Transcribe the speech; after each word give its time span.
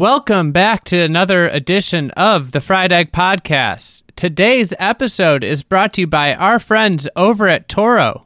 Welcome 0.00 0.52
back 0.52 0.84
to 0.84 0.98
another 0.98 1.46
edition 1.46 2.10
of 2.12 2.52
the 2.52 2.62
Fried 2.62 2.90
Egg 2.90 3.12
Podcast. 3.12 4.00
Today's 4.16 4.72
episode 4.78 5.44
is 5.44 5.62
brought 5.62 5.92
to 5.92 6.00
you 6.00 6.06
by 6.06 6.34
our 6.34 6.58
friends 6.58 7.06
over 7.16 7.48
at 7.48 7.68
Toro. 7.68 8.24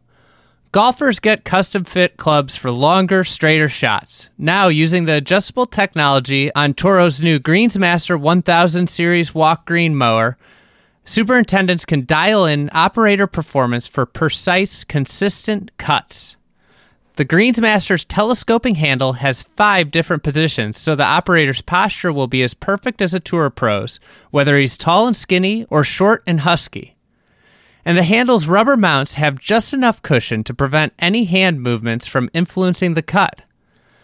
Golfers 0.71 1.19
get 1.19 1.45
custom 1.45 1.83
fit 1.83 2.17
clubs 2.17 2.55
for 2.55 2.71
longer, 2.71 3.25
straighter 3.25 3.69
shots. 3.69 4.31
Now, 4.39 4.69
using 4.69 5.07
the 5.07 5.17
adjustable 5.17 5.67
technology 5.67 6.55
on 6.55 6.75
Toro's 6.75 7.21
new 7.21 7.41
Greensmaster 7.41 8.21
1000 8.21 8.89
series 8.89 9.35
walk 9.35 9.67
green 9.67 9.97
mower, 9.97 10.39
superintendents 11.05 11.85
can 11.85 12.07
dial 12.07 12.47
in 12.47 12.71
operator 12.73 13.27
performance 13.27 13.89
for 13.89 14.07
precise, 14.07 14.85
consistent 14.85 15.77
cuts. 15.77 16.37
The 17.17 17.25
Greensmaster's 17.25 18.05
telescoping 18.05 18.75
handle 18.75 19.15
has 19.15 19.43
five 19.43 19.91
different 19.91 20.23
positions, 20.23 20.79
so 20.79 20.95
the 20.95 21.05
operator's 21.05 21.63
posture 21.63 22.13
will 22.13 22.27
be 22.27 22.43
as 22.43 22.55
perfect 22.55 23.01
as 23.01 23.15
a 23.15 23.21
tour 23.21 23.51
pro's, 23.51 24.01
whether 24.31 24.59
he's 24.59 24.77
tall 24.77 25.07
and 25.07 25.17
skinny 25.17 25.65
or 25.71 25.85
short 25.85 26.25
and 26.27 26.41
husky 26.41 26.95
and 27.85 27.99
the 27.99 28.03
handle's 28.03 28.49
rubber 28.49 28.77
mounts 28.77 29.15
have 29.15 29.39
just 29.39 29.73
enough 29.73 30.03
cushion 30.03 30.43
to 30.45 30.55
prevent 30.55 30.95
any 30.99 31.25
hand 31.25 31.61
movements 31.61 32.07
from 32.07 32.31
influencing 32.33 32.95
the 32.95 33.03
cut. 33.03 33.43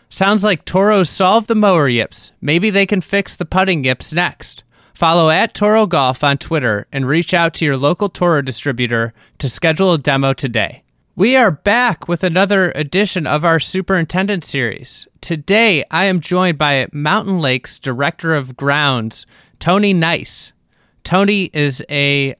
Sounds 0.08 0.44
like 0.44 0.64
Toro's 0.64 1.08
solved 1.08 1.48
the 1.48 1.54
mower 1.54 1.88
yips. 1.88 2.32
Maybe 2.40 2.68
they 2.68 2.84
can 2.84 3.00
fix 3.00 3.34
the 3.34 3.44
putting 3.44 3.84
yips 3.84 4.12
next. 4.12 4.64
Follow 4.92 5.30
at 5.30 5.54
Toro 5.54 5.86
Golf 5.86 6.22
on 6.22 6.36
Twitter 6.36 6.86
and 6.92 7.06
reach 7.08 7.32
out 7.32 7.54
to 7.54 7.64
your 7.64 7.76
local 7.76 8.08
Toro 8.08 8.42
distributor 8.42 9.14
to 9.38 9.48
schedule 9.48 9.94
a 9.94 9.98
demo 9.98 10.34
today. 10.34 10.82
We 11.16 11.36
are 11.36 11.50
back 11.50 12.06
with 12.06 12.22
another 12.22 12.70
edition 12.74 13.26
of 13.26 13.44
our 13.44 13.58
Superintendent 13.58 14.44
Series. 14.44 15.08
Today, 15.20 15.84
I 15.90 16.04
am 16.04 16.20
joined 16.20 16.56
by 16.56 16.86
Mountain 16.92 17.40
Lakes 17.40 17.80
Director 17.80 18.34
of 18.34 18.56
Grounds, 18.56 19.26
Tony 19.58 19.92
Nysse. 19.92 20.52
Tony 21.02 21.50
is 21.52 21.82
a 21.90 22.36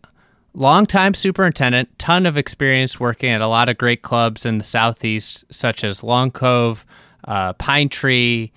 longtime 0.55 1.15
superintendent, 1.15 1.99
ton 1.99 2.27
of 2.27 2.37
experience 2.37 3.01
working 3.01 3.31
at 3.31 3.41
a 3.41 3.49
lot 3.49 3.69
of 3.69 3.77
great 3.77 4.03
clubs 4.03 4.47
in 4.47 4.59
the 4.59 4.65
southeast, 4.65 5.45
such 5.51 5.83
as 5.83 6.05
Long 6.05 6.31
Cove, 6.31 6.87
uh, 7.25 7.53
Pine 7.55 7.89
Tree, 7.89 8.53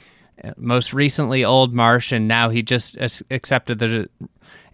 most 0.57 0.93
recently 0.93 1.43
Old 1.43 1.73
Marsh, 1.73 2.11
and 2.11 2.27
now 2.27 2.49
he 2.49 2.61
just 2.61 2.97
accepted 3.31 3.79
the 3.79 4.09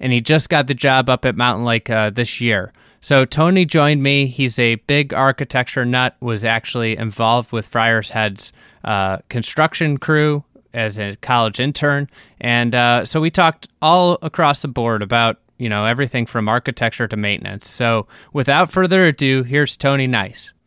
and 0.02 0.12
he 0.12 0.20
just 0.22 0.50
got 0.50 0.68
the 0.68 0.74
job 0.74 1.10
up 1.10 1.26
at 1.26 1.36
Mountain 1.36 1.66
Lake 1.66 1.90
uh, 1.90 2.10
this 2.10 2.42
year. 2.42 2.74
So 3.02 3.26
Tony 3.26 3.66
joined 3.66 4.04
me. 4.04 4.28
He's 4.28 4.60
a 4.60 4.76
big 4.76 5.14
architecture 5.14 5.86
nut. 5.86 6.16
Was 6.20 6.44
actually 6.44 6.98
involved 6.98 7.52
with 7.52 7.68
Friar's 7.68 8.12
Head's 8.12 8.52
uh, 8.84 9.20
construction 9.30 9.98
crew 9.98 10.44
as 10.74 11.00
a 11.00 11.16
college 11.18 11.60
intern, 11.60 12.10
and 12.40 12.76
uh, 12.76 13.06
so 13.06 13.20
we 13.20 13.32
talked 13.32 13.68
all 13.82 14.18
across 14.22 14.62
the 14.62 14.68
board 14.68 15.02
about 15.02 15.40
you 15.60 15.70
know, 15.70 15.86
everything 15.86 16.26
from 16.26 16.50
architecture 16.50 17.08
to 17.08 17.18
maintenance. 17.18 17.70
So 17.70 18.08
without 18.34 18.72
further 18.72 19.06
ado, 19.06 19.44
here's 19.44 19.78
Tony 19.78 20.08
Nysse. 20.08 20.54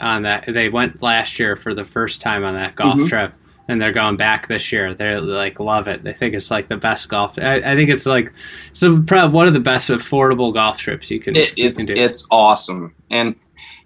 On 0.00 0.22
that. 0.22 0.44
They 0.46 0.68
went 0.68 1.02
last 1.02 1.38
year 1.38 1.56
for 1.56 1.74
the 1.74 1.84
first 1.84 2.20
time 2.20 2.44
on 2.44 2.54
that 2.54 2.74
golf 2.76 2.96
mm-hmm. 2.96 3.08
trip, 3.08 3.32
and 3.68 3.80
they're 3.80 3.92
going 3.92 4.16
back 4.16 4.48
this 4.48 4.72
year. 4.72 4.94
They 4.94 5.16
like 5.16 5.60
love 5.60 5.88
it. 5.88 6.04
They 6.04 6.12
think 6.12 6.34
it's 6.34 6.50
like 6.50 6.68
the 6.68 6.76
best 6.76 7.08
golf. 7.08 7.38
I, 7.38 7.56
I 7.56 7.74
think 7.74 7.90
it's 7.90 8.06
like 8.06 8.32
so 8.72 9.02
probably 9.02 9.34
one 9.34 9.46
of 9.46 9.54
the 9.54 9.60
best 9.60 9.88
affordable 9.90 10.52
golf 10.52 10.78
trips 10.78 11.10
you 11.10 11.20
can. 11.20 11.36
It, 11.36 11.54
it's 11.56 11.80
you 11.80 11.86
can 11.86 11.96
it's 11.96 12.26
awesome, 12.30 12.94
and 13.10 13.34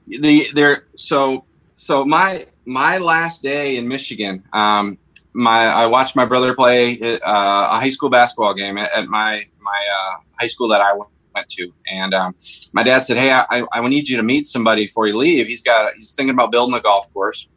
the 0.07 0.47
there 0.55 0.87
so 0.95 1.45
so 1.75 2.05
my 2.05 2.47
my 2.65 2.99
last 2.99 3.43
day 3.43 3.77
in 3.77 3.89
Michigan. 3.89 4.45
Um, 4.53 4.99
my 5.35 5.67
I 5.67 5.87
watched 5.87 6.17
my 6.17 6.25
brother 6.25 6.55
play 6.55 7.01
uh, 7.01 7.19
a 7.23 7.81
high 7.81 7.91
school 7.91 8.11
basketball 8.11 8.55
game 8.55 8.79
at, 8.79 8.93
at 8.93 9.09
my 9.09 9.47
my 9.61 9.89
uh, 9.93 10.17
high 10.39 10.47
school 10.47 10.69
that 10.69 10.81
I 10.81 10.95
went 10.95 11.11
went 11.39 11.49
to. 11.49 11.73
And 11.91 12.15
um, 12.15 12.35
my 12.73 12.83
dad 12.83 13.05
said, 13.05 13.17
"Hey, 13.17 13.33
I, 13.33 13.65
I 13.73 13.89
need 13.89 14.09
you 14.09 14.17
to 14.17 14.23
meet 14.23 14.47
somebody 14.47 14.85
before 14.85 15.07
you 15.07 15.17
leave. 15.17 15.47
He's 15.47 15.63
got 15.63 15.95
he's 15.95 16.13
thinking 16.13 16.35
about 16.35 16.53
building 16.53 16.75
a 16.75 16.81
golf 16.81 17.13
course, 17.13 17.49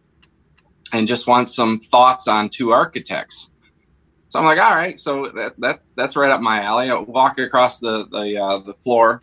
and 0.93 1.07
just 1.07 1.27
wants 1.27 1.55
some 1.55 1.79
thoughts 1.79 2.27
on 2.27 2.49
two 2.49 2.71
architects." 2.71 3.51
So 4.29 4.39
I'm 4.39 4.45
like, 4.45 4.59
"All 4.59 4.75
right." 4.75 4.97
So 4.97 5.29
that, 5.35 5.59
that 5.59 5.79
that's 5.95 6.15
right 6.15 6.31
up 6.31 6.41
my 6.41 6.61
alley. 6.61 6.89
I 6.89 6.95
walk 6.95 7.39
across 7.39 7.79
the 7.79 8.07
the 8.11 8.37
uh, 8.37 8.59
the 8.59 8.73
floor, 8.73 9.21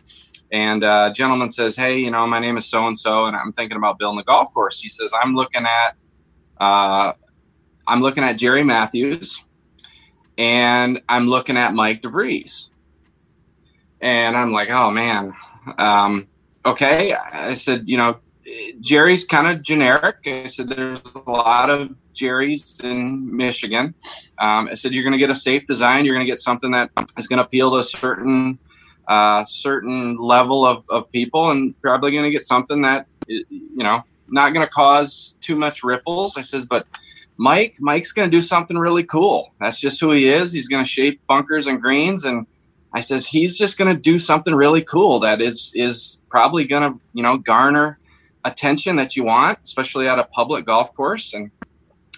and 0.51 0.83
uh, 0.83 1.07
a 1.09 1.13
gentleman 1.13 1.49
says, 1.49 1.75
"Hey, 1.75 1.99
you 1.99 2.11
know, 2.11 2.27
my 2.27 2.39
name 2.39 2.57
is 2.57 2.65
so 2.65 2.87
and 2.87 2.97
so, 2.97 3.25
and 3.25 3.35
I'm 3.35 3.53
thinking 3.53 3.77
about 3.77 3.99
building 3.99 4.19
a 4.19 4.23
golf 4.23 4.53
course." 4.53 4.79
He 4.81 4.89
says, 4.89 5.13
"I'm 5.21 5.33
looking 5.35 5.65
at." 5.65 5.95
Uh, 6.59 7.13
I'm 7.87 8.01
looking 8.01 8.23
at 8.23 8.33
Jerry 8.33 8.63
Matthews 8.63 9.43
and 10.37 11.01
I'm 11.09 11.27
looking 11.27 11.57
at 11.57 11.73
Mike 11.73 12.03
DeVries 12.03 12.68
and 14.01 14.37
I'm 14.37 14.51
like, 14.51 14.69
oh 14.71 14.91
man, 14.91 15.33
um, 15.77 16.27
okay. 16.65 17.13
I 17.13 17.53
said, 17.53 17.89
you 17.89 17.97
know, 17.97 18.19
Jerry's 18.79 19.25
kind 19.25 19.47
of 19.47 19.61
generic. 19.61 20.17
I 20.25 20.47
said, 20.47 20.69
there's 20.69 21.01
a 21.15 21.29
lot 21.29 21.69
of 21.69 21.95
Jerry's 22.13 22.79
in 22.83 23.35
Michigan. 23.35 23.93
Um, 24.37 24.69
I 24.69 24.73
said, 24.73 24.91
you're 24.91 25.03
going 25.03 25.13
to 25.13 25.19
get 25.19 25.29
a 25.29 25.35
safe 25.35 25.67
design. 25.67 26.05
You're 26.05 26.15
going 26.15 26.25
to 26.25 26.31
get 26.31 26.39
something 26.39 26.71
that 26.71 26.89
is 27.17 27.27
going 27.27 27.37
to 27.37 27.45
appeal 27.45 27.71
to 27.71 27.77
a 27.77 27.83
certain 27.83 28.59
uh, 29.07 29.43
certain 29.43 30.17
level 30.17 30.65
of, 30.65 30.85
of 30.89 31.11
people, 31.11 31.49
and 31.49 31.79
probably 31.81 32.11
going 32.11 32.25
to 32.25 32.29
get 32.29 32.43
something 32.43 32.83
that 32.83 33.07
you 33.27 33.45
know 33.75 34.03
not 34.27 34.53
going 34.53 34.65
to 34.65 34.71
cause 34.71 35.37
too 35.41 35.55
much 35.55 35.83
ripples. 35.83 36.37
I 36.37 36.41
says, 36.41 36.65
but 36.65 36.85
Mike, 37.37 37.77
Mike's 37.79 38.11
going 38.11 38.29
to 38.29 38.37
do 38.37 38.41
something 38.41 38.77
really 38.77 39.03
cool. 39.03 39.53
That's 39.59 39.79
just 39.79 39.99
who 39.99 40.11
he 40.11 40.29
is. 40.29 40.51
He's 40.51 40.67
going 40.67 40.83
to 40.83 40.89
shape 40.89 41.21
bunkers 41.27 41.67
and 41.67 41.81
greens 41.81 42.25
and 42.25 42.45
I 42.93 43.01
says 43.01 43.27
he's 43.27 43.57
just 43.57 43.77
going 43.77 43.93
to 43.93 43.99
do 43.99 44.17
something 44.17 44.55
really 44.55 44.81
cool 44.81 45.19
that 45.19 45.41
is 45.41 45.71
is 45.75 46.21
probably 46.29 46.65
going 46.65 46.93
to 46.93 46.99
you 47.13 47.23
know 47.23 47.37
garner 47.37 47.99
attention 48.45 48.95
that 48.95 49.15
you 49.15 49.23
want, 49.23 49.59
especially 49.63 50.07
at 50.07 50.19
a 50.19 50.23
public 50.23 50.65
golf 50.65 50.93
course, 50.95 51.33
and 51.33 51.51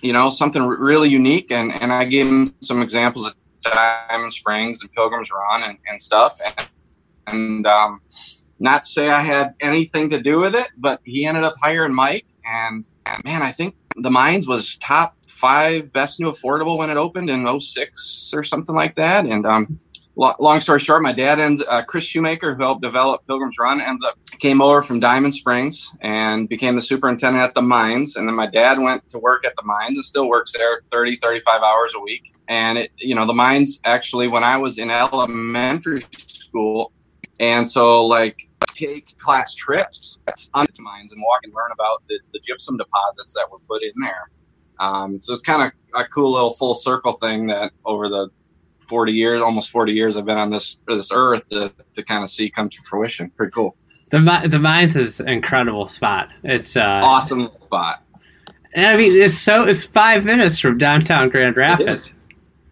you 0.02 0.14
know 0.14 0.30
something 0.30 0.64
really 0.64 1.10
unique. 1.10 1.52
And 1.52 1.72
and 1.74 1.92
I 1.92 2.06
gave 2.06 2.28
him 2.28 2.48
some 2.62 2.82
examples 2.82 3.28
of 3.28 3.34
Diamond 3.64 4.34
Springs 4.34 4.82
and 4.82 4.92
Pilgrims 4.94 5.30
Run 5.32 5.64
and, 5.64 5.78
and 5.88 6.02
stuff, 6.02 6.40
and, 6.46 6.68
and 7.28 7.68
um, 7.68 8.02
not 8.60 8.86
say 8.86 9.10
I 9.10 9.22
had 9.22 9.56
anything 9.60 10.10
to 10.12 10.22
do 10.22 10.40
with 10.40 10.56
it, 10.56 10.70
but 10.78 11.02
he 11.04 11.26
ended 11.26 11.44
up 11.44 11.56
hiring 11.62 11.94
Mike, 11.94 12.26
and, 12.46 12.88
and 13.06 13.24
man, 13.26 13.42
I 13.42 13.52
think 13.52 13.76
the 13.96 14.12
Mines 14.12 14.48
was 14.48 14.78
top 14.78 15.18
five 15.28 15.92
best 15.92 16.20
new 16.20 16.30
affordable 16.30 16.78
when 16.78 16.92
it 16.92 16.98
opened 16.98 17.30
in 17.30 17.60
06 17.60 18.32
or 18.36 18.44
something 18.44 18.76
like 18.76 18.96
that, 18.96 19.26
and 19.26 19.46
um, 19.46 19.80
long 20.16 20.60
story 20.62 20.80
short, 20.80 21.02
my 21.02 21.14
dad 21.14 21.40
ends 21.40 21.64
uh, 21.68 21.84
Chris 21.84 22.04
Shoemaker, 22.04 22.56
who 22.56 22.64
helped 22.64 22.82
develop 22.82 23.26
Pilgrim's 23.28 23.58
Run, 23.60 23.82
ends 23.82 24.04
up 24.04 24.18
came 24.42 24.60
over 24.60 24.82
from 24.82 25.00
Diamond 25.00 25.36
Springs 25.36 25.96
and 26.02 26.50
became 26.50 26.76
the 26.76 26.82
superintendent 26.82 27.44
at 27.44 27.54
the 27.54 27.62
mines. 27.62 28.16
And 28.16 28.28
then 28.28 28.36
my 28.36 28.48
dad 28.48 28.80
went 28.80 29.08
to 29.10 29.20
work 29.20 29.46
at 29.46 29.56
the 29.56 29.64
mines 29.64 29.98
and 29.98 30.04
still 30.04 30.28
works 30.28 30.52
there 30.52 30.82
30, 30.92 31.18
35 31.18 31.62
hours 31.62 31.94
a 31.96 32.00
week. 32.00 32.34
And 32.48 32.80
it, 32.80 32.92
you 32.98 33.14
know, 33.14 33.26
the 33.26 33.36
mines 33.36 33.80
actually, 33.86 34.28
when 34.28 34.44
I 34.44 34.58
was 34.58 34.80
in 34.80 34.90
elementary 34.90 36.02
school, 36.18 36.92
and 37.40 37.70
so 37.70 38.06
like 38.06 38.50
take 38.68 39.18
class 39.20 39.54
trips 39.54 40.18
on 40.54 40.66
the 40.76 40.82
mines 40.82 41.14
and 41.14 41.22
walk 41.22 41.42
and 41.44 41.54
learn 41.54 41.72
about 41.72 42.02
the, 42.10 42.20
the 42.34 42.40
gypsum 42.40 42.78
deposits 42.78 43.34
that 43.36 43.48
were 43.52 43.60
put 43.70 43.84
in 43.84 43.94
there. 44.02 44.30
Um, 44.80 45.22
so 45.22 45.34
it's 45.36 45.44
kind 45.44 45.72
of 45.72 46.02
a 46.02 46.06
cool 46.08 46.32
little 46.32 46.52
full 46.52 46.74
circle 46.74 47.14
thing 47.14 47.48
that 47.48 47.72
over 47.86 48.10
the 48.10 48.30
40 48.92 49.14
years, 49.14 49.42
almost 49.42 49.70
40 49.70 49.94
years 49.94 50.18
I've 50.18 50.26
been 50.26 50.38
on 50.38 50.50
this 50.50 50.82
this 50.86 51.14
earth 51.14 51.46
to, 51.48 51.72
to 51.94 52.04
kind 52.04 52.24
of 52.24 52.30
see 52.30 52.50
come 52.50 52.68
to 52.68 52.78
fruition. 52.84 53.30
Pretty 53.30 53.52
cool. 53.52 53.78
The 54.10 54.20
the 54.52 54.60
mines 54.60 54.98
is 54.98 55.22
an 55.22 55.30
incredible 55.30 55.88
spot. 55.88 56.28
It's 56.44 56.76
uh, 56.76 57.00
awesome 57.02 57.48
spot. 57.60 58.04
And 58.74 58.86
I 58.86 58.98
mean, 58.98 59.22
it's 59.22 59.38
so 59.38 59.64
it's 59.64 59.86
five 59.86 60.26
minutes 60.26 60.60
from 60.60 60.78
downtown 60.78 61.30
Grand 61.30 61.56
Rapids. 61.56 62.14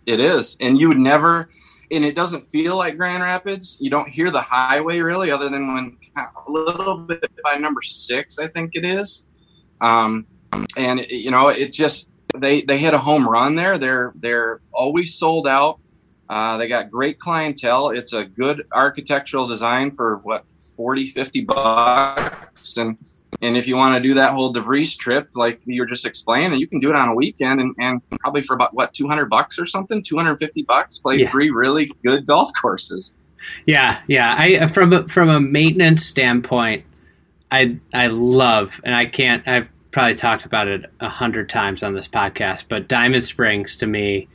It 0.05 0.19
is, 0.19 0.19
it 0.19 0.19
is. 0.19 0.57
and 0.59 0.77
you 0.77 0.89
would 0.89 0.97
never. 0.97 1.49
and 1.89 2.03
it 2.03 2.17
doesn't 2.17 2.43
feel 2.47 2.75
like 2.75 2.97
Grand 2.97 3.23
Rapids. 3.23 3.77
You 3.79 3.89
don't 3.89 4.09
hear 4.09 4.29
the 4.29 4.41
highway 4.41 4.99
really, 4.99 5.31
other 5.31 5.47
than 5.47 5.73
when 5.73 5.97
a 6.17 6.51
little 6.51 6.97
bit 6.97 7.31
by 7.45 7.55
number 7.55 7.81
six, 7.81 8.39
I 8.39 8.47
think 8.47 8.75
it 8.75 8.83
is. 8.83 9.25
Um, 9.79 10.27
and 10.75 11.05
you 11.09 11.31
know, 11.31 11.47
it 11.47 11.71
just 11.71 12.13
they 12.35 12.63
they 12.63 12.77
hit 12.77 12.93
a 12.93 12.99
home 12.99 13.25
run 13.25 13.55
there. 13.55 13.77
They're 13.77 14.11
they're 14.15 14.59
always 14.73 15.15
sold 15.15 15.47
out. 15.47 15.79
Uh, 16.29 16.57
they 16.57 16.67
got 16.67 16.91
great 16.91 17.17
clientele. 17.17 17.89
It's 17.89 18.13
a 18.13 18.25
good 18.25 18.65
architectural 18.73 19.47
design 19.47 19.91
for 19.91 20.17
what 20.17 20.49
40, 20.75 21.07
50 21.07 21.41
bucks, 21.41 22.77
and 22.77 22.97
and 23.41 23.55
if 23.55 23.67
you 23.67 23.75
want 23.75 23.95
to 23.95 24.07
do 24.07 24.13
that 24.15 24.33
whole 24.33 24.53
DeVries 24.53 24.97
trip, 24.97 25.29
like 25.33 25.61
you 25.65 25.81
were 25.81 25.85
just 25.85 26.05
explaining, 26.05 26.59
you 26.59 26.67
can 26.67 26.79
do 26.79 26.89
it 26.89 26.95
on 26.95 27.09
a 27.09 27.15
weekend 27.15 27.61
and, 27.61 27.75
and 27.79 28.01
probably 28.19 28.41
for 28.41 28.53
about 28.53 28.73
what 28.73 28.93
200 28.93 29.27
bucks 29.27 29.59
or 29.59 29.65
something, 29.65 30.01
250 30.03 30.63
bucks, 30.63 30.97
play 30.97 31.17
yeah. 31.17 31.29
three 31.29 31.49
really 31.49 31.91
good 32.03 32.25
golf 32.25 32.49
courses. 32.59 33.15
Yeah, 33.65 34.01
yeah. 34.07 34.35
I 34.37 34.67
from 34.67 34.93
a, 34.93 35.07
from 35.07 35.29
a 35.29 35.39
maintenance 35.39 36.05
standpoint, 36.05 36.83
I 37.51 37.77
I 37.93 38.07
love, 38.07 38.79
and 38.83 38.93
I 38.93 39.05
can't. 39.05 39.47
I've 39.47 39.67
probably 39.91 40.15
talked 40.15 40.45
about 40.45 40.67
it 40.67 40.85
a 40.99 41.09
hundred 41.09 41.49
times 41.49 41.81
on 41.81 41.93
this 41.93 42.07
podcast, 42.07 42.65
but 42.67 42.87
Diamond 42.87 43.23
Springs 43.23 43.75
to 43.77 43.87
me, 43.87 44.27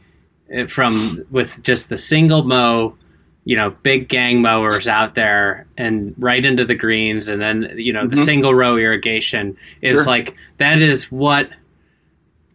from 0.68 1.24
with 1.30 1.62
just 1.62 1.88
the 1.88 1.98
single 1.98 2.44
mow 2.44 2.94
you 3.44 3.56
know, 3.56 3.70
big 3.82 4.08
gang 4.08 4.40
mowers 4.40 4.88
out 4.88 5.14
there 5.14 5.66
and 5.76 6.14
right 6.18 6.44
into 6.44 6.64
the 6.64 6.74
greens, 6.74 7.28
and 7.28 7.42
then 7.42 7.70
you 7.76 7.92
know 7.92 8.06
the 8.06 8.16
mm-hmm. 8.16 8.24
single 8.24 8.54
row 8.54 8.76
irrigation 8.76 9.56
is 9.82 9.96
sure. 9.96 10.04
like 10.04 10.34
that 10.58 10.80
is 10.80 11.12
what 11.12 11.50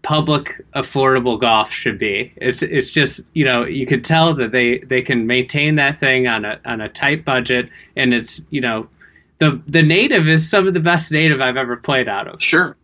public 0.01 0.65
affordable 0.73 1.39
golf 1.39 1.71
should 1.71 1.99
be. 1.99 2.33
It's 2.37 2.63
it's 2.63 2.89
just 2.89 3.21
you 3.33 3.45
know 3.45 3.65
you 3.65 3.85
could 3.85 4.03
tell 4.03 4.33
that 4.35 4.51
they 4.51 4.79
they 4.79 5.03
can 5.03 5.27
maintain 5.27 5.75
that 5.75 5.99
thing 5.99 6.27
on 6.27 6.43
a 6.43 6.59
on 6.65 6.81
a 6.81 6.89
tight 6.89 7.23
budget, 7.23 7.69
and 7.95 8.13
it's 8.13 8.41
you 8.49 8.61
know 8.61 8.89
the 9.37 9.61
the 9.67 9.83
native 9.83 10.27
is 10.27 10.49
some 10.49 10.67
of 10.67 10.73
the 10.73 10.79
best 10.79 11.11
native 11.11 11.39
I've 11.39 11.57
ever 11.57 11.77
played 11.77 12.09
out 12.09 12.27
of. 12.27 12.41
Sure, 12.41 12.75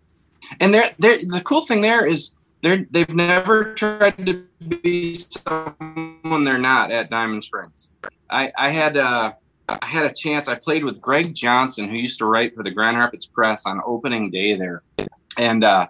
and 0.59 0.75
they're, 0.75 0.91
they're 0.99 1.17
the 1.17 1.41
cool 1.43 1.61
thing 1.61 1.81
there 1.81 2.05
is 2.05 2.29
they're 2.61 2.85
they've 2.89 3.09
never 3.09 3.73
tried 3.75 4.25
to 4.25 4.45
be 4.81 5.15
someone 5.15 6.43
they're 6.43 6.57
not 6.57 6.91
at 6.91 7.09
Diamond 7.09 7.43
Springs. 7.43 7.91
I, 8.29 8.51
I 8.57 8.69
had 8.69 8.97
uh, 8.97 9.33
I 9.69 9.85
had 9.85 10.05
a 10.05 10.13
chance. 10.13 10.47
I 10.47 10.55
played 10.55 10.83
with 10.83 11.01
Greg 11.01 11.33
Johnson, 11.33 11.89
who 11.89 11.95
used 11.95 12.19
to 12.19 12.25
write 12.25 12.55
for 12.55 12.63
the 12.63 12.71
Grand 12.71 12.97
Rapids 12.97 13.25
Press 13.25 13.65
on 13.65 13.81
opening 13.85 14.31
day 14.31 14.55
there, 14.55 14.83
and 15.37 15.63
uh, 15.63 15.87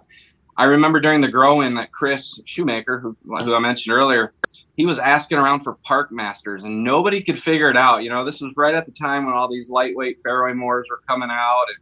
I 0.57 0.65
remember 0.65 1.01
during 1.01 1.21
the 1.21 1.27
grow 1.27 1.61
in 1.61 1.75
that 1.75 1.91
Chris 1.91 2.41
Shoemaker, 2.45 2.99
who 2.99 3.15
who 3.25 3.55
I 3.55 3.59
mentioned 3.59 3.95
earlier, 3.95 4.33
he 4.77 4.85
was 4.85 4.99
asking 4.99 5.37
around 5.37 5.61
for 5.61 5.73
park 5.83 6.11
masters, 6.11 6.63
and 6.63 6.83
nobody 6.83 7.21
could 7.21 7.37
figure 7.37 7.69
it 7.69 7.77
out. 7.77 8.03
You 8.03 8.09
know, 8.09 8.23
this 8.23 8.41
was 8.41 8.53
right 8.55 8.73
at 8.73 8.85
the 8.85 8.91
time 8.91 9.25
when 9.25 9.35
all 9.35 9.49
these 9.49 9.69
lightweight 9.69 10.19
fairway 10.23 10.53
mowers 10.53 10.87
were 10.89 11.01
coming 11.07 11.29
out, 11.29 11.65
and 11.67 11.77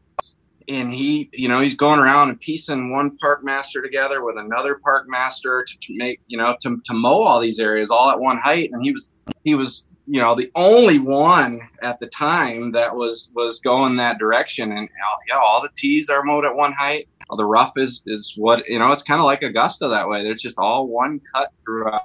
and 0.68 0.94
he 0.94 1.30
you 1.33 1.48
know 1.48 1.60
he's 1.60 1.75
going 1.75 2.00
around 2.00 2.30
and 2.30 2.39
piecing 2.39 2.92
one 2.92 3.15
park 3.18 3.44
master 3.44 3.81
together 3.81 4.24
with 4.24 4.38
another 4.38 4.80
park 4.83 5.06
master 5.07 5.63
to, 5.68 5.77
to, 5.80 5.98
make 5.98 6.19
you 6.27 6.38
know 6.38 6.56
to, 6.62 6.77
to 6.86 6.94
mow 6.94 7.21
all 7.24 7.39
these 7.39 7.60
areas 7.60 7.92
all 7.92 8.10
at 8.10 8.19
one 8.19 8.38
height. 8.38 8.71
And 8.71 8.83
he 8.83 8.92
was 8.92 9.12
he 9.44 9.56
was 9.56 9.86
you 10.07 10.19
know 10.19 10.36
the 10.36 10.50
only 10.56 11.00
one 11.00 11.60
at 11.81 12.00
the 12.00 12.07
time 12.07 12.71
that 12.74 12.95
was 12.95 13.31
was 13.36 13.60
going 13.60 13.95
that 13.98 14.18
direction. 14.18 14.71
And 14.71 14.89
yeah 15.30 15.38
all 15.38 15.62
the 15.62 15.69
tees 15.75 16.10
are 16.10 16.24
mowed 16.24 16.45
at 16.45 16.56
one 16.56 16.74
height. 16.74 17.07
The 17.36 17.45
rough 17.45 17.74
is 17.77 18.04
is 18.06 18.33
what 18.38 18.68
you 18.68 18.77
know 18.77 18.92
it's 18.92 19.04
kind 19.04 19.19
of 19.19 19.25
like 19.25 19.42
augusta 19.42 19.88
that 19.88 20.07
way. 20.07 20.24
There's 20.24 20.42
just 20.42 20.60
all 20.60 20.88
one 20.88 21.19
cut 21.33 21.50
throughout. 21.65 22.04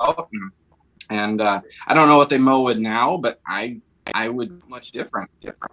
And, 0.00 0.50
and 1.10 1.40
uh, 1.40 1.60
i 1.86 1.94
don't 1.94 2.08
know 2.08 2.16
what 2.16 2.30
they 2.30 2.38
mow 2.38 2.62
with 2.62 2.78
now 2.78 3.16
but 3.16 3.40
i 3.46 3.80
i 4.14 4.28
would 4.28 4.66
much 4.68 4.90
different 4.92 5.30
different 5.40 5.72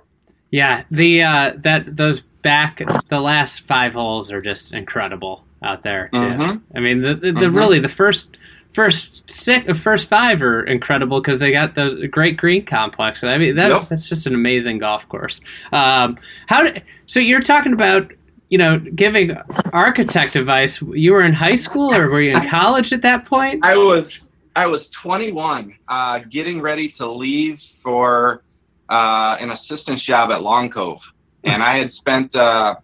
yeah, 0.51 0.83
the 0.91 1.23
uh, 1.23 1.53
that 1.57 1.95
those 1.95 2.21
back 2.41 2.81
the 3.09 3.19
last 3.19 3.61
five 3.67 3.93
holes 3.93 4.31
are 4.31 4.41
just 4.41 4.73
incredible 4.73 5.43
out 5.61 5.83
there 5.83 6.09
too. 6.13 6.21
Mm-hmm. 6.21 6.77
I 6.77 6.79
mean, 6.79 7.01
the 7.01 7.15
the, 7.15 7.31
the 7.31 7.39
mm-hmm. 7.39 7.57
really 7.57 7.79
the 7.79 7.89
first 7.89 8.37
first 8.73 9.29
six 9.29 9.77
first 9.79 10.07
five 10.07 10.41
are 10.41 10.63
incredible 10.63 11.21
because 11.21 11.39
they 11.39 11.51
got 11.51 11.75
the 11.75 12.07
great 12.09 12.37
green 12.37 12.65
complex. 12.65 13.23
I 13.23 13.37
mean, 13.37 13.55
that, 13.55 13.69
yep. 13.69 13.87
that's 13.89 14.07
just 14.07 14.25
an 14.25 14.33
amazing 14.33 14.79
golf 14.79 15.07
course. 15.09 15.41
Um, 15.71 16.17
how 16.47 16.67
so 17.07 17.19
you're 17.19 17.41
talking 17.41 17.73
about 17.73 18.11
you 18.49 18.57
know 18.57 18.79
giving 18.79 19.35
architect 19.73 20.35
advice? 20.35 20.81
You 20.81 21.13
were 21.13 21.23
in 21.23 21.33
high 21.33 21.57
school 21.57 21.93
or 21.93 22.09
were 22.09 22.21
you 22.21 22.35
in 22.35 22.47
college 22.47 22.93
at 22.93 23.01
that 23.03 23.25
point? 23.25 23.63
I 23.63 23.77
was 23.77 24.21
I 24.55 24.65
was 24.65 24.89
21, 24.89 25.75
uh, 25.87 26.19
getting 26.29 26.59
ready 26.59 26.89
to 26.89 27.09
leave 27.09 27.59
for 27.59 28.43
uh, 28.89 29.37
an 29.39 29.51
assistant 29.51 29.99
job 29.99 30.31
at 30.31 30.41
Long 30.41 30.69
Cove, 30.69 31.01
and 31.43 31.63
I 31.63 31.77
had 31.77 31.91
spent. 31.91 32.35
Uh, 32.35 32.75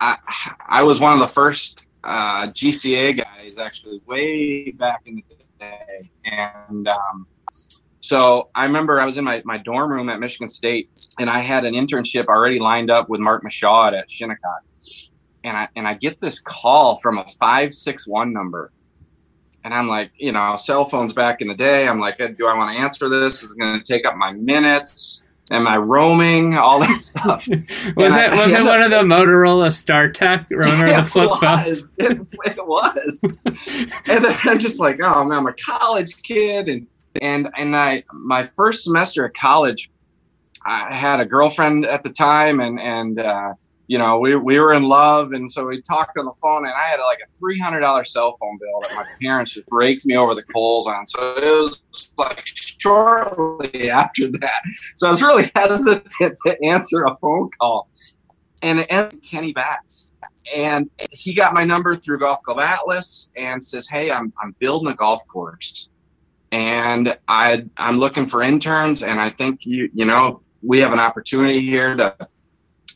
I, 0.00 0.16
I 0.66 0.82
was 0.84 1.00
one 1.00 1.12
of 1.12 1.18
the 1.18 1.26
first 1.26 1.86
uh, 2.04 2.46
GCA 2.48 3.18
guys, 3.18 3.58
actually, 3.58 4.00
way 4.06 4.70
back 4.70 5.02
in 5.06 5.16
the 5.16 5.22
day, 5.58 6.10
and 6.24 6.86
um, 6.86 7.26
so 8.00 8.48
I 8.54 8.64
remember 8.64 9.00
I 9.00 9.04
was 9.04 9.18
in 9.18 9.24
my, 9.24 9.42
my 9.44 9.58
dorm 9.58 9.90
room 9.90 10.08
at 10.08 10.20
Michigan 10.20 10.48
State, 10.48 10.88
and 11.18 11.28
I 11.28 11.40
had 11.40 11.64
an 11.64 11.74
internship 11.74 12.26
already 12.26 12.58
lined 12.58 12.90
up 12.90 13.08
with 13.08 13.20
Mark 13.20 13.42
Michaud 13.42 13.94
at 13.94 14.08
Shinnecock, 14.08 14.62
and 15.44 15.56
I 15.56 15.68
and 15.76 15.86
I 15.86 15.94
get 15.94 16.20
this 16.20 16.40
call 16.40 16.96
from 16.96 17.18
a 17.18 17.26
five 17.40 17.72
six 17.72 18.06
one 18.06 18.32
number, 18.32 18.70
and 19.68 19.74
I'm 19.74 19.86
like, 19.86 20.12
you 20.16 20.32
know, 20.32 20.56
cell 20.56 20.86
phones 20.86 21.12
back 21.12 21.42
in 21.42 21.48
the 21.48 21.54
day. 21.54 21.86
I'm 21.86 22.00
like, 22.00 22.16
do 22.16 22.46
I 22.46 22.56
want 22.56 22.74
to 22.74 22.78
answer 22.78 23.06
this? 23.10 23.42
Is 23.42 23.52
going 23.52 23.78
to 23.78 23.84
take 23.84 24.06
up 24.06 24.16
my 24.16 24.32
minutes? 24.32 25.26
Am 25.50 25.68
I 25.68 25.76
roaming? 25.76 26.54
All 26.58 26.80
that 26.80 27.02
stuff. 27.02 27.46
was 27.48 27.52
and 27.52 27.98
it 27.98 28.32
I, 28.32 28.40
was 28.40 28.50
it 28.54 28.64
one 28.64 28.80
of 28.80 28.90
the 28.90 29.02
Motorola 29.02 29.68
StarTAC 29.68 30.46
It 30.48 31.04
flip 31.10 31.28
was. 31.28 31.92
It, 31.98 32.18
it 32.46 32.66
was. 32.66 33.24
and 34.06 34.24
then 34.24 34.38
I'm 34.44 34.58
just 34.58 34.80
like, 34.80 35.00
oh 35.02 35.22
man, 35.24 35.36
I'm 35.36 35.46
a 35.46 35.52
college 35.52 36.22
kid, 36.22 36.68
and 36.70 36.86
and 37.20 37.50
and 37.58 37.76
I 37.76 38.04
my 38.10 38.44
first 38.44 38.84
semester 38.84 39.26
at 39.26 39.34
college, 39.34 39.90
I 40.64 40.94
had 40.94 41.20
a 41.20 41.26
girlfriend 41.26 41.84
at 41.84 42.04
the 42.04 42.10
time, 42.10 42.60
and 42.60 42.80
and 42.80 43.20
uh, 43.20 43.52
you 43.88 43.96
know, 43.96 44.18
we, 44.18 44.36
we 44.36 44.60
were 44.60 44.74
in 44.74 44.82
love. 44.82 45.32
And 45.32 45.50
so 45.50 45.66
we 45.66 45.80
talked 45.80 46.18
on 46.18 46.26
the 46.26 46.34
phone 46.40 46.66
and 46.66 46.74
I 46.74 46.82
had 46.82 47.00
like 47.00 47.18
a 47.24 47.42
$300 47.42 48.06
cell 48.06 48.34
phone 48.34 48.58
bill 48.60 48.80
that 48.82 48.94
my 48.94 49.04
parents 49.20 49.52
just 49.52 49.66
raked 49.70 50.04
me 50.04 50.16
over 50.16 50.34
the 50.34 50.42
coals 50.42 50.86
on. 50.86 51.06
So 51.06 51.36
it 51.38 51.44
was 51.44 51.80
like 52.18 52.42
shortly 52.44 53.90
after 53.90 54.28
that. 54.28 54.60
So 54.96 55.08
I 55.08 55.10
was 55.10 55.22
really 55.22 55.50
hesitant 55.56 56.06
to 56.44 56.64
answer 56.64 57.04
a 57.04 57.16
phone 57.16 57.48
call. 57.58 57.88
And 58.62 58.80
it 58.80 58.88
ended 58.90 59.22
Kenny 59.22 59.54
Bakst. 59.54 60.12
And 60.54 60.90
he 61.10 61.32
got 61.32 61.54
my 61.54 61.64
number 61.64 61.96
through 61.96 62.18
Golf 62.18 62.42
Club 62.42 62.58
Atlas 62.58 63.30
and 63.36 63.62
says, 63.62 63.88
Hey, 63.88 64.10
I'm, 64.10 64.32
I'm 64.42 64.54
building 64.58 64.92
a 64.92 64.94
golf 64.94 65.26
course. 65.28 65.88
And 66.52 67.16
I, 67.26 67.64
I'm 67.78 67.98
looking 67.98 68.26
for 68.26 68.42
interns. 68.42 69.02
And 69.02 69.18
I 69.18 69.30
think 69.30 69.64
you, 69.64 69.88
you 69.94 70.04
know, 70.04 70.42
we 70.62 70.78
have 70.80 70.92
an 70.92 70.98
opportunity 70.98 71.60
here 71.60 71.94
to 71.96 72.14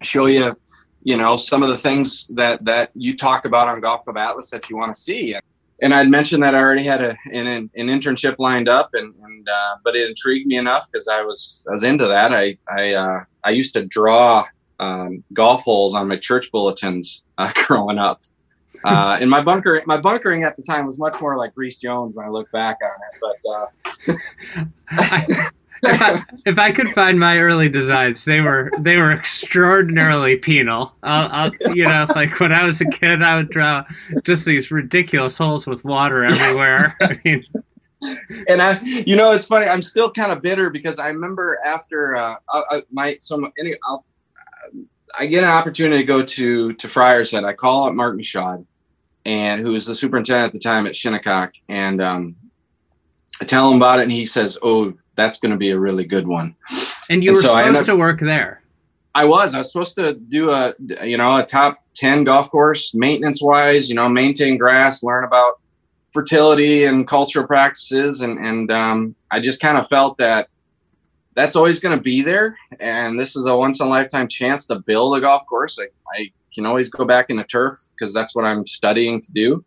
show 0.03 0.27
you 0.27 0.57
you 1.05 1.17
know 1.17 1.37
some 1.37 1.63
of 1.63 1.69
the 1.69 1.79
things 1.79 2.27
that 2.29 2.65
that 2.65 2.91
you 2.95 3.17
talk 3.17 3.45
about 3.45 3.69
on 3.69 3.81
golf 3.81 4.05
club 4.05 4.17
atlas 4.17 4.51
that 4.51 4.69
you 4.71 4.77
want 4.77 4.95
to 4.95 5.01
see 5.01 5.35
and, 5.35 5.43
and 5.83 5.95
i'd 5.95 6.09
mentioned 6.09 6.43
that 6.43 6.55
i 6.55 6.59
already 6.59 6.85
had 6.85 7.03
a, 7.03 7.17
an, 7.33 7.47
an 7.47 7.71
internship 7.89 8.37
lined 8.39 8.69
up 8.69 8.91
and, 8.95 9.15
and 9.23 9.49
uh, 9.49 9.77
but 9.85 9.95
it 9.97 10.09
intrigued 10.09 10.47
me 10.47 10.57
enough 10.57 10.91
because 10.91 11.09
i 11.09 11.23
was 11.23 11.67
i 11.71 11.73
was 11.73 11.83
into 11.83 12.07
that 12.07 12.33
i 12.33 12.57
i 12.69 12.93
uh, 12.93 13.25
i 13.45 13.51
used 13.51 13.75
to 13.75 13.85
draw 13.85 14.45
um, 14.81 15.23
golf 15.33 15.63
holes 15.63 15.95
on 15.95 16.09
my 16.09 16.17
church 16.17 16.51
bulletins 16.51 17.25
uh, 17.39 17.51
growing 17.67 17.99
up 17.99 18.21
uh, 18.85 19.19
and 19.21 19.31
my 19.31 19.41
bunker, 19.41 19.81
my 19.87 19.97
bunkering 19.97 20.43
at 20.43 20.57
the 20.57 20.63
time 20.63 20.87
was 20.87 20.99
much 20.99 21.21
more 21.21 21.37
like 21.37 21.53
Rees 21.55 21.79
Jones 21.79 22.17
when 22.17 22.27
I 22.27 22.29
look 22.29 22.51
back 22.51 22.79
on 22.83 22.91
it. 23.13 24.19
But 24.57 24.59
uh, 24.99 25.47
if, 25.83 26.59
I, 26.59 26.71
could 26.71 26.89
find 26.89 27.19
my 27.19 27.39
early 27.39 27.69
designs, 27.69 28.25
they 28.25 28.41
were 28.41 28.71
they 28.81 28.97
were 28.97 29.11
extraordinarily 29.11 30.37
penal. 30.37 30.93
I'll, 31.03 31.51
I'll, 31.61 31.75
you 31.75 31.85
know, 31.85 32.07
like 32.15 32.39
when 32.39 32.53
I 32.53 32.65
was 32.65 32.81
a 32.81 32.85
kid, 32.85 33.23
I 33.23 33.37
would 33.37 33.51
draw 33.51 33.85
just 34.23 34.45
these 34.45 34.71
ridiculous 34.71 35.37
holes 35.37 35.67
with 35.67 35.85
water 35.85 36.25
everywhere. 36.25 36.97
I 37.01 37.19
mean, 37.25 37.45
and 38.49 38.63
I, 38.63 38.81
you 38.81 39.17
know, 39.17 39.33
it's 39.33 39.47
funny. 39.47 39.67
I'm 39.67 39.83
still 39.83 40.11
kind 40.11 40.31
of 40.31 40.41
bitter 40.41 40.71
because 40.71 40.99
I 40.99 41.09
remember 41.09 41.59
after 41.65 42.17
uh, 42.17 42.37
I, 42.51 42.83
my 42.93 43.17
some 43.21 43.51
any 43.59 43.75
I'll, 43.85 44.05
I 45.19 45.27
get 45.27 45.43
an 45.43 45.51
opportunity 45.51 46.03
to 46.03 46.07
go 46.07 46.23
to 46.23 46.73
to 46.75 46.89
Friar's 46.89 47.33
Head. 47.33 47.45
I 47.45 47.55
call 47.55 47.89
up 47.89 47.95
Mark 47.95 48.17
Michaud, 48.17 48.65
and 49.25 49.61
who 49.61 49.73
was 49.73 49.87
the 49.87 49.97
superintendent 49.97 50.47
at 50.47 50.53
the 50.53 50.61
time 50.61 50.87
at 50.87 50.95
Shinnecock, 50.95 51.55
and 51.69 52.01
um, 52.01 52.37
I 53.41 53.45
tell 53.45 53.69
him 53.69 53.79
about 53.79 53.99
it, 53.99 54.03
and 54.03 54.13
he 54.13 54.25
says, 54.25 54.57
"Oh, 54.63 54.95
that's 55.15 55.41
going 55.41 55.53
to 55.53 55.59
be 55.59 55.71
a 55.71 55.79
really 55.79 56.05
good 56.05 56.27
one. 56.27 56.57
And 57.11 57.23
you 57.23 57.31
and 57.31 57.37
were 57.37 57.43
so 57.43 57.49
supposed 57.49 57.81
up, 57.81 57.87
to 57.87 57.97
work 57.97 58.21
there. 58.21 58.63
I 59.15 59.25
was. 59.25 59.55
I 59.55 59.59
was 59.59 59.71
supposed 59.71 59.95
to 59.97 60.15
do 60.15 60.51
a 60.51 60.75
you 61.05 61.17
know 61.17 61.37
a 61.37 61.45
top 61.45 61.79
ten 61.95 62.25
golf 62.25 62.51
course 62.51 62.95
maintenance 62.95 63.43
wise. 63.43 63.89
You 63.89 63.95
know, 63.95 64.09
maintain 64.09 64.57
grass, 64.57 65.03
learn 65.03 65.25
about 65.25 65.61
fertility 66.13 66.85
and 66.85 67.07
cultural 67.07 67.47
practices, 67.47 68.23
and 68.23 68.39
and 68.39 68.71
um, 68.73 69.15
I 69.31 69.41
just 69.41 69.61
kind 69.61 69.77
of 69.77 69.87
felt 69.89 70.19
that 70.19 70.49
that's 71.35 71.57
always 71.57 71.81
going 71.81 71.97
to 71.97 72.03
be 72.03 72.23
there, 72.23 72.57
and 72.81 73.19
this 73.19 73.37
is 73.37 73.47
a 73.47 73.57
once 73.57 73.81
in 73.81 73.87
a 73.87 73.91
lifetime 73.91 74.29
chance 74.29 74.67
to 74.67 74.79
build 74.81 75.17
a 75.17 75.21
golf 75.21 75.43
course. 75.49 75.79
I, 75.79 75.89
I 76.19 76.31
can 76.55 76.67
always 76.67 76.91
go 76.91 77.05
back 77.05 77.31
in 77.31 77.37
the 77.37 77.45
turf 77.45 77.75
because 77.91 78.15
that's 78.15 78.35
what 78.35 78.45
I'm 78.45 78.67
studying 78.67 79.21
to 79.21 79.33
do, 79.33 79.65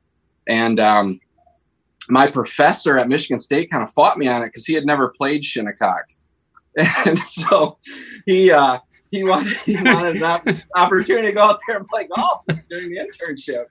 and 0.47 0.79
um, 0.79 1.19
my 2.09 2.29
professor 2.29 2.97
at 2.97 3.07
Michigan 3.07 3.39
State 3.39 3.71
kind 3.71 3.83
of 3.83 3.91
fought 3.91 4.17
me 4.17 4.27
on 4.27 4.41
it 4.41 4.47
because 4.47 4.65
he 4.65 4.73
had 4.73 4.85
never 4.85 5.09
played 5.09 5.43
shinnecock, 5.43 6.05
and 7.05 7.17
so 7.17 7.77
he 8.25 8.51
uh, 8.51 8.79
he 9.11 9.23
wanted 9.23 9.57
he 9.57 9.75
wanted 9.81 10.21
an 10.21 10.57
opportunity 10.75 11.27
to 11.27 11.33
go 11.33 11.43
out 11.43 11.59
there 11.67 11.77
and 11.77 11.87
play 11.87 12.07
golf 12.15 12.43
during 12.69 12.89
the 12.89 12.97
internship. 12.97 13.65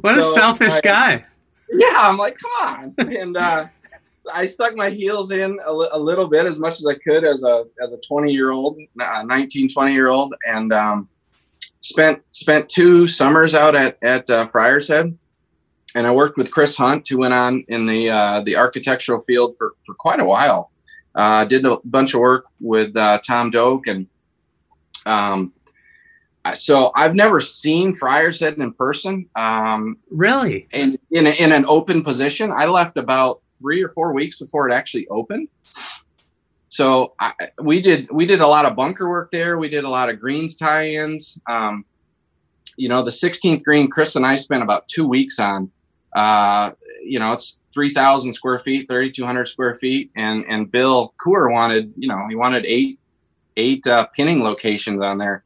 What 0.00 0.20
so 0.20 0.30
a 0.30 0.34
selfish 0.34 0.72
I, 0.72 0.80
guy! 0.80 1.24
Yeah, 1.70 1.94
I'm 1.96 2.16
like, 2.16 2.38
come 2.38 2.50
on, 2.68 2.94
and 2.98 3.36
uh, 3.36 3.66
I 4.32 4.46
stuck 4.46 4.76
my 4.76 4.90
heels 4.90 5.30
in 5.30 5.58
a, 5.64 5.70
a, 5.70 5.98
little 5.98 6.26
bit 6.26 6.46
as 6.46 6.58
much 6.58 6.74
as 6.74 6.86
I 6.86 6.94
could 6.94 7.24
as 7.24 7.44
a 7.44 7.64
as 7.82 7.92
a 7.92 7.98
20 7.98 8.32
year 8.32 8.50
old, 8.50 8.78
uh, 9.00 9.22
19, 9.24 9.68
20 9.68 9.92
year 9.92 10.08
old, 10.08 10.34
and 10.46 10.72
um, 10.72 11.08
spent 11.80 12.22
spent 12.32 12.68
two 12.68 13.06
summers 13.06 13.54
out 13.54 13.74
at 13.74 13.98
at 14.02 14.28
uh, 14.28 14.46
Friar's 14.46 14.88
Head 14.88 15.16
and 15.94 16.06
I 16.06 16.10
worked 16.12 16.36
with 16.36 16.50
Chris 16.50 16.76
Hunt, 16.76 17.08
who 17.08 17.18
went 17.18 17.34
on 17.34 17.64
in 17.68 17.86
the 17.86 18.10
uh, 18.10 18.40
the 18.42 18.56
architectural 18.56 19.22
field 19.22 19.56
for, 19.56 19.74
for 19.86 19.94
quite 19.94 20.20
a 20.20 20.24
while. 20.24 20.70
Uh, 21.14 21.44
did 21.44 21.64
a 21.64 21.78
bunch 21.84 22.14
of 22.14 22.20
work 22.20 22.46
with 22.60 22.96
uh, 22.96 23.18
Tom 23.26 23.50
Doak, 23.50 23.86
and 23.86 24.06
um, 25.06 25.52
so 26.54 26.92
I've 26.94 27.14
never 27.14 27.40
seen 27.40 27.92
Friar's 27.92 28.40
Head 28.40 28.58
in 28.58 28.72
person. 28.72 29.28
Um, 29.34 29.98
really? 30.10 30.68
In 30.72 30.98
in, 31.10 31.26
a, 31.26 31.30
in 31.30 31.52
an 31.52 31.64
open 31.66 32.02
position, 32.02 32.52
I 32.54 32.66
left 32.66 32.96
about 32.96 33.40
three 33.54 33.82
or 33.82 33.88
four 33.88 34.14
weeks 34.14 34.38
before 34.38 34.68
it 34.68 34.72
actually 34.72 35.08
opened. 35.08 35.48
So 36.68 37.14
I, 37.18 37.32
we 37.60 37.80
did 37.80 38.08
we 38.10 38.26
did 38.26 38.40
a 38.40 38.46
lot 38.46 38.66
of 38.66 38.76
bunker 38.76 39.08
work 39.08 39.30
there. 39.32 39.58
We 39.58 39.68
did 39.68 39.84
a 39.84 39.88
lot 39.88 40.10
of 40.10 40.20
greens 40.20 40.56
tie-ins. 40.56 41.40
Um, 41.48 41.84
you 42.76 42.88
know, 42.88 43.02
the 43.02 43.10
16th 43.10 43.64
green, 43.64 43.90
Chris 43.90 44.14
and 44.14 44.24
I 44.24 44.36
spent 44.36 44.62
about 44.62 44.86
two 44.86 45.06
weeks 45.06 45.40
on. 45.40 45.70
Uh, 46.18 46.72
you 47.04 47.20
know, 47.20 47.32
it's 47.32 47.60
3,000 47.72 48.32
square 48.32 48.58
feet, 48.58 48.88
3,200 48.88 49.46
square 49.46 49.76
feet. 49.76 50.10
And, 50.16 50.44
and 50.48 50.68
Bill 50.68 51.14
Coore 51.24 51.52
wanted, 51.52 51.92
you 51.96 52.08
know, 52.08 52.26
he 52.28 52.34
wanted 52.34 52.66
eight, 52.66 52.98
eight 53.56 53.86
uh, 53.86 54.08
pinning 54.16 54.42
locations 54.42 55.00
on 55.00 55.18
there. 55.18 55.44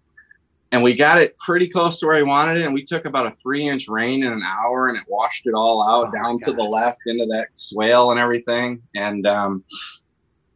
And 0.70 0.82
we 0.82 0.94
got 0.94 1.20
it 1.20 1.36
pretty 1.36 1.68
close 1.68 2.00
to 2.00 2.06
where 2.06 2.16
he 2.16 2.22
wanted 2.22 2.56
it. 2.56 2.64
And 2.64 2.72
we 2.72 2.82
took 2.82 3.04
about 3.04 3.26
a 3.26 3.32
three 3.32 3.68
inch 3.68 3.86
rain 3.86 4.24
in 4.24 4.32
an 4.32 4.42
hour 4.42 4.88
and 4.88 4.96
it 4.96 5.04
washed 5.08 5.46
it 5.46 5.52
all 5.52 5.86
out 5.86 6.08
oh 6.08 6.22
down 6.22 6.40
to 6.44 6.54
the 6.54 6.62
left 6.62 7.00
into 7.04 7.26
that 7.26 7.48
swale 7.52 8.10
and 8.10 8.18
everything. 8.18 8.80
And, 8.94 9.26
um, 9.26 9.64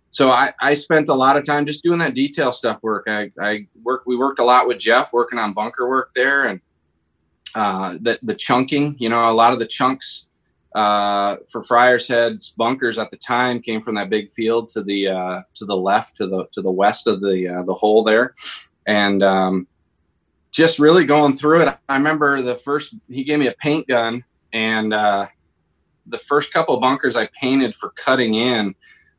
so 0.08 0.30
I, 0.30 0.54
I 0.62 0.72
spent 0.72 1.10
a 1.10 1.14
lot 1.14 1.36
of 1.36 1.44
time 1.44 1.66
just 1.66 1.82
doing 1.82 1.98
that 1.98 2.14
detail 2.14 2.52
stuff 2.52 2.78
work. 2.82 3.04
I, 3.06 3.30
I 3.38 3.66
worked, 3.82 4.06
we 4.06 4.16
worked 4.16 4.38
a 4.38 4.44
lot 4.44 4.66
with 4.66 4.78
Jeff 4.78 5.12
working 5.12 5.38
on 5.38 5.52
bunker 5.52 5.86
work 5.86 6.12
there 6.14 6.46
and 6.46 6.62
uh, 7.54 7.94
the 8.00 8.18
the 8.22 8.34
chunking. 8.34 8.96
You 8.98 9.08
know, 9.08 9.30
a 9.30 9.32
lot 9.32 9.52
of 9.52 9.58
the 9.58 9.66
chunks 9.66 10.28
uh, 10.74 11.36
for 11.48 11.62
Friar's 11.62 12.06
Head's 12.06 12.50
bunkers 12.50 12.98
at 12.98 13.10
the 13.10 13.16
time 13.16 13.60
came 13.60 13.80
from 13.80 13.94
that 13.94 14.10
big 14.10 14.30
field 14.30 14.68
to 14.68 14.82
the 14.82 15.08
uh, 15.08 15.42
to 15.54 15.64
the 15.64 15.76
left, 15.76 16.16
to 16.18 16.26
the 16.26 16.46
to 16.52 16.60
the 16.60 16.70
west 16.70 17.06
of 17.06 17.20
the 17.20 17.48
uh, 17.48 17.62
the 17.62 17.74
hole 17.74 18.04
there, 18.04 18.34
and 18.86 19.22
um, 19.22 19.66
just 20.52 20.78
really 20.78 21.06
going 21.06 21.32
through 21.32 21.62
it. 21.62 21.78
I 21.88 21.96
remember 21.96 22.42
the 22.42 22.54
first 22.54 22.94
he 23.08 23.24
gave 23.24 23.38
me 23.38 23.46
a 23.46 23.54
paint 23.54 23.88
gun, 23.88 24.24
and 24.52 24.92
uh, 24.92 25.28
the 26.06 26.18
first 26.18 26.52
couple 26.52 26.78
bunkers 26.78 27.16
I 27.16 27.28
painted 27.40 27.74
for 27.74 27.90
cutting 27.90 28.34
in 28.34 28.74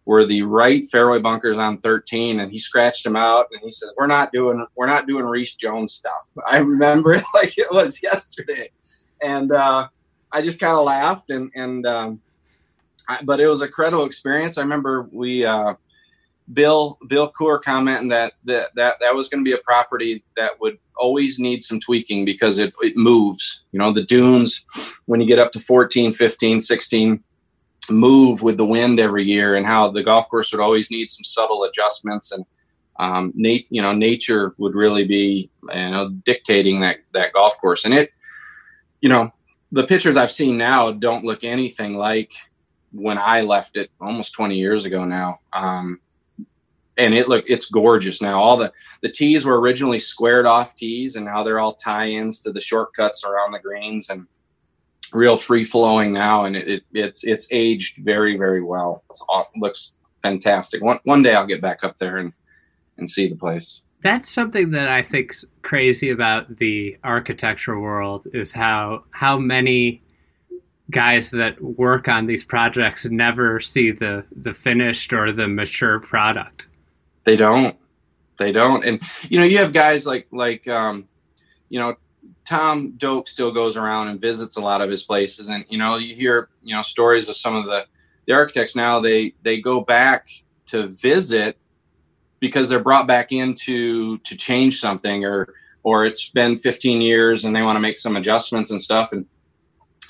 were 0.07 0.25
the 0.25 0.41
right 0.41 0.85
fairway 0.85 1.19
bunkers 1.19 1.57
on 1.57 1.77
13 1.79 2.39
and 2.39 2.49
he 2.49 2.57
scratched 2.57 3.03
them 3.03 3.17
out 3.17 3.47
and 3.51 3.61
he 3.61 3.69
says 3.69 3.93
we're 3.97 4.07
not 4.07 4.31
doing 4.31 4.65
we're 4.77 4.87
not 4.87 5.05
doing 5.05 5.25
rees 5.25 5.55
jones 5.55 5.91
stuff. 5.91 6.33
I 6.47 6.59
remember 6.59 7.13
it 7.13 7.25
like 7.33 7.57
it 7.57 7.67
was 7.69 8.01
yesterday. 8.01 8.71
And 9.21 9.51
uh, 9.51 9.89
i 10.31 10.41
just 10.41 10.59
kind 10.59 10.77
of 10.77 10.85
laughed 10.85 11.29
and 11.29 11.51
and 11.55 11.85
um, 11.85 12.21
I, 13.09 13.19
but 13.21 13.41
it 13.41 13.47
was 13.47 13.61
a 13.61 13.67
credible 13.67 14.05
experience. 14.05 14.57
I 14.57 14.61
remember 14.61 15.09
we 15.11 15.43
uh, 15.45 15.73
bill 16.53 16.97
bill 17.07 17.29
Coore 17.29 17.61
commenting 17.61 18.09
that 18.09 18.33
that 18.45 18.73
that, 18.75 18.95
that 19.01 19.13
was 19.13 19.27
going 19.27 19.43
to 19.43 19.49
be 19.49 19.55
a 19.55 19.61
property 19.63 20.23
that 20.37 20.59
would 20.61 20.77
always 20.95 21.37
need 21.37 21.63
some 21.63 21.81
tweaking 21.81 22.23
because 22.23 22.59
it, 22.59 22.73
it 22.81 22.95
moves. 22.95 23.65
You 23.73 23.79
know 23.79 23.91
the 23.91 24.03
dunes 24.03 24.63
when 25.05 25.19
you 25.19 25.27
get 25.27 25.39
up 25.39 25.51
to 25.51 25.59
14 25.59 26.13
15 26.13 26.61
16 26.61 27.23
move 27.89 28.41
with 28.41 28.57
the 28.57 28.65
wind 28.65 28.99
every 28.99 29.23
year 29.23 29.55
and 29.55 29.65
how 29.65 29.89
the 29.89 30.03
golf 30.03 30.29
course 30.29 30.51
would 30.51 30.61
always 30.61 30.91
need 30.91 31.09
some 31.09 31.23
subtle 31.23 31.63
adjustments 31.63 32.31
and 32.31 32.45
um, 32.99 33.31
nat- 33.35 33.69
you 33.69 33.81
know 33.81 33.93
nature 33.93 34.53
would 34.57 34.73
really 34.73 35.05
be 35.05 35.49
you 35.63 35.89
know 35.89 36.09
dictating 36.09 36.81
that 36.81 36.97
that 37.11 37.33
golf 37.33 37.59
course. 37.59 37.85
And 37.85 37.93
it 37.93 38.11
you 39.01 39.09
know 39.09 39.31
the 39.71 39.85
pictures 39.85 40.17
I've 40.17 40.31
seen 40.31 40.57
now 40.57 40.91
don't 40.91 41.25
look 41.25 41.43
anything 41.43 41.95
like 41.95 42.33
when 42.91 43.17
I 43.17 43.41
left 43.41 43.75
it 43.77 43.91
almost 43.99 44.33
20 44.33 44.55
years 44.55 44.85
ago 44.85 45.03
now. 45.05 45.39
Um, 45.53 45.99
and 46.97 47.13
it 47.13 47.27
look 47.27 47.45
it's 47.47 47.69
gorgeous 47.69 48.21
now. 48.21 48.39
All 48.39 48.57
the 48.57 48.71
the 49.01 49.09
tees 49.09 49.45
were 49.45 49.59
originally 49.59 49.99
squared 49.99 50.45
off 50.45 50.75
tees 50.75 51.15
and 51.15 51.25
now 51.25 51.43
they're 51.43 51.59
all 51.59 51.73
tie-ins 51.73 52.41
to 52.41 52.51
the 52.51 52.61
shortcuts 52.61 53.23
around 53.23 53.51
the 53.51 53.59
greens 53.59 54.09
and 54.09 54.25
real 55.13 55.37
free 55.37 55.63
flowing 55.63 56.13
now, 56.13 56.45
and 56.45 56.55
it, 56.55 56.67
it, 56.67 56.83
it's 56.93 57.23
it's 57.23 57.47
aged 57.51 57.97
very 58.03 58.37
very 58.37 58.63
well. 58.63 59.03
It 59.09 59.45
looks 59.55 59.93
fantastic. 60.21 60.81
One 60.81 60.99
one 61.03 61.23
day 61.23 61.35
I'll 61.35 61.45
get 61.45 61.61
back 61.61 61.83
up 61.83 61.97
there 61.97 62.17
and 62.17 62.33
and 62.97 63.09
see 63.09 63.27
the 63.27 63.35
place. 63.35 63.83
That's 64.03 64.29
something 64.29 64.71
that 64.71 64.89
I 64.89 65.01
think's 65.01 65.43
crazy 65.63 66.11
about 66.11 66.57
the 66.57 66.97
architecture 67.03 67.79
world 67.79 68.27
is 68.33 68.51
how 68.51 69.03
how 69.11 69.37
many 69.37 70.01
guys 70.91 71.29
that 71.31 71.61
work 71.61 72.07
on 72.07 72.25
these 72.25 72.43
projects 72.43 73.05
never 73.05 73.59
see 73.59 73.91
the 73.91 74.23
the 74.35 74.53
finished 74.53 75.13
or 75.13 75.31
the 75.31 75.47
mature 75.47 75.99
product. 75.99 76.67
They 77.23 77.35
don't. 77.35 77.75
They 78.37 78.51
don't. 78.51 78.85
And 78.85 79.01
you 79.29 79.39
know, 79.39 79.45
you 79.45 79.57
have 79.57 79.73
guys 79.73 80.05
like 80.05 80.27
like 80.31 80.67
um, 80.67 81.07
you 81.69 81.79
know 81.79 81.95
Tom 82.45 82.91
Doak 82.97 83.27
still 83.27 83.51
goes 83.51 83.77
around 83.77 84.07
and 84.07 84.21
visits 84.21 84.57
a 84.57 84.61
lot 84.61 84.81
of 84.81 84.89
his 84.89 85.03
places, 85.03 85.49
and 85.49 85.65
you 85.69 85.77
know 85.77 85.97
you 85.97 86.15
hear 86.15 86.49
you 86.63 86.75
know 86.75 86.81
stories 86.81 87.29
of 87.29 87.35
some 87.35 87.55
of 87.55 87.65
the 87.65 87.85
the 88.25 88.33
architects 88.33 88.75
now 88.75 88.99
they 88.99 89.33
they 89.41 89.59
go 89.59 89.81
back 89.81 90.29
to 90.67 90.87
visit 90.87 91.57
because 92.39 92.69
they're 92.69 92.83
brought 92.83 93.07
back 93.07 93.31
in 93.31 93.53
to 93.53 94.17
to 94.19 94.37
change 94.37 94.79
something 94.79 95.25
or 95.25 95.53
or 95.83 96.05
it's 96.05 96.29
been 96.29 96.57
15 96.57 97.01
years 97.01 97.45
and 97.45 97.55
they 97.55 97.61
want 97.61 97.77
to 97.77 97.81
make 97.81 97.97
some 97.97 98.17
adjustments 98.17 98.71
and 98.71 98.81
stuff 98.81 99.13
and 99.13 99.25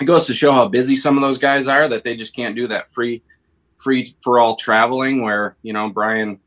it 0.00 0.04
goes 0.04 0.26
to 0.26 0.34
show 0.34 0.52
how 0.52 0.68
busy 0.68 0.96
some 0.96 1.16
of 1.16 1.22
those 1.22 1.38
guys 1.38 1.66
are 1.66 1.88
that 1.88 2.04
they 2.04 2.16
just 2.16 2.34
can't 2.34 2.56
do 2.56 2.66
that 2.66 2.88
free 2.88 3.22
free 3.78 4.14
for 4.20 4.38
all 4.38 4.56
traveling 4.56 5.22
where 5.22 5.56
you 5.62 5.72
know 5.72 5.88
Brian 5.88 6.40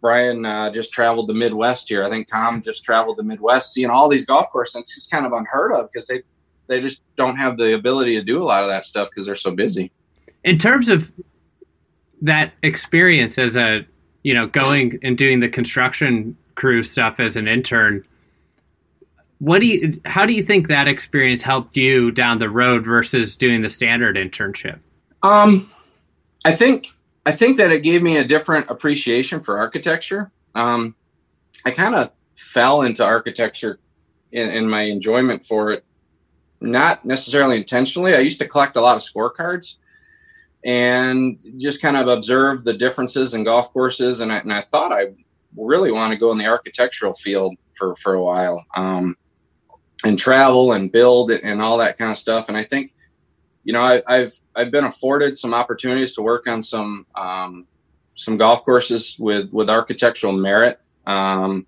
Brian 0.00 0.44
uh, 0.44 0.70
just 0.70 0.92
traveled 0.92 1.28
the 1.28 1.34
Midwest 1.34 1.88
here. 1.88 2.04
I 2.04 2.10
think 2.10 2.28
Tom 2.28 2.62
just 2.62 2.84
traveled 2.84 3.16
the 3.16 3.24
Midwest, 3.24 3.72
seeing 3.72 3.90
all 3.90 4.08
these 4.08 4.26
golf 4.26 4.48
courses. 4.50 4.76
It's 4.76 4.94
just 4.94 5.10
kind 5.10 5.26
of 5.26 5.32
unheard 5.32 5.72
of 5.72 5.88
because 5.92 6.06
they 6.06 6.22
they 6.68 6.80
just 6.80 7.02
don't 7.16 7.36
have 7.36 7.56
the 7.56 7.74
ability 7.74 8.14
to 8.14 8.22
do 8.22 8.42
a 8.42 8.44
lot 8.44 8.62
of 8.62 8.68
that 8.68 8.84
stuff 8.84 9.08
because 9.10 9.26
they're 9.26 9.34
so 9.34 9.50
busy. 9.50 9.90
In 10.44 10.58
terms 10.58 10.88
of 10.88 11.10
that 12.22 12.52
experience 12.62 13.38
as 13.38 13.56
a 13.56 13.86
you 14.22 14.34
know 14.34 14.46
going 14.46 14.98
and 15.02 15.18
doing 15.18 15.40
the 15.40 15.48
construction 15.48 16.36
crew 16.54 16.82
stuff 16.82 17.18
as 17.18 17.36
an 17.36 17.48
intern, 17.48 18.04
what 19.38 19.60
do 19.60 19.66
you 19.66 20.00
how 20.04 20.26
do 20.26 20.32
you 20.32 20.42
think 20.42 20.68
that 20.68 20.86
experience 20.86 21.42
helped 21.42 21.76
you 21.76 22.10
down 22.12 22.38
the 22.38 22.50
road 22.50 22.84
versus 22.84 23.34
doing 23.34 23.62
the 23.62 23.68
standard 23.68 24.16
internship? 24.16 24.78
Um, 25.22 25.68
I 26.44 26.52
think 26.52 26.88
I 27.28 27.32
think 27.32 27.58
that 27.58 27.70
it 27.70 27.82
gave 27.82 28.02
me 28.02 28.16
a 28.16 28.24
different 28.24 28.70
appreciation 28.70 29.40
for 29.40 29.58
architecture. 29.58 30.32
Um, 30.54 30.94
I 31.66 31.70
kind 31.72 31.94
of 31.94 32.10
fell 32.34 32.80
into 32.80 33.04
architecture 33.04 33.78
in, 34.32 34.48
in, 34.48 34.66
my 34.66 34.84
enjoyment 34.84 35.44
for 35.44 35.70
it, 35.72 35.84
not 36.62 37.04
necessarily 37.04 37.58
intentionally. 37.58 38.14
I 38.14 38.20
used 38.20 38.38
to 38.38 38.48
collect 38.48 38.78
a 38.78 38.80
lot 38.80 38.96
of 38.96 39.02
scorecards 39.02 39.76
and 40.64 41.38
just 41.58 41.82
kind 41.82 41.98
of 41.98 42.08
observe 42.08 42.64
the 42.64 42.72
differences 42.72 43.34
in 43.34 43.44
golf 43.44 43.74
courses. 43.74 44.20
And 44.20 44.32
I, 44.32 44.38
and 44.38 44.50
I 44.54 44.62
thought 44.62 44.94
I 44.94 45.08
really 45.54 45.92
want 45.92 46.14
to 46.14 46.18
go 46.18 46.32
in 46.32 46.38
the 46.38 46.46
architectural 46.46 47.12
field 47.12 47.58
for, 47.74 47.94
for 47.96 48.14
a 48.14 48.22
while 48.22 48.64
um, 48.74 49.18
and 50.02 50.18
travel 50.18 50.72
and 50.72 50.90
build 50.90 51.30
and 51.30 51.60
all 51.60 51.76
that 51.76 51.98
kind 51.98 52.10
of 52.10 52.16
stuff. 52.16 52.48
And 52.48 52.56
I 52.56 52.64
think 52.64 52.94
you 53.68 53.74
know, 53.74 53.82
I, 53.82 54.16
have 54.16 54.32
I've 54.56 54.70
been 54.70 54.86
afforded 54.86 55.36
some 55.36 55.52
opportunities 55.52 56.14
to 56.14 56.22
work 56.22 56.48
on 56.48 56.62
some 56.62 57.04
um, 57.14 57.66
some 58.14 58.38
golf 58.38 58.64
courses 58.64 59.14
with 59.18 59.52
with 59.52 59.68
architectural 59.68 60.32
merit, 60.32 60.80
um, 61.06 61.66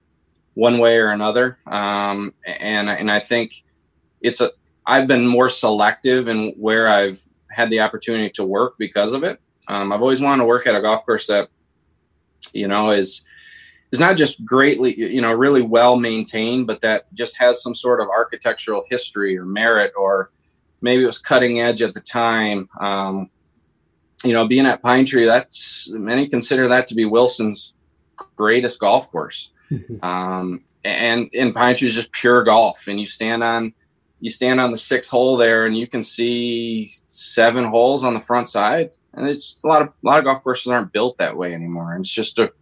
one 0.54 0.78
way 0.78 0.96
or 0.96 1.08
another, 1.08 1.58
um, 1.66 2.32
and 2.46 2.88
and 2.88 3.10
I 3.10 3.18
think 3.18 3.52
it's 4.22 4.40
a 4.40 4.50
I've 4.86 5.08
been 5.08 5.26
more 5.26 5.50
selective 5.50 6.26
in 6.28 6.54
where 6.56 6.88
I've 6.88 7.20
had 7.50 7.68
the 7.68 7.80
opportunity 7.80 8.30
to 8.30 8.44
work 8.46 8.76
because 8.78 9.12
of 9.12 9.22
it. 9.22 9.38
Um, 9.68 9.92
I've 9.92 10.00
always 10.00 10.22
wanted 10.22 10.40
to 10.40 10.46
work 10.46 10.66
at 10.66 10.74
a 10.74 10.80
golf 10.80 11.04
course 11.04 11.26
that, 11.26 11.50
you 12.54 12.66
know, 12.66 12.92
is 12.92 13.26
is 13.92 14.00
not 14.00 14.16
just 14.16 14.42
greatly, 14.46 14.98
you 14.98 15.20
know, 15.20 15.34
really 15.34 15.60
well 15.60 15.98
maintained, 15.98 16.66
but 16.66 16.80
that 16.80 17.12
just 17.12 17.36
has 17.36 17.62
some 17.62 17.74
sort 17.74 18.00
of 18.00 18.08
architectural 18.08 18.86
history 18.88 19.36
or 19.36 19.44
merit, 19.44 19.92
or 19.98 20.30
maybe 20.82 21.02
it 21.02 21.06
was 21.06 21.18
cutting 21.18 21.60
edge 21.60 21.82
at 21.82 21.94
the 21.94 22.00
time. 22.00 22.68
Um, 22.80 23.30
you 24.24 24.32
know, 24.32 24.46
being 24.46 24.66
at 24.66 24.82
Pine 24.82 25.06
Tree, 25.06 25.26
that's 25.26 25.90
many 25.90 26.28
consider 26.28 26.68
that 26.68 26.86
to 26.88 26.94
be 26.94 27.04
Wilson's 27.04 27.74
greatest 28.36 28.80
golf 28.80 29.10
course. 29.10 29.50
Mm-hmm. 29.70 30.04
Um, 30.04 30.64
and 30.84 31.28
in 31.32 31.52
Pine 31.52 31.76
Tree 31.76 31.88
is 31.88 31.94
just 31.94 32.12
pure 32.12 32.42
golf, 32.44 32.86
and 32.88 33.00
you 33.00 33.06
stand 33.06 33.42
on 33.42 33.74
you 34.20 34.30
stand 34.30 34.60
on 34.60 34.70
the 34.70 34.78
sixth 34.78 35.10
hole 35.10 35.36
there, 35.36 35.66
and 35.66 35.76
you 35.76 35.86
can 35.86 36.02
see 36.02 36.86
seven 36.88 37.64
holes 37.64 38.04
on 38.04 38.12
the 38.14 38.20
front 38.20 38.48
side. 38.48 38.90
And 39.14 39.26
it's 39.28 39.62
a 39.64 39.66
lot 39.66 39.82
of 39.82 39.88
a 39.88 39.92
lot 40.02 40.18
of 40.18 40.24
golf 40.24 40.42
courses 40.42 40.70
aren't 40.70 40.92
built 40.92 41.18
that 41.18 41.36
way 41.36 41.54
anymore. 41.54 41.94
And 41.94 42.04
it's 42.04 42.12
just 42.12 42.38
a 42.38 42.52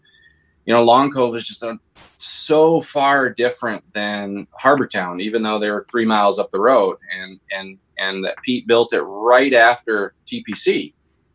you 0.68 0.75
know, 0.75 0.84
Long 0.84 1.10
Cove 1.10 1.34
is 1.34 1.48
just 1.48 1.62
a, 1.62 1.78
so 2.18 2.82
far 2.82 3.30
different 3.30 3.82
than 3.94 4.46
Harbour 4.52 4.87
Town, 4.87 5.18
even 5.18 5.42
though 5.42 5.58
they 5.58 5.70
were 5.70 5.87
three 5.90 6.04
miles 6.04 6.38
up 6.38 6.50
the 6.50 6.60
road. 6.60 6.98
And 7.18 7.40
and 7.50 7.78
and 7.99 8.25
that 8.25 8.37
Pete 8.43 8.67
built 8.67 8.93
it 8.93 9.02
right 9.02 9.52
after 9.52 10.14
TPC, 10.26 10.95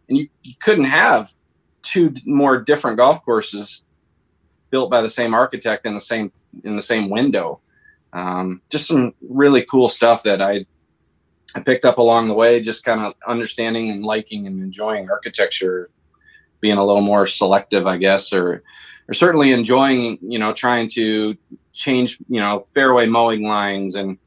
and 0.10 0.17
you, 0.17 0.27
you 0.43 0.53
couldn't 0.62 0.86
have 0.86 1.34
two 1.82 2.13
more 2.25 2.62
different 2.62 2.98
golf 2.98 3.24
courses 3.24 3.84
built 4.70 4.89
by 4.89 5.01
the 5.01 5.10
same 5.10 5.34
architect 5.34 5.86
in 5.86 5.93
the 5.93 6.01
same 6.01 6.32
in 6.63 6.75
the 6.75 6.82
same 6.82 7.10
window. 7.10 7.62
Um, 8.13 8.62
just 8.70 8.88
some 8.88 9.13
really 9.22 9.63
cool 9.63 9.89
stuff 9.89 10.24
that 10.24 10.41
I 10.41 10.65
I 11.55 11.60
picked 11.60 11.86
up 11.86 11.98
along 11.98 12.27
the 12.27 12.34
way, 12.34 12.62
just 12.62 12.84
kind 12.84 13.05
of 13.05 13.13
understanding 13.27 13.89
and 13.91 14.03
liking 14.03 14.48
and 14.48 14.62
enjoying 14.62 15.10
architecture, 15.10 15.88
being 16.62 16.77
a 16.77 16.84
little 16.84 17.01
more 17.01 17.27
selective, 17.27 17.86
I 17.86 17.98
guess, 17.98 18.34
or 18.34 18.63
are 19.08 19.13
certainly 19.13 19.51
enjoying, 19.51 20.17
you 20.22 20.39
know, 20.39 20.53
trying 20.53 20.89
to 20.91 21.38
change, 21.74 22.17
you 22.27 22.39
know, 22.39 22.62
fairway 22.74 23.05
mowing 23.05 23.43
lines 23.43 23.96
and 23.96 24.17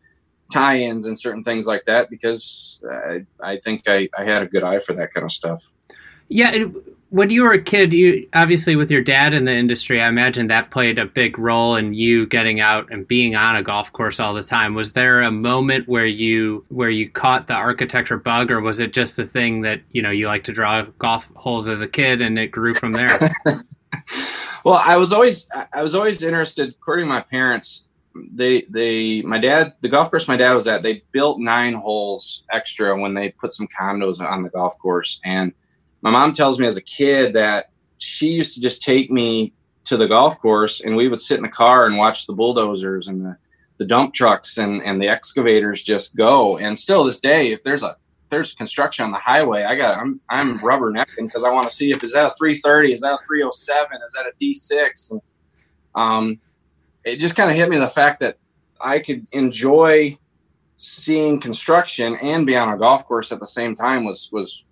tie-ins 0.53 1.07
and 1.07 1.19
certain 1.19 1.45
things 1.45 1.67
like 1.67 1.85
that 1.87 2.11
because 2.11 2.85
I, 2.91 3.27
I 3.41 3.59
think 3.59 3.83
I, 3.87 4.09
I 4.17 4.25
had 4.25 4.43
a 4.43 4.47
good 4.47 4.63
eye 4.63 4.79
for 4.79 4.93
that 4.95 5.13
kind 5.13 5.25
of 5.25 5.33
stuff. 5.33 5.73
Yeah, 6.29 6.65
when 7.11 7.31
you 7.31 7.45
were 7.45 7.53
a 7.53 7.63
kid, 7.63 7.93
you 7.93 8.29
obviously 8.35 8.75
with 8.75 8.91
your 8.91 9.03
dad 9.03 9.33
in 9.33 9.45
the 9.45 9.57
industry, 9.57 10.01
I 10.01 10.09
imagine 10.09 10.49
that 10.49 10.71
played 10.71 10.99
a 10.99 11.07
big 11.07 11.39
role 11.39 11.77
in 11.77 11.95
you 11.95 12.27
getting 12.27 12.61
out 12.61 12.91
and 12.91 13.07
being 13.07 13.37
on 13.37 13.55
a 13.57 13.63
golf 13.63 13.93
course 13.93 14.19
all 14.19 14.35
the 14.35 14.43
time. 14.43 14.75
Was 14.75 14.93
there 14.93 15.23
a 15.23 15.31
moment 15.31 15.89
where 15.89 16.07
you 16.07 16.65
where 16.69 16.91
you 16.91 17.09
caught 17.09 17.47
the 17.47 17.55
architecture 17.55 18.17
bug, 18.17 18.51
or 18.51 18.61
was 18.61 18.81
it 18.81 18.93
just 18.93 19.17
the 19.17 19.27
thing 19.27 19.61
that 19.63 19.83
you 19.93 20.03
know 20.03 20.11
you 20.11 20.27
like 20.27 20.45
to 20.45 20.53
draw 20.53 20.83
golf 20.99 21.31
holes 21.37 21.69
as 21.69 21.81
a 21.81 21.89
kid 21.89 22.21
and 22.21 22.39
it 22.39 22.49
grew 22.49 22.75
from 22.75 22.93
there? 22.93 23.19
Well, 24.67 24.83
I 24.85 24.97
was 24.97 25.13
always 25.13 25.49
I 25.73 25.85
was 25.85 25.95
always 25.95 26.25
interested. 26.25 26.71
According 26.71 27.07
to 27.07 27.09
my 27.09 27.21
parents, 27.21 27.85
they 28.33 28.63
they 28.63 29.23
my 29.23 29.39
dad 29.39 29.75
the 29.81 29.89
golf 29.89 30.11
course 30.11 30.29
my 30.29 30.37
dad 30.37 30.55
was 30.55 30.67
at 30.67 30.83
they 30.83 31.03
built 31.13 31.41
nine 31.41 31.75
holes 31.75 32.45
extra 32.51 32.99
when 32.99 33.15
they 33.15 33.31
put 33.31 33.53
some 33.53 33.69
condos 33.69 34.21
on 34.21 34.43
the 34.43 34.51
golf 34.51 34.79
course. 34.79 35.21
And 35.25 35.53
my 36.03 36.11
mom 36.11 36.33
tells 36.33 36.59
me 36.59 36.67
as 36.67 36.77
a 36.77 36.83
kid 36.83 37.35
that 37.35 37.71
she 37.99 38.29
used 38.29 38.55
to 38.55 38.61
just 38.61 38.83
take 38.83 39.11
me 39.11 39.53
to 39.85 39.97
the 39.97 40.09
golf 40.09 40.41
course 40.41 40.81
and 40.81 40.97
we 40.97 41.09
would 41.09 41.21
sit 41.21 41.37
in 41.37 41.43
the 41.43 41.49
car 41.49 41.87
and 41.87 41.97
watch 41.97 42.27
the 42.27 42.33
bulldozers 42.33 43.09
and 43.09 43.25
the, 43.25 43.37
the 43.79 43.85
dump 43.85 44.15
trucks 44.15 44.59
and, 44.59 44.83
and 44.83 45.01
the 45.01 45.09
excavators 45.09 45.83
just 45.83 46.17
go. 46.17 46.59
And 46.59 46.79
still 46.79 47.05
this 47.05 47.21
day 47.21 47.53
if 47.53 47.63
there's 47.63 47.83
a 47.83 47.97
there's 48.29 48.55
construction 48.55 49.05
on 49.05 49.13
the 49.13 49.19
highway, 49.19 49.65
I 49.65 49.77
got 49.77 49.99
I'm 49.99 50.21
I'm 50.29 50.59
rubbernecking 50.59 51.27
because 51.27 51.45
I 51.45 51.51
want 51.51 51.69
to 51.69 51.75
see 51.75 51.91
if 51.91 52.03
is 52.03 52.13
that 52.13 52.33
a 52.33 52.35
330, 52.37 52.93
is 52.93 53.01
that 53.03 53.21
a 53.21 53.25
307, 53.25 54.01
is 54.03 54.13
that 54.15 54.27
a 54.27 54.33
D6, 54.43 55.13
and 55.13 55.21
um, 55.95 56.41
it 57.07 57.17
just 57.17 57.37
kind 57.37 57.51
of 57.51 57.57
hit 57.57 57.71
me 57.71 57.79
the 57.79 57.89
fact 57.89 58.21
that 58.21 58.37
I 58.81 58.99
could 58.99 59.27
enjoy 59.33 60.19
seeing 60.77 61.41
construction 61.41 62.17
and 62.21 62.45
be 62.45 62.57
on 62.57 62.69
a 62.69 62.77
golf 62.77 63.07
course 63.07 63.33
at 63.33 63.41
the 63.41 63.47
same 63.47 63.75
time 63.75 64.05
was 64.05 64.29
was 64.33 64.67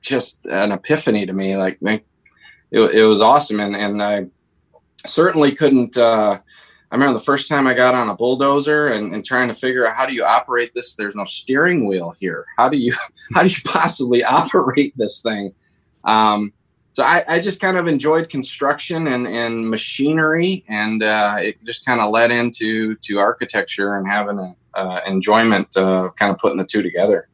just 0.00 0.44
an 0.46 0.72
epiphany 0.72 1.26
to 1.26 1.32
me. 1.32 1.56
Like 1.56 1.78
it, 1.82 2.80
it 2.80 3.04
was 3.04 3.20
awesome, 3.20 3.60
and 3.60 3.76
and 3.76 4.02
I 4.02 4.26
certainly 5.06 5.54
couldn't. 5.54 5.96
Uh, 5.96 6.40
I 6.90 6.94
remember 6.96 7.14
the 7.14 7.24
first 7.24 7.48
time 7.48 7.68
I 7.68 7.74
got 7.74 7.94
on 7.94 8.08
a 8.08 8.16
bulldozer 8.16 8.88
and, 8.88 9.14
and, 9.14 9.24
trying 9.24 9.46
to 9.46 9.54
figure 9.54 9.86
out 9.86 9.94
how 9.94 10.06
do 10.06 10.12
you 10.12 10.24
operate 10.24 10.72
this? 10.74 10.96
There's 10.96 11.14
no 11.14 11.22
steering 11.22 11.86
wheel 11.86 12.16
here. 12.18 12.46
How 12.58 12.68
do 12.68 12.78
you 12.78 12.94
how 13.34 13.42
do 13.42 13.48
you 13.48 13.62
possibly 13.64 14.24
operate 14.40 14.94
this 14.96 15.22
thing? 15.22 15.54
Um, 16.04 16.52
so 16.92 17.04
I, 17.04 17.24
I, 17.28 17.40
just 17.40 17.60
kind 17.60 17.76
of 17.76 17.86
enjoyed 17.86 18.30
construction 18.30 19.06
and, 19.06 19.26
and 19.26 19.70
machinery, 19.70 20.64
and 20.68 21.02
uh, 21.02 21.36
it 21.38 21.64
just 21.64 21.86
kind 21.86 22.00
of 22.00 22.10
led 22.10 22.30
into 22.30 22.96
to 22.96 23.18
architecture 23.18 23.96
and 23.96 24.08
having 24.08 24.38
an 24.38 24.56
uh, 24.74 25.00
enjoyment 25.06 25.76
of 25.76 26.16
kind 26.16 26.32
of 26.32 26.38
putting 26.38 26.58
the 26.58 26.64
two 26.64 26.82
together. 26.82 27.28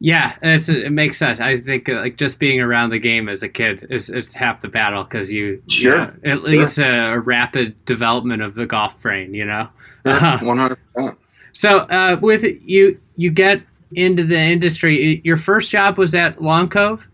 Yeah, 0.00 0.36
it 0.42 0.92
makes 0.92 1.18
sense. 1.18 1.40
I 1.40 1.60
think 1.60 1.88
uh, 1.88 1.94
like 1.94 2.16
just 2.16 2.38
being 2.38 2.60
around 2.60 2.90
the 2.90 3.00
game 3.00 3.28
as 3.28 3.42
a 3.42 3.48
kid 3.48 3.86
is, 3.90 4.08
is 4.08 4.32
half 4.32 4.60
the 4.60 4.68
battle 4.68 5.02
because 5.02 5.32
you 5.32 5.60
sure 5.68 5.96
yeah, 5.96 6.34
it 6.34 6.44
sure. 6.44 6.52
leads 6.52 6.78
a, 6.78 7.12
a, 7.14 7.20
rapid 7.20 7.84
development 7.84 8.42
of 8.42 8.54
the 8.54 8.64
golf 8.64 8.98
brain. 9.00 9.34
You 9.34 9.44
know, 9.44 9.68
one 10.04 10.56
hundred 10.56 10.78
percent. 10.94 11.18
So 11.52 11.78
uh, 11.78 12.16
with 12.22 12.44
you, 12.44 13.00
you 13.16 13.30
get 13.30 13.60
into 13.92 14.24
the 14.24 14.38
industry. 14.38 15.20
Your 15.24 15.36
first 15.36 15.70
job 15.70 15.98
was 15.98 16.14
at 16.14 16.40
Long 16.40 16.68
Cove, 16.68 17.04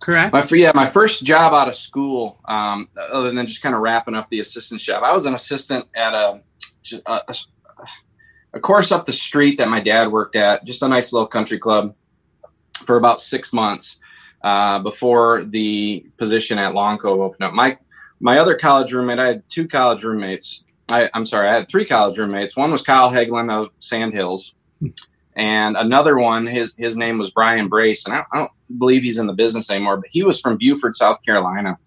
correct? 0.00 0.32
My 0.32 0.46
yeah, 0.52 0.72
my 0.74 0.86
first 0.86 1.24
job 1.24 1.52
out 1.52 1.68
of 1.68 1.76
school, 1.76 2.40
um, 2.46 2.88
other 2.96 3.30
than 3.30 3.46
just 3.46 3.62
kind 3.62 3.74
of 3.74 3.80
wrapping 3.80 4.14
up 4.14 4.28
the 4.30 4.40
assistant 4.40 4.80
job, 4.80 5.02
I 5.04 5.12
was 5.12 5.26
an 5.26 5.34
assistant 5.34 5.86
at 5.94 6.14
a, 6.14 6.40
a 7.06 7.34
a 8.54 8.60
course 8.60 8.92
up 8.92 9.06
the 9.06 9.12
street 9.12 9.58
that 9.58 9.68
my 9.68 9.80
dad 9.80 10.08
worked 10.08 10.36
at, 10.36 10.64
just 10.64 10.82
a 10.82 10.88
nice 10.88 11.12
little 11.12 11.28
country 11.28 11.58
club 11.58 11.94
for 12.84 12.96
about 12.96 13.20
six 13.20 13.52
months 13.52 13.98
uh, 14.42 14.78
before 14.80 15.44
the 15.44 16.06
position 16.16 16.58
at 16.58 16.74
Long 16.74 16.98
Cove 16.98 17.20
opened 17.20 17.44
up. 17.44 17.54
My 17.54 17.78
my 18.20 18.38
other 18.38 18.56
college 18.56 18.92
roommate, 18.92 19.18
I 19.18 19.26
had 19.26 19.48
two 19.48 19.68
college 19.68 20.02
roommates. 20.02 20.64
I, 20.90 21.08
am 21.14 21.24
sorry, 21.24 21.48
I 21.48 21.54
had 21.54 21.68
three 21.68 21.84
college 21.84 22.18
roommates. 22.18 22.56
One 22.56 22.72
was 22.72 22.82
Kyle 22.82 23.10
Hagelin 23.10 23.50
of 23.50 23.68
Sandhills, 23.78 24.54
and 25.38 25.76
another 25.76 26.18
one, 26.18 26.46
his 26.46 26.74
his 26.76 26.96
name 26.96 27.16
was 27.16 27.30
Brian 27.30 27.68
Brace, 27.68 28.04
and 28.04 28.14
I, 28.14 28.24
I 28.32 28.38
don't 28.38 28.50
believe 28.78 29.02
he's 29.02 29.18
in 29.18 29.26
the 29.26 29.32
business 29.32 29.70
anymore, 29.70 29.96
but 29.96 30.10
he 30.10 30.22
was 30.22 30.40
from 30.40 30.58
Beaufort, 30.58 30.94
South 30.94 31.18
Carolina. 31.24 31.78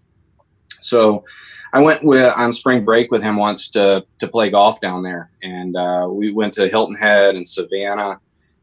So 0.80 1.24
I 1.72 1.80
went 1.80 2.02
with 2.02 2.32
on 2.36 2.52
spring 2.52 2.84
break 2.84 3.10
with 3.12 3.22
him 3.22 3.36
once 3.36 3.70
to 3.70 4.04
to 4.18 4.26
play 4.26 4.50
golf 4.50 4.80
down 4.80 5.04
there, 5.04 5.30
and 5.42 5.76
uh, 5.76 6.08
we 6.10 6.32
went 6.32 6.54
to 6.54 6.68
Hilton 6.68 6.96
Head 6.96 7.36
and 7.36 7.46
Savannah 7.46 8.18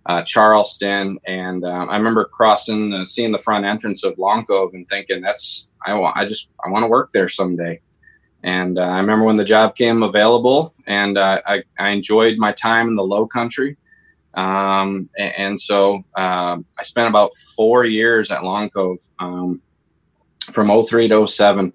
uh, 0.05 0.23
Charleston, 0.23 1.19
and 1.27 1.63
um, 1.63 1.87
I 1.87 1.97
remember 1.97 2.25
crossing, 2.25 2.93
uh, 2.93 3.05
seeing 3.05 3.31
the 3.31 3.37
front 3.37 3.65
entrance 3.65 4.03
of 4.03 4.17
Long 4.17 4.43
Cove, 4.43 4.73
and 4.73 4.89
thinking, 4.89 5.21
"That's 5.21 5.71
I 5.85 5.93
want. 5.93 6.17
I 6.17 6.25
just 6.25 6.49
I 6.65 6.69
want 6.71 6.83
to 6.83 6.89
work 6.89 7.11
there 7.13 7.29
someday." 7.29 7.81
And 8.41 8.79
uh, 8.79 8.83
I 8.83 8.97
remember 8.97 9.25
when 9.25 9.37
the 9.37 9.45
job 9.45 9.75
came 9.75 10.01
available, 10.01 10.73
and 10.87 11.17
uh, 11.17 11.41
I, 11.45 11.63
I 11.77 11.89
enjoyed 11.89 12.37
my 12.37 12.53
time 12.53 12.87
in 12.87 12.95
the 12.95 13.03
Low 13.03 13.27
Country. 13.27 13.77
Um, 14.39 15.09
and, 15.17 15.33
and, 15.37 15.59
so 15.59 15.95
um, 16.15 16.65
I 16.77 16.83
spent 16.83 17.09
about 17.09 17.33
four 17.57 17.83
years 17.83 18.31
at 18.31 18.43
Long 18.43 18.69
Cove 18.69 18.99
um, 19.19 19.61
from 20.51 20.69
03 20.83 21.09
to 21.09 21.27
07. 21.27 21.73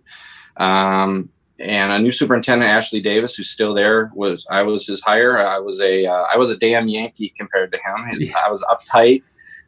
Um, 0.57 1.29
and 1.59 1.93
a 1.93 1.99
new 1.99 2.11
superintendent 2.11 2.71
Ashley 2.71 3.01
Davis, 3.01 3.35
who's 3.35 3.51
still 3.51 3.75
there, 3.75 4.11
was 4.15 4.47
I 4.51 4.63
was 4.63 4.87
his 4.87 5.03
hire. 5.03 5.39
I 5.39 5.59
was 5.59 5.81
a 5.81 6.07
uh, 6.07 6.25
I 6.33 6.37
was 6.37 6.51
a 6.51 6.57
damn 6.57 6.89
Yankee 6.89 7.33
compared 7.37 7.71
to 7.73 7.79
him. 7.79 8.07
His, 8.09 8.33
I 8.35 8.49
was 8.49 8.65
uptight. 8.65 9.23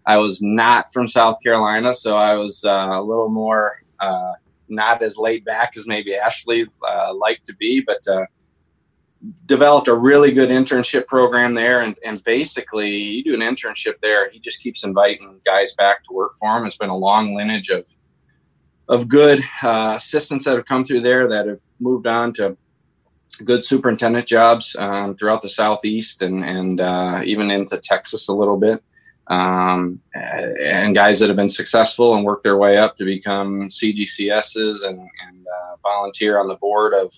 I 0.06 0.16
was 0.16 0.40
not 0.40 0.92
from 0.92 1.06
South 1.06 1.38
Carolina, 1.42 1.94
so 1.94 2.16
I 2.16 2.34
was 2.34 2.64
uh, 2.64 2.90
a 2.92 3.02
little 3.02 3.28
more 3.28 3.82
uh, 4.00 4.32
not 4.68 5.02
as 5.02 5.18
laid 5.18 5.44
back 5.44 5.76
as 5.76 5.86
maybe 5.86 6.14
Ashley 6.14 6.66
uh, 6.88 7.14
liked 7.14 7.46
to 7.46 7.56
be, 7.56 7.80
but 7.80 8.00
uh, 8.10 8.26
developed 9.46 9.88
a 9.88 9.94
really 9.94 10.32
good 10.32 10.50
internship 10.50 11.06
program 11.06 11.54
there. 11.54 11.80
And, 11.80 11.98
and 12.04 12.22
basically, 12.24 12.90
you 12.90 13.24
do 13.24 13.34
an 13.34 13.40
internship 13.40 14.00
there, 14.00 14.30
he 14.30 14.38
just 14.38 14.62
keeps 14.62 14.84
inviting 14.84 15.40
guys 15.44 15.74
back 15.74 16.04
to 16.04 16.12
work 16.12 16.36
for 16.38 16.56
him. 16.56 16.66
It's 16.66 16.76
been 16.76 16.90
a 16.90 16.96
long 16.96 17.34
lineage 17.34 17.70
of 17.70 17.88
of 18.88 19.08
good 19.08 19.42
uh, 19.64 19.94
assistants 19.96 20.44
that 20.44 20.54
have 20.54 20.64
come 20.64 20.84
through 20.84 21.00
there 21.00 21.26
that 21.26 21.48
have 21.48 21.58
moved 21.80 22.06
on 22.06 22.32
to 22.32 22.56
good 23.44 23.64
superintendent 23.64 24.26
jobs 24.26 24.76
um, 24.78 25.16
throughout 25.16 25.42
the 25.42 25.48
southeast 25.48 26.22
and 26.22 26.44
and 26.44 26.80
uh, 26.80 27.20
even 27.24 27.50
into 27.50 27.78
Texas 27.78 28.28
a 28.28 28.32
little 28.32 28.56
bit. 28.56 28.82
Um, 29.28 30.00
and 30.14 30.94
guys 30.94 31.18
that 31.18 31.28
have 31.28 31.36
been 31.36 31.48
successful 31.48 32.14
and 32.14 32.24
worked 32.24 32.44
their 32.44 32.56
way 32.56 32.78
up 32.78 32.96
to 32.98 33.04
become 33.04 33.68
CGCSs 33.68 34.86
and, 34.88 35.00
and 35.00 35.46
uh, 35.46 35.76
volunteer 35.82 36.38
on 36.38 36.46
the 36.46 36.54
board 36.54 36.94
of 36.94 37.12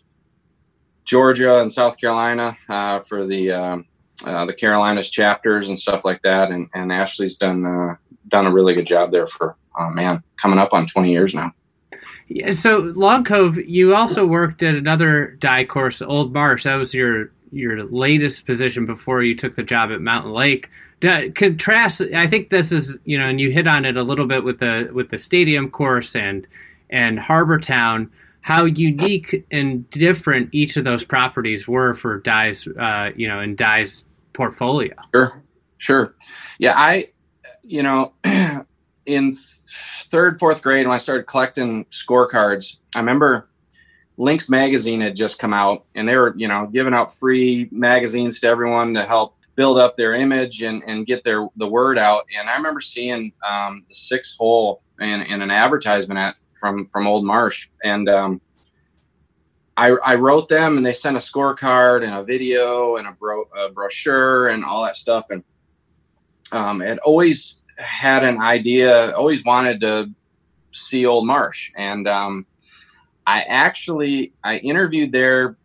Georgia 1.08 1.60
and 1.60 1.72
South 1.72 1.98
Carolina 1.98 2.56
uh, 2.68 3.00
for 3.00 3.26
the 3.26 3.50
um, 3.50 3.86
uh, 4.26 4.44
the 4.44 4.52
Carolinas 4.52 5.08
chapters 5.08 5.70
and 5.70 5.78
stuff 5.78 6.04
like 6.04 6.20
that. 6.22 6.50
And, 6.50 6.68
and 6.74 6.92
Ashley's 6.92 7.38
done 7.38 7.64
uh, 7.64 7.96
done 8.28 8.46
a 8.46 8.52
really 8.52 8.74
good 8.74 8.86
job 8.86 9.10
there 9.10 9.26
for 9.26 9.56
oh 9.78 9.88
man 9.90 10.22
coming 10.40 10.58
up 10.58 10.74
on 10.74 10.86
20 10.86 11.10
years 11.10 11.34
now. 11.34 11.52
Yeah, 12.28 12.52
so 12.52 12.92
long 12.94 13.24
cove 13.24 13.56
you 13.56 13.94
also 13.94 14.26
worked 14.26 14.62
at 14.62 14.74
another 14.74 15.30
Dye 15.40 15.64
course 15.64 16.02
old 16.02 16.34
marsh. 16.34 16.64
That 16.64 16.76
was 16.76 16.92
your 16.92 17.32
your 17.50 17.84
latest 17.84 18.44
position 18.44 18.84
before 18.84 19.22
you 19.22 19.34
took 19.34 19.56
the 19.56 19.62
job 19.62 19.90
at 19.90 20.02
mountain 20.02 20.32
lake. 20.32 20.68
Contrast 21.00 22.00
i 22.12 22.26
think 22.26 22.50
this 22.50 22.72
is 22.72 22.98
you 23.04 23.16
know 23.16 23.24
and 23.24 23.40
you 23.40 23.52
hit 23.52 23.68
on 23.68 23.84
it 23.84 23.96
a 23.96 24.02
little 24.02 24.26
bit 24.26 24.42
with 24.42 24.58
the 24.58 24.90
with 24.92 25.10
the 25.10 25.16
stadium 25.16 25.70
course 25.70 26.16
and 26.16 26.44
and 26.90 27.20
harbor 27.20 27.60
town 27.60 28.10
how 28.40 28.64
unique 28.64 29.44
and 29.50 29.88
different 29.90 30.48
each 30.52 30.76
of 30.76 30.84
those 30.84 31.04
properties 31.04 31.68
were 31.68 31.94
for 31.94 32.20
Dye's, 32.20 32.66
uh, 32.78 33.10
you 33.16 33.28
know, 33.28 33.40
in 33.40 33.56
Dye's 33.56 34.04
portfolio. 34.32 34.94
Sure, 35.14 35.42
sure. 35.78 36.14
Yeah, 36.58 36.74
I, 36.76 37.10
you 37.62 37.82
know, 37.82 38.12
in 39.06 39.34
third, 40.08 40.38
fourth 40.38 40.62
grade 40.62 40.86
when 40.86 40.94
I 40.94 40.98
started 40.98 41.26
collecting 41.26 41.84
scorecards, 41.86 42.78
I 42.94 43.00
remember 43.00 43.48
Links 44.16 44.48
magazine 44.48 45.00
had 45.00 45.14
just 45.14 45.38
come 45.38 45.52
out, 45.52 45.84
and 45.94 46.08
they 46.08 46.16
were, 46.16 46.34
you 46.36 46.48
know, 46.48 46.68
giving 46.72 46.94
out 46.94 47.14
free 47.14 47.68
magazines 47.70 48.40
to 48.40 48.48
everyone 48.48 48.94
to 48.94 49.04
help 49.04 49.36
build 49.54 49.78
up 49.78 49.96
their 49.96 50.14
image 50.14 50.62
and, 50.62 50.82
and 50.86 51.06
get 51.06 51.24
their 51.24 51.48
the 51.56 51.66
word 51.66 51.98
out. 51.98 52.24
And 52.38 52.48
I 52.48 52.56
remember 52.56 52.80
seeing 52.80 53.32
um, 53.48 53.84
the 53.88 53.94
six 53.94 54.36
hole 54.36 54.82
in, 55.00 55.22
in 55.22 55.42
an 55.42 55.50
advertisement 55.50 56.18
at 56.18 56.36
from 56.58 56.86
from 56.86 57.06
Old 57.06 57.24
Marsh, 57.24 57.68
and 57.82 58.08
um, 58.08 58.40
I, 59.78 59.90
I 60.04 60.14
wrote 60.16 60.48
them, 60.48 60.76
and 60.76 60.84
they 60.84 60.92
sent 60.92 61.16
a 61.16 61.20
scorecard 61.20 62.02
and 62.02 62.12
a 62.12 62.24
video 62.24 62.96
and 62.96 63.06
a, 63.06 63.12
bro, 63.12 63.44
a 63.56 63.70
brochure 63.70 64.48
and 64.48 64.64
all 64.64 64.82
that 64.82 64.96
stuff, 64.96 65.26
and 65.30 65.44
um, 66.50 66.80
had 66.80 66.98
always 66.98 67.62
had 67.76 68.24
an 68.24 68.40
idea, 68.40 69.14
always 69.14 69.44
wanted 69.44 69.80
to 69.82 70.10
see 70.72 71.06
Old 71.06 71.26
Marsh, 71.26 71.70
and 71.76 72.08
um, 72.08 72.44
I 73.24 73.42
actually 73.42 74.32
I 74.42 74.56
interviewed 74.56 75.12
there 75.12 75.56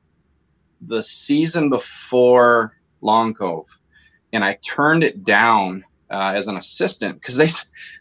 the 0.79 1.01
season 1.01 1.69
before 1.69 2.77
Long 3.01 3.34
Cove, 3.34 3.79
and 4.32 4.43
I 4.43 4.60
turned 4.62 5.03
it 5.03 5.23
down 5.23 5.86
uh, 6.12 6.34
as 6.36 6.47
an 6.47 6.58
assistant 6.58 7.19
because 7.19 7.36
they 7.36 7.49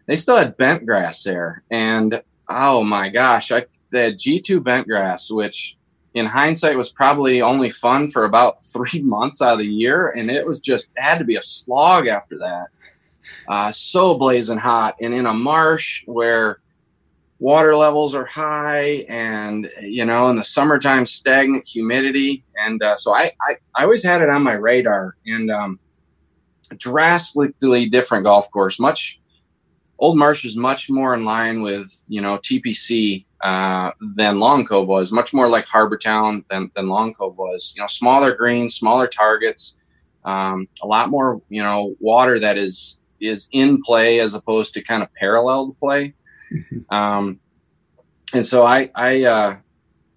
they 0.07 0.17
still 0.17 0.37
had 0.37 0.59
bent 0.59 0.85
grass 0.85 1.23
there, 1.23 1.63
and 1.71 2.23
oh 2.49 2.83
my 2.83 3.09
gosh, 3.09 3.53
I 3.53 3.67
the 3.91 4.15
G2 4.15 4.65
bent 4.65 4.89
grass, 4.89 5.31
which 5.31 5.77
in 6.15 6.27
hindsight 6.27 6.77
was 6.77 6.91
probably 6.91 7.43
only 7.43 7.71
fun 7.71 8.11
for 8.11 8.25
about 8.25 8.61
three 8.73 9.03
months 9.03 9.41
out 9.41 9.55
of 9.55 9.59
the 9.59 9.67
year, 9.67 10.11
and 10.11 10.31
it 10.31 10.47
was 10.47 10.61
just 10.61 10.89
had 10.97 11.19
to 11.19 11.25
be 11.25 11.37
a 11.37 11.43
slog 11.43 12.07
after 12.07 12.39
that. 12.39 12.69
Uh, 13.47 13.71
so 13.71 14.17
blazing 14.17 14.59
hot, 14.59 14.97
and 15.01 15.15
in 15.15 15.27
a 15.27 15.35
marsh 15.35 16.03
where 16.07 16.61
water 17.39 17.75
levels 17.75 18.15
are 18.15 18.25
high, 18.25 19.05
and 19.09 19.71
you 19.81 20.05
know, 20.05 20.29
in 20.31 20.37
the 20.37 20.45
summertime, 20.45 21.05
stagnant 21.07 21.67
humidity, 21.67 22.45
and 22.59 22.83
uh, 22.83 22.97
so 22.97 23.15
I, 23.15 23.31
I 23.41 23.57
I 23.75 23.85
always 23.85 24.03
had 24.03 24.23
it 24.23 24.31
on 24.31 24.43
my 24.43 24.55
radar, 24.55 25.17
and 25.27 25.51
um, 25.51 25.79
drastically 26.77 27.89
different 27.89 28.25
golf 28.25 28.51
course, 28.51 28.79
much 28.81 29.21
Old 30.03 30.19
Marsh 30.19 30.45
is 30.45 30.57
much 30.57 30.91
more 30.91 31.15
in 31.15 31.25
line 31.25 31.63
with 31.63 32.05
you 32.09 32.21
know 32.21 32.37
TPC 32.37 33.25
uh, 33.41 33.93
than 34.17 34.41
Long 34.41 34.65
Cove 34.67 34.89
was. 34.89 35.13
Much 35.13 35.33
more 35.33 35.49
like 35.49 35.65
Harbor 35.67 35.97
Town 35.97 36.45
than 36.51 36.73
than 36.75 36.89
Long 36.89 37.15
Cove 37.15 37.39
was. 37.39 37.73
You 37.77 37.83
know, 37.83 37.87
smaller 37.87 38.35
greens, 38.35 38.75
smaller 38.75 39.07
targets, 39.07 39.79
um, 40.25 40.67
a 40.83 40.89
lot 40.89 41.09
more 41.09 41.41
you 41.49 41.63
know 41.63 41.95
water 42.01 42.41
that 42.41 42.59
is 42.59 43.01
is 43.21 43.49
in 43.53 43.81
play 43.81 44.19
as 44.19 44.35
opposed 44.35 44.75
to 44.75 44.83
kind 44.83 45.05
of 45.05 45.15
parallel 45.15 45.69
to 45.69 45.75
play. 45.75 46.15
Mm-hmm. 46.53 46.93
Um, 46.93 47.39
and 48.35 48.45
so 48.45 48.65
I 48.65 48.91
I 48.97 49.23
uh, 49.23 49.57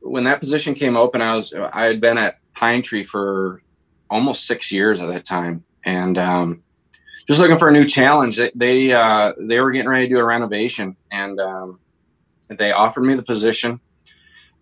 when 0.02 0.24
that 0.24 0.40
position 0.40 0.74
came 0.74 0.98
open, 0.98 1.22
I 1.22 1.36
was 1.36 1.54
I 1.54 1.86
had 1.86 2.02
been 2.02 2.18
at 2.18 2.40
Pine 2.56 2.82
Tree 2.82 3.04
for 3.04 3.62
almost 4.10 4.48
six 4.48 4.72
years 4.72 5.00
at 5.00 5.14
that 5.14 5.26
time, 5.26 5.64
and 5.84 6.18
um, 6.18 6.64
just 7.28 7.40
looking 7.40 7.58
for 7.58 7.70
a 7.70 7.74
new 7.74 7.86
challenge. 7.86 8.38
They 8.38 8.52
they, 8.56 8.94
uh, 8.94 9.34
they 9.38 9.60
were 9.62 9.72
getting 9.72 9.90
ready 9.90 10.08
to 10.08 10.16
do 10.16 10.20
a 10.20 10.26
renovation, 10.26 10.96
and 11.12 11.40
um, 11.40 11.80
they 12.50 12.72
offered 12.72 13.04
me 13.04 13.16
the 13.16 13.24
position. 13.24 13.80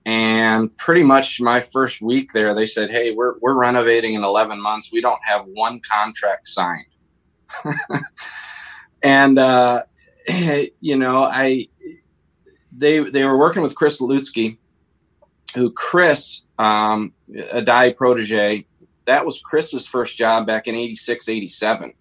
And 0.05 0.75
pretty 0.75 1.03
much 1.03 1.39
my 1.39 1.61
first 1.61 2.01
week 2.01 2.33
there, 2.33 2.53
they 2.53 2.65
said, 2.65 2.89
"Hey, 2.89 3.13
we're 3.13 3.37
we're 3.39 3.57
renovating 3.57 4.13
in 4.15 4.23
11 4.23 4.61
months. 4.61 4.91
We 4.91 5.01
don't 5.01 5.21
have 5.23 5.45
one 5.45 5.79
contract 5.79 6.47
signed." 6.47 6.87
and 9.03 9.37
uh, 9.39 9.83
you 10.79 10.97
know, 10.97 11.23
I 11.23 11.67
they 12.71 12.99
they 12.99 13.23
were 13.23 13.37
working 13.37 13.61
with 13.61 13.75
Chris 13.75 14.01
Lutzke, 14.01 14.57
who 15.55 15.71
Chris, 15.71 16.47
um, 16.59 17.13
a 17.51 17.61
Dye 17.61 17.93
protege, 17.93 18.65
that 19.05 19.25
was 19.25 19.41
Chris's 19.41 19.85
first 19.87 20.17
job 20.17 20.47
back 20.47 20.67
in 20.67 20.75
86, 20.75 21.29
87 21.29 21.93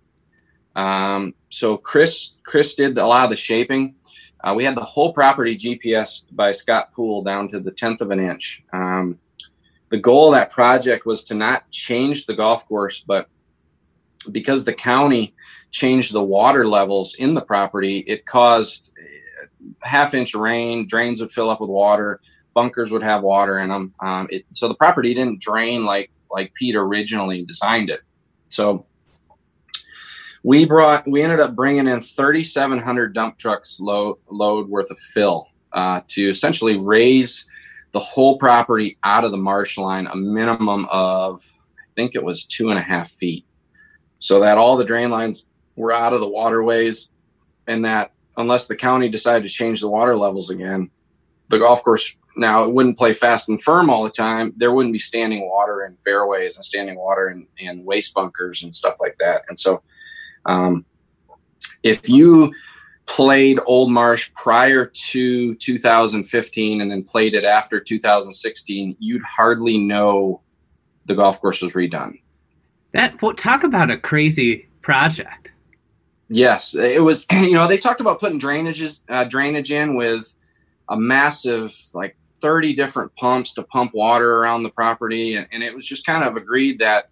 um, 0.75 1.35
so 1.51 1.77
Chris 1.77 2.37
Chris 2.45 2.75
did 2.75 2.97
a 2.99 3.07
lot 3.07 3.25
of 3.25 3.31
the 3.31 3.37
shaping. 3.37 3.95
Uh, 4.43 4.55
we 4.57 4.65
had 4.65 4.75
the 4.75 4.85
whole 4.85 5.13
property 5.13 5.57
GPS 5.57 6.25
by 6.33 6.51
Scott 6.51 6.93
Poole 6.93 7.23
down 7.23 7.49
to 7.49 7.61
the 7.61 7.71
tenth 7.71 8.01
of 8.01 8.11
an 8.11 8.19
inch. 8.19 8.65
Um, 8.73 9.19
the 9.91 9.99
goal 9.99 10.29
of 10.29 10.35
that 10.35 10.51
project 10.51 11.07
was 11.07 11.25
to 11.25 11.35
not 11.35 11.71
change 11.71 12.27
the 12.27 12.35
golf 12.35 12.67
course, 12.67 13.05
but 13.07 13.29
because 14.31 14.65
the 14.65 14.73
county 14.73 15.35
changed 15.71 16.13
the 16.13 16.23
water 16.23 16.65
levels 16.67 17.15
in 17.15 17.35
the 17.35 17.41
property, 17.41 17.99
it 17.99 18.25
caused 18.25 18.93
half 19.83 20.15
inch 20.15 20.35
rain, 20.35 20.87
drains 20.87 21.21
would 21.21 21.31
fill 21.31 21.51
up 21.51 21.61
with 21.61 21.71
water, 21.71 22.21
bunkers 22.55 22.91
would 22.91 23.03
have 23.03 23.23
water 23.23 23.59
in 23.59 23.69
them. 23.69 23.95
Um, 24.01 24.29
it, 24.31 24.45
so 24.53 24.67
the 24.69 24.75
property 24.75 25.15
didn't 25.15 25.41
drain 25.41 25.85
like 25.85 26.11
like 26.31 26.55
Pete 26.55 26.75
originally 26.75 27.45
designed 27.45 27.91
it. 27.91 28.01
So 28.49 28.87
we 30.43 30.65
brought 30.65 31.09
we 31.09 31.23
ended 31.23 31.41
up 31.41 31.55
bringing 31.55 31.87
in 31.87 32.01
3700 32.01 33.15
dump 33.15 33.39
trucks 33.39 33.81
load 33.81 34.19
load 34.31 34.69
worth 34.69 34.91
of 34.91 34.99
fill 34.99 35.49
uh, 35.73 36.01
to 36.09 36.29
essentially 36.29 36.77
raise 36.77 37.49
the 37.93 38.01
whole 38.01 38.39
property 38.39 38.99
out 39.05 39.25
of 39.25 39.31
the 39.31 39.37
marsh 39.37 39.79
line 39.79 40.07
a 40.07 40.17
minimum 40.17 40.87
of 40.91 41.41
i 41.79 41.89
think 41.95 42.15
it 42.15 42.25
was 42.25 42.47
two 42.47 42.71
and 42.71 42.79
a 42.79 42.83
half 42.83 43.11
feet. 43.11 43.45
So 44.19 44.41
that 44.41 44.59
all 44.59 44.77
the 44.77 44.85
drain 44.85 45.11
lines 45.11 45.47
were 45.75 45.93
out 45.93 46.13
of 46.13 46.21
the 46.21 46.29
waterways 46.29 47.09
and 47.67 47.85
that 47.85 48.13
unless 48.37 48.69
the 48.69 48.77
county 48.77 49.09
decided 49.09 49.43
to 49.47 49.53
change 49.53 49.81
the 49.81 49.89
water 49.89 50.17
levels 50.17 50.51
again 50.51 50.91
the 51.49 51.59
golf 51.59 51.83
course 51.83 52.17
now 52.37 52.65
it 52.65 52.73
wouldn't 52.73 52.99
play 52.99 53.13
fast 53.13 53.49
and 53.49 53.63
firm 53.63 53.91
all 53.91 54.05
the 54.05 54.11
time. 54.11 54.55
There 54.57 54.73
wouldn't 54.73 54.93
be 54.93 54.99
standing 54.99 55.49
water 55.49 55.85
in 55.85 55.97
fairways 55.97 56.57
and 56.57 56.65
standing 56.65 56.97
water 56.97 57.29
in, 57.29 57.47
in 57.59 57.85
waste 57.85 58.15
bunkers 58.15 58.63
and 58.63 58.75
stuff 58.75 58.97
like 59.01 59.17
that. 59.19 59.43
And 59.49 59.59
so 59.59 59.83
um, 60.47 60.85
if 61.83 62.09
you 62.09 62.53
played 63.07 63.59
Old 63.67 63.91
Marsh 63.91 64.31
prior 64.35 64.87
to 64.87 65.55
2015 65.55 66.81
and 66.81 66.91
then 66.91 67.03
played 67.03 67.35
it 67.35 67.45
after 67.45 67.81
2016, 67.81 68.97
you'd 68.99 69.23
hardly 69.23 69.79
know 69.79 70.41
the 71.07 71.15
golf 71.15 71.41
course 71.41 71.61
was 71.61 71.75
redone. 71.75 72.21
That 72.93 73.21
well, 73.21 73.35
talk 73.35 73.65
about 73.65 73.91
a 73.91 73.99
crazy 73.99 74.69
project. 74.83 75.53
Yes, 76.29 76.75
it 76.75 77.03
was. 77.03 77.27
You 77.33 77.53
know, 77.53 77.67
they 77.67 77.79
talked 77.79 78.01
about 78.01 78.21
putting 78.21 78.41
drainages, 78.41 79.03
uh, 79.09 79.25
drainage 79.25 79.73
in 79.73 79.95
with 79.95 80.33
a 80.89 80.97
massive, 80.97 81.77
like 81.93 82.17
30 82.23 82.75
different 82.75 83.15
pumps 83.17 83.55
to 83.55 83.63
pump 83.63 83.95
water 83.95 84.39
around 84.39 84.63
the 84.63 84.71
property, 84.71 85.35
and, 85.35 85.47
and 85.53 85.63
it 85.63 85.75
was 85.75 85.87
just 85.87 86.07
kind 86.07 86.25
of 86.25 86.37
agreed 86.37 86.79
that 86.79 87.11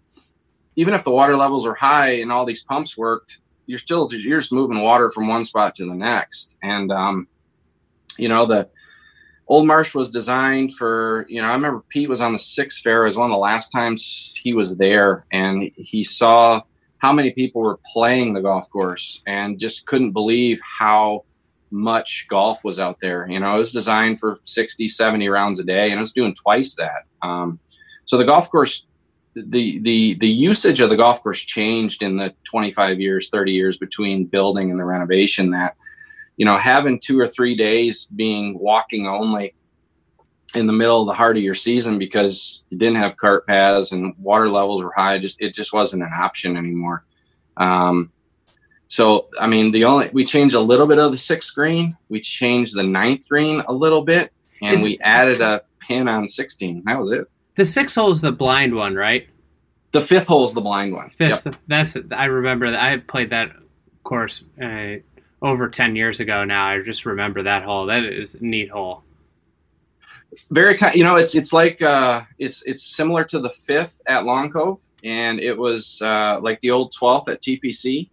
even 0.75 0.93
if 0.93 1.03
the 1.03 1.11
water 1.11 1.35
levels 1.35 1.65
are 1.65 1.75
high 1.75 2.19
and 2.19 2.31
all 2.31 2.45
these 2.45 2.63
pumps 2.63 2.97
worked, 2.97 3.39
you're 3.65 3.79
still 3.79 4.09
you're 4.11 4.39
just 4.39 4.51
moving 4.51 4.81
water 4.81 5.09
from 5.09 5.27
one 5.27 5.45
spot 5.45 5.75
to 5.75 5.85
the 5.85 5.95
next. 5.95 6.57
And 6.63 6.91
um, 6.91 7.27
you 8.17 8.27
know 8.27 8.45
the 8.45 8.69
Old 9.47 9.67
Marsh 9.67 9.93
was 9.93 10.11
designed 10.11 10.75
for 10.75 11.25
you 11.29 11.41
know 11.41 11.49
I 11.49 11.53
remember 11.53 11.83
Pete 11.89 12.09
was 12.09 12.21
on 12.21 12.33
the 12.33 12.39
sixth 12.39 12.81
fair 12.81 13.05
as 13.05 13.15
one 13.15 13.29
of 13.29 13.33
the 13.33 13.37
last 13.37 13.71
times 13.71 14.37
he 14.41 14.53
was 14.53 14.77
there, 14.77 15.25
and 15.31 15.71
he 15.75 16.03
saw 16.03 16.61
how 16.99 17.11
many 17.11 17.31
people 17.31 17.61
were 17.61 17.79
playing 17.91 18.33
the 18.33 18.41
golf 18.41 18.69
course 18.69 19.23
and 19.25 19.59
just 19.59 19.87
couldn't 19.87 20.11
believe 20.11 20.61
how 20.79 21.25
much 21.71 22.27
golf 22.29 22.63
was 22.63 22.79
out 22.79 22.99
there. 22.99 23.27
You 23.27 23.39
know, 23.39 23.55
it 23.55 23.59
was 23.59 23.71
designed 23.71 24.19
for 24.19 24.37
60, 24.43 24.87
70 24.87 25.27
rounds 25.29 25.59
a 25.59 25.63
day 25.63 25.89
and 25.89 25.97
it 25.97 26.01
was 26.01 26.13
doing 26.13 26.35
twice 26.35 26.75
that. 26.75 27.05
Um, 27.23 27.59
so 28.05 28.17
the 28.17 28.25
golf 28.25 28.51
course 28.51 28.85
the 29.35 29.79
the 29.79 30.15
the 30.15 30.27
usage 30.27 30.79
of 30.79 30.89
the 30.89 30.97
golf 30.97 31.23
course 31.23 31.39
changed 31.39 32.03
in 32.03 32.17
the 32.17 32.33
25 32.43 32.99
years 32.99 33.29
30 33.29 33.53
years 33.53 33.77
between 33.77 34.25
building 34.25 34.71
and 34.71 34.79
the 34.79 34.83
renovation 34.83 35.51
that 35.51 35.75
you 36.35 36.45
know 36.45 36.57
having 36.57 36.99
two 36.99 37.19
or 37.19 37.27
three 37.27 37.55
days 37.55 38.07
being 38.07 38.59
walking 38.59 39.07
only 39.07 39.53
in 40.53 40.67
the 40.67 40.73
middle 40.73 40.99
of 40.99 41.07
the 41.07 41.13
heart 41.13 41.37
of 41.37 41.43
your 41.43 41.55
season 41.55 41.97
because 41.97 42.65
you 42.69 42.77
didn't 42.77 42.97
have 42.97 43.15
cart 43.15 43.47
paths 43.47 43.93
and 43.93 44.13
water 44.17 44.49
levels 44.49 44.83
were 44.83 44.93
high 44.97 45.17
just 45.17 45.41
it 45.41 45.53
just 45.53 45.71
wasn't 45.71 46.03
an 46.03 46.11
option 46.13 46.57
anymore 46.57 47.05
um, 47.57 48.11
so 48.91 49.29
I 49.39 49.47
mean, 49.47 49.71
the 49.71 49.85
only 49.85 50.09
we 50.11 50.25
changed 50.25 50.53
a 50.53 50.59
little 50.59 50.85
bit 50.85 50.99
of 50.99 51.13
the 51.13 51.17
sixth 51.17 51.55
green. 51.55 51.95
We 52.09 52.19
changed 52.19 52.75
the 52.75 52.83
ninth 52.83 53.25
green 53.29 53.63
a 53.65 53.71
little 53.71 54.03
bit, 54.03 54.33
and 54.61 54.83
we 54.83 54.99
added 54.99 55.39
a 55.39 55.61
pin 55.79 56.09
on 56.09 56.27
sixteen. 56.27 56.83
That 56.85 56.99
was 56.99 57.11
it. 57.13 57.30
The 57.55 57.65
six 57.65 57.95
hole 57.95 58.11
is 58.11 58.21
the 58.21 58.31
blind 58.31 58.75
one, 58.75 58.95
right? 58.95 59.27
The 59.91 60.01
fifth 60.01 60.27
hole 60.27 60.45
is 60.45 60.53
the 60.53 60.61
blind 60.61 60.93
one. 60.93 61.09
Fifth. 61.09 61.45
Yep. 61.45 61.55
That's 61.67 61.97
I 62.11 62.25
remember 62.25 62.71
that 62.71 62.79
I 62.79 62.97
played 62.97 63.31
that 63.31 63.51
course 64.03 64.43
uh, 64.61 64.95
over 65.41 65.69
ten 65.69 65.95
years 65.95 66.19
ago. 66.19 66.45
Now 66.45 66.67
I 66.67 66.81
just 66.81 67.05
remember 67.05 67.43
that 67.43 67.63
hole. 67.63 67.87
That 67.87 68.05
is 68.05 68.35
a 68.35 68.43
neat 68.43 68.71
hole. 68.71 69.03
Very 70.49 70.75
kind. 70.75 70.95
You 70.95 71.03
know, 71.03 71.17
it's 71.17 71.35
it's 71.35 71.51
like 71.51 71.81
uh, 71.81 72.21
it's 72.39 72.63
it's 72.63 72.83
similar 72.83 73.25
to 73.25 73.39
the 73.39 73.49
fifth 73.49 74.01
at 74.07 74.23
Long 74.23 74.49
Cove, 74.49 74.81
and 75.03 75.41
it 75.41 75.57
was 75.57 76.01
uh, 76.01 76.39
like 76.41 76.61
the 76.61 76.71
old 76.71 76.93
twelfth 76.93 77.27
at 77.27 77.41
TPC. 77.41 78.09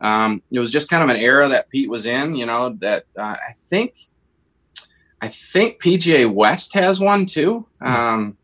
Um, 0.00 0.40
it 0.52 0.60
was 0.60 0.70
just 0.70 0.88
kind 0.88 1.02
of 1.02 1.10
an 1.10 1.20
era 1.20 1.48
that 1.48 1.68
Pete 1.68 1.90
was 1.90 2.06
in. 2.06 2.36
You 2.36 2.46
know 2.46 2.70
that 2.78 3.06
uh, 3.16 3.36
I 3.44 3.52
think 3.54 3.96
I 5.20 5.26
think 5.26 5.82
PGA 5.82 6.32
West 6.32 6.74
has 6.74 7.00
one 7.00 7.26
too. 7.26 7.66
Um, 7.80 8.37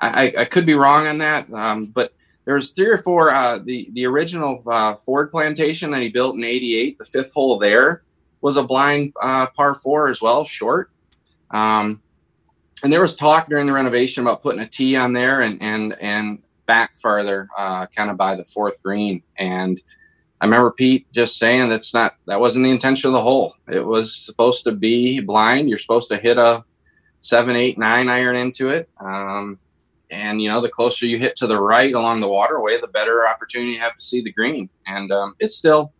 I, 0.00 0.32
I 0.38 0.44
could 0.44 0.66
be 0.66 0.74
wrong 0.74 1.06
on 1.06 1.18
that, 1.18 1.52
um, 1.52 1.86
but 1.86 2.12
there's 2.44 2.72
three 2.72 2.90
or 2.90 2.98
four. 2.98 3.30
Uh, 3.30 3.58
the 3.58 3.88
the 3.92 4.06
original 4.06 4.62
uh, 4.66 4.94
Ford 4.94 5.30
plantation 5.30 5.90
that 5.90 6.02
he 6.02 6.10
built 6.10 6.36
in 6.36 6.44
'88, 6.44 6.98
the 6.98 7.04
fifth 7.04 7.32
hole 7.32 7.58
there 7.58 8.02
was 8.40 8.56
a 8.56 8.62
blind 8.62 9.12
uh, 9.20 9.46
par 9.56 9.74
four 9.74 10.08
as 10.08 10.20
well, 10.20 10.44
short. 10.44 10.90
Um, 11.50 12.02
and 12.84 12.92
there 12.92 13.00
was 13.00 13.16
talk 13.16 13.48
during 13.48 13.66
the 13.66 13.72
renovation 13.72 14.22
about 14.22 14.42
putting 14.42 14.60
a 14.60 14.66
tee 14.66 14.96
on 14.96 15.12
there 15.12 15.40
and 15.40 15.60
and 15.62 15.96
and 16.00 16.42
back 16.66 16.96
farther, 16.96 17.48
uh, 17.56 17.86
kind 17.86 18.10
of 18.10 18.16
by 18.16 18.36
the 18.36 18.44
fourth 18.44 18.82
green. 18.82 19.22
And 19.36 19.80
I 20.40 20.44
remember 20.44 20.70
Pete 20.70 21.10
just 21.12 21.38
saying 21.38 21.68
that's 21.68 21.94
not 21.94 22.16
that 22.26 22.40
wasn't 22.40 22.64
the 22.64 22.70
intention 22.70 23.08
of 23.08 23.14
the 23.14 23.22
hole. 23.22 23.54
It 23.68 23.84
was 23.84 24.14
supposed 24.14 24.64
to 24.64 24.72
be 24.72 25.20
blind. 25.20 25.68
You're 25.68 25.78
supposed 25.78 26.10
to 26.10 26.18
hit 26.18 26.36
a 26.36 26.64
seven, 27.20 27.56
eight, 27.56 27.78
nine 27.78 28.08
iron 28.08 28.36
into 28.36 28.68
it. 28.68 28.88
Um, 29.00 29.58
and 30.10 30.40
you 30.40 30.48
know, 30.48 30.60
the 30.60 30.68
closer 30.68 31.06
you 31.06 31.18
hit 31.18 31.36
to 31.36 31.46
the 31.46 31.60
right 31.60 31.92
along 31.94 32.20
the 32.20 32.28
waterway, 32.28 32.78
the 32.80 32.88
better 32.88 33.26
opportunity 33.26 33.72
you 33.72 33.80
have 33.80 33.96
to 33.96 34.04
see 34.04 34.20
the 34.20 34.32
green. 34.32 34.68
And 34.86 35.10
um, 35.10 35.34
it's 35.40 35.56
still, 35.56 35.92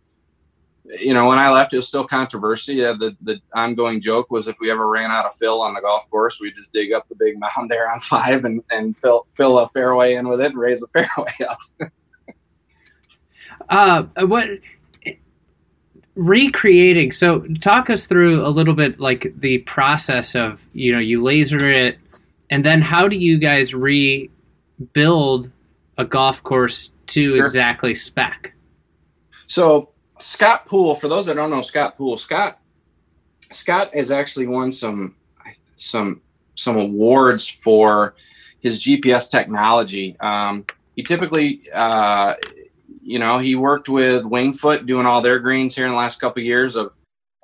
you 0.99 1.13
know, 1.13 1.27
when 1.27 1.37
I 1.37 1.49
left, 1.49 1.73
it 1.73 1.77
was 1.77 1.87
still 1.87 2.07
controversy. 2.07 2.75
Yeah, 2.75 2.93
the 2.93 3.15
the 3.21 3.41
ongoing 3.53 3.99
joke 3.99 4.31
was 4.31 4.47
if 4.47 4.57
we 4.61 4.71
ever 4.71 4.87
ran 4.87 5.11
out 5.11 5.25
of 5.25 5.33
fill 5.33 5.61
on 5.61 5.73
the 5.73 5.81
golf 5.81 6.09
course, 6.09 6.39
we 6.39 6.51
just 6.53 6.71
dig 6.71 6.93
up 6.93 7.07
the 7.09 7.15
big 7.15 7.37
mound 7.37 7.69
there 7.69 7.91
on 7.91 7.99
five 8.01 8.45
and 8.45 8.63
and 8.71 8.97
fill 8.97 9.25
fill 9.29 9.59
a 9.59 9.67
fairway 9.69 10.15
in 10.15 10.29
with 10.29 10.41
it 10.41 10.51
and 10.51 10.59
raise 10.59 10.79
the 10.79 10.87
fairway 10.93 11.33
up. 11.49 11.59
Uh, 13.69 14.25
what 14.25 14.47
recreating? 16.15 17.11
So, 17.11 17.41
talk 17.59 17.89
us 17.89 18.05
through 18.05 18.45
a 18.45 18.47
little 18.49 18.73
bit, 18.73 18.99
like 18.99 19.33
the 19.37 19.59
process 19.59 20.35
of 20.35 20.65
you 20.73 20.93
know 20.93 20.99
you 20.99 21.21
laser 21.21 21.69
it, 21.69 21.97
and 22.49 22.63
then 22.63 22.81
how 22.81 23.07
do 23.07 23.17
you 23.17 23.37
guys 23.37 23.73
rebuild 23.73 25.51
a 25.97 26.05
golf 26.05 26.43
course 26.43 26.91
to 27.07 27.35
Sure. 27.35 27.45
exactly 27.45 27.95
spec? 27.95 28.53
So 29.47 29.89
Scott 30.19 30.65
Poole, 30.65 30.95
for 30.95 31.07
those 31.07 31.25
that 31.27 31.35
don't 31.35 31.49
know 31.49 31.61
Scott 31.61 31.97
Poole, 31.97 32.17
Scott 32.17 32.59
Scott 33.51 33.93
has 33.93 34.11
actually 34.11 34.47
won 34.47 34.71
some 34.71 35.15
some 35.77 36.21
some 36.55 36.75
awards 36.77 37.47
for 37.47 38.15
his 38.59 38.79
GPS 38.83 39.29
technology. 39.29 40.17
Um, 40.19 40.65
he 40.95 41.03
typically, 41.03 41.61
uh, 41.73 42.33
you 43.03 43.19
know, 43.19 43.37
he 43.37 43.55
worked 43.55 43.87
with 43.87 44.23
Wingfoot 44.23 44.85
doing 44.87 45.05
all 45.05 45.21
their 45.21 45.39
greens 45.39 45.75
here 45.75 45.85
in 45.85 45.91
the 45.91 45.97
last 45.97 46.19
couple 46.19 46.41
of 46.41 46.45
years 46.45 46.75
of 46.75 46.91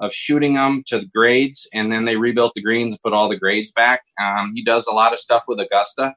of 0.03 0.13
shooting 0.13 0.55
them 0.55 0.83
to 0.85 0.99
the 0.99 1.05
grades, 1.05 1.67
and 1.73 1.91
then 1.91 2.03
they 2.03 2.17
rebuilt 2.17 2.53
the 2.55 2.61
greens 2.61 2.93
and 2.93 3.01
put 3.01 3.13
all 3.13 3.29
the 3.29 3.39
grades 3.39 3.71
back. 3.71 4.01
Um, 4.21 4.51
he 4.53 4.61
does 4.61 4.85
a 4.85 4.91
lot 4.91 5.13
of 5.13 5.19
stuff 5.19 5.45
with 5.47 5.61
Augusta, 5.61 6.13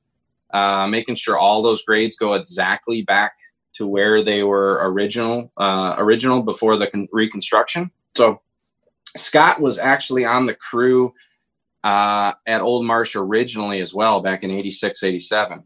uh, 0.52 0.88
making 0.88 1.14
sure 1.14 1.38
all 1.38 1.62
those 1.62 1.84
grades 1.84 2.16
go 2.16 2.32
exactly 2.32 3.02
back 3.02 3.34
to 3.74 3.86
where 3.86 4.24
they 4.24 4.42
were 4.42 4.80
original 4.82 5.52
uh, 5.56 5.94
original 5.98 6.42
before 6.42 6.76
the 6.76 6.88
con- 6.88 7.08
reconstruction. 7.12 7.92
So 8.16 8.40
Scott 9.16 9.60
was 9.60 9.78
actually 9.78 10.24
on 10.24 10.46
the 10.46 10.54
crew 10.54 11.14
uh, 11.84 12.32
at 12.46 12.62
Old 12.62 12.84
Marsh 12.84 13.14
originally 13.14 13.80
as 13.80 13.94
well 13.94 14.20
back 14.20 14.42
in 14.42 14.50
86, 14.50 15.04
87. 15.04 15.62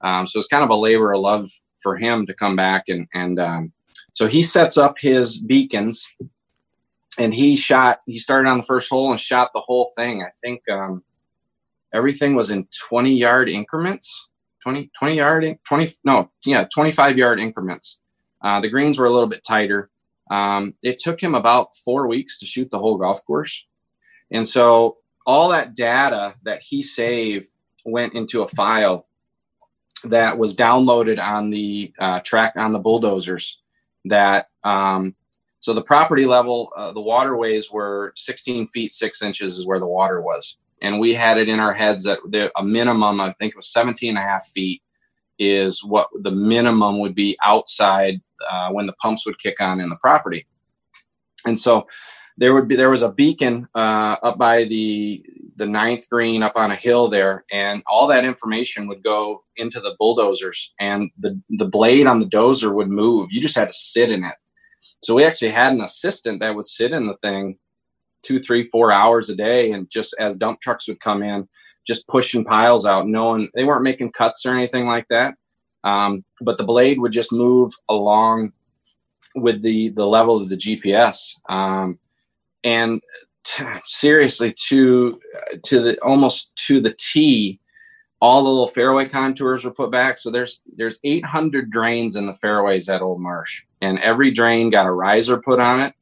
Um, 0.00 0.26
so 0.28 0.38
it's 0.38 0.48
kind 0.48 0.62
of 0.62 0.70
a 0.70 0.76
labor 0.76 1.12
of 1.12 1.20
love 1.20 1.50
for 1.82 1.96
him 1.96 2.24
to 2.26 2.34
come 2.34 2.54
back 2.54 2.84
and 2.88 3.08
and 3.14 3.40
um, 3.40 3.72
so 4.12 4.28
he 4.28 4.42
sets 4.42 4.78
up 4.78 4.96
his 5.00 5.38
beacons 5.38 6.06
and 7.18 7.34
he 7.34 7.56
shot 7.56 8.00
he 8.06 8.18
started 8.18 8.48
on 8.48 8.58
the 8.58 8.64
first 8.64 8.90
hole 8.90 9.10
and 9.10 9.20
shot 9.20 9.52
the 9.52 9.60
whole 9.60 9.90
thing. 9.96 10.22
I 10.22 10.30
think 10.42 10.68
um, 10.68 11.02
everything 11.92 12.34
was 12.34 12.50
in 12.50 12.68
20 12.88 13.14
yard 13.14 13.48
increments 13.48 14.28
20, 14.64 14.90
20 14.98 15.14
yard, 15.14 15.58
20, 15.68 15.92
no, 16.04 16.30
yeah, 16.44 16.64
25 16.64 17.18
yard 17.18 17.38
increments. 17.38 18.00
Uh, 18.42 18.60
the 18.60 18.70
greens 18.70 18.98
were 18.98 19.04
a 19.04 19.10
little 19.10 19.28
bit 19.28 19.44
tighter. 19.46 19.90
Um, 20.30 20.74
it 20.82 20.96
took 20.96 21.22
him 21.22 21.34
about 21.34 21.76
four 21.76 22.08
weeks 22.08 22.38
to 22.38 22.46
shoot 22.46 22.70
the 22.70 22.78
whole 22.78 22.96
golf 22.96 23.24
course. 23.26 23.68
And 24.30 24.46
so 24.46 24.96
all 25.26 25.50
that 25.50 25.74
data 25.74 26.34
that 26.44 26.62
he 26.62 26.82
saved 26.82 27.48
went 27.84 28.14
into 28.14 28.42
a 28.42 28.48
file 28.48 29.06
that 30.04 30.38
was 30.38 30.56
downloaded 30.56 31.22
on 31.22 31.50
the 31.50 31.92
uh, 31.98 32.20
track 32.20 32.54
on 32.56 32.72
the 32.72 32.78
bulldozers 32.78 33.60
that 34.06 34.48
um, 34.62 35.14
so 35.64 35.72
the 35.72 35.80
property 35.80 36.26
level 36.26 36.70
uh, 36.76 36.92
the 36.92 37.00
waterways 37.00 37.70
were 37.72 38.12
16 38.16 38.66
feet 38.66 38.92
6 38.92 39.22
inches 39.22 39.56
is 39.56 39.66
where 39.66 39.78
the 39.78 39.86
water 39.86 40.20
was. 40.20 40.58
And 40.82 41.00
we 41.00 41.14
had 41.14 41.38
it 41.38 41.48
in 41.48 41.58
our 41.58 41.72
heads 41.72 42.04
that 42.04 42.18
the, 42.28 42.52
a 42.54 42.62
minimum 42.62 43.18
i 43.18 43.32
think 43.40 43.52
it 43.52 43.56
was 43.56 43.72
17 43.72 44.10
and 44.10 44.18
a 44.18 44.20
half 44.20 44.44
feet 44.44 44.82
is 45.38 45.82
what 45.82 46.08
the 46.12 46.30
minimum 46.30 46.98
would 46.98 47.14
be 47.14 47.38
outside 47.42 48.20
uh, 48.46 48.72
when 48.72 48.84
the 48.84 48.92
pumps 49.00 49.24
would 49.24 49.38
kick 49.38 49.58
on 49.58 49.80
in 49.80 49.88
the 49.88 49.96
property. 50.02 50.46
And 51.46 51.58
so 51.58 51.86
there 52.36 52.52
would 52.52 52.68
be 52.68 52.76
there 52.76 52.90
was 52.90 53.00
a 53.00 53.10
beacon 53.10 53.66
uh, 53.74 54.16
up 54.22 54.36
by 54.36 54.64
the 54.64 55.24
the 55.56 55.66
ninth 55.66 56.10
green 56.10 56.42
up 56.42 56.56
on 56.56 56.72
a 56.72 56.76
hill 56.76 57.08
there 57.08 57.46
and 57.50 57.82
all 57.86 58.06
that 58.08 58.26
information 58.26 58.86
would 58.86 59.02
go 59.02 59.44
into 59.56 59.80
the 59.80 59.96
bulldozers 59.98 60.74
and 60.78 61.10
the 61.18 61.40
the 61.48 61.68
blade 61.68 62.06
on 62.06 62.18
the 62.18 62.26
dozer 62.26 62.74
would 62.74 62.90
move. 62.90 63.32
You 63.32 63.40
just 63.40 63.56
had 63.56 63.68
to 63.68 63.72
sit 63.72 64.10
in 64.10 64.24
it 64.24 64.34
so 65.02 65.14
we 65.14 65.24
actually 65.24 65.50
had 65.50 65.72
an 65.72 65.80
assistant 65.80 66.40
that 66.40 66.54
would 66.54 66.66
sit 66.66 66.92
in 66.92 67.06
the 67.06 67.16
thing 67.16 67.58
two, 68.24 68.38
three, 68.38 68.62
four 68.62 68.90
hours 68.90 69.30
a 69.30 69.36
day, 69.36 69.70
and 69.70 69.90
just 69.90 70.14
as 70.18 70.36
dump 70.36 70.60
trucks 70.60 70.88
would 70.88 71.00
come 71.00 71.22
in, 71.22 71.48
just 71.86 72.08
pushing 72.08 72.44
piles 72.44 72.86
out, 72.86 73.06
knowing 73.06 73.48
they 73.54 73.64
weren't 73.64 73.82
making 73.82 74.10
cuts 74.12 74.44
or 74.46 74.54
anything 74.54 74.86
like 74.86 75.06
that. 75.08 75.34
Um, 75.84 76.24
but 76.40 76.56
the 76.56 76.64
blade 76.64 76.98
would 76.98 77.12
just 77.12 77.30
move 77.30 77.72
along 77.88 78.52
with 79.34 79.62
the 79.62 79.90
the 79.90 80.06
level 80.06 80.40
of 80.40 80.48
the 80.48 80.56
GPS. 80.56 81.32
Um, 81.48 81.98
and 82.64 83.00
t- 83.44 83.64
seriously, 83.84 84.54
to 84.68 85.20
to 85.64 85.80
the 85.80 86.00
almost 86.00 86.56
to 86.66 86.80
the 86.80 86.94
T, 86.98 87.60
all 88.20 88.42
the 88.42 88.48
little 88.48 88.68
fairway 88.68 89.06
contours 89.06 89.64
were 89.64 89.74
put 89.74 89.90
back. 89.90 90.18
So 90.18 90.30
there's 90.30 90.60
there's 90.76 91.00
800 91.04 91.70
drains 91.70 92.16
in 92.16 92.26
the 92.26 92.32
fairways 92.32 92.88
at 92.88 93.02
Old 93.02 93.20
Marsh, 93.20 93.64
and 93.80 93.98
every 93.98 94.30
drain 94.30 94.70
got 94.70 94.86
a 94.86 94.92
riser 94.92 95.40
put 95.40 95.60
on 95.60 95.80
it 95.80 95.94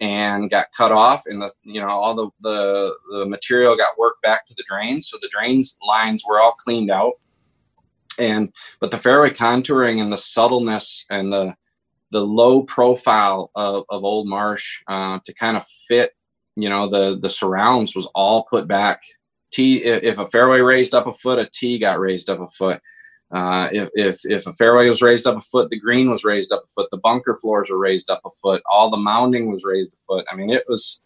and 0.00 0.50
got 0.50 0.72
cut 0.76 0.92
off 0.92 1.22
and 1.26 1.40
the 1.40 1.50
you 1.62 1.80
know 1.80 1.88
all 1.88 2.14
the, 2.14 2.28
the 2.42 2.94
the 3.10 3.26
material 3.26 3.76
got 3.76 3.96
worked 3.98 4.20
back 4.22 4.44
to 4.44 4.54
the 4.54 4.64
drains 4.68 5.08
so 5.08 5.16
the 5.20 5.30
drains 5.32 5.78
lines 5.86 6.22
were 6.28 6.38
all 6.38 6.52
cleaned 6.52 6.90
out 6.90 7.14
and 8.18 8.52
but 8.78 8.90
the 8.90 8.98
fairway 8.98 9.30
contouring 9.30 10.02
and 10.02 10.12
the 10.12 10.18
subtleness 10.18 11.06
and 11.08 11.32
the 11.32 11.54
the 12.10 12.20
low 12.20 12.62
profile 12.62 13.50
of, 13.54 13.84
of 13.88 14.04
old 14.04 14.28
marsh 14.28 14.82
uh, 14.86 15.18
to 15.24 15.32
kind 15.32 15.56
of 15.56 15.64
fit 15.88 16.12
you 16.56 16.68
know 16.68 16.86
the 16.86 17.18
the 17.18 17.30
surrounds 17.30 17.94
was 17.94 18.06
all 18.14 18.44
put 18.50 18.68
back 18.68 19.02
t 19.56 19.82
if, 19.82 20.02
if 20.02 20.18
a 20.18 20.26
fairway 20.26 20.60
raised 20.60 20.94
up 20.94 21.06
a 21.06 21.12
foot 21.12 21.38
a 21.38 21.48
tee 21.50 21.78
got 21.78 21.98
raised 21.98 22.28
up 22.28 22.40
a 22.40 22.48
foot 22.48 22.80
uh, 23.30 23.68
if, 23.72 23.90
if 23.94 24.20
if 24.24 24.46
a 24.46 24.52
fairway 24.52 24.88
was 24.88 25.02
raised 25.02 25.26
up 25.26 25.36
a 25.36 25.40
foot, 25.40 25.68
the 25.70 25.78
green 25.78 26.10
was 26.10 26.24
raised 26.24 26.52
up 26.52 26.62
a 26.64 26.68
foot, 26.68 26.88
the 26.90 26.98
bunker 26.98 27.34
floors 27.34 27.68
were 27.68 27.78
raised 27.78 28.08
up 28.08 28.20
a 28.24 28.30
foot, 28.30 28.62
all 28.70 28.88
the 28.88 28.96
mounding 28.96 29.50
was 29.50 29.64
raised 29.64 29.92
a 29.92 29.96
foot. 29.96 30.24
I 30.30 30.36
mean, 30.36 30.50
it 30.50 30.64
was 30.68 31.00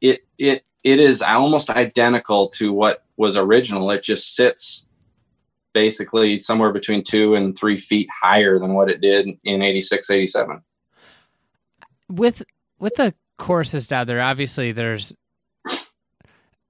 it 0.00 0.20
it 0.38 0.66
it 0.82 0.98
is 0.98 1.20
almost 1.20 1.68
identical 1.68 2.48
to 2.50 2.72
what 2.72 3.04
was 3.18 3.36
original. 3.36 3.90
It 3.90 4.02
just 4.02 4.34
sits 4.34 4.88
basically 5.74 6.38
somewhere 6.38 6.72
between 6.72 7.02
two 7.02 7.34
and 7.34 7.56
three 7.56 7.76
feet 7.76 8.08
higher 8.10 8.58
than 8.58 8.72
what 8.72 8.90
it 8.90 9.00
did 9.00 9.28
in 9.44 9.62
86, 9.62 10.10
87. 10.10 10.62
with 12.08 12.42
with 12.78 12.96
the 12.96 13.14
courses 13.38 13.86
down 13.86 14.06
there 14.06 14.20
obviously 14.20 14.72
there's 14.72 15.14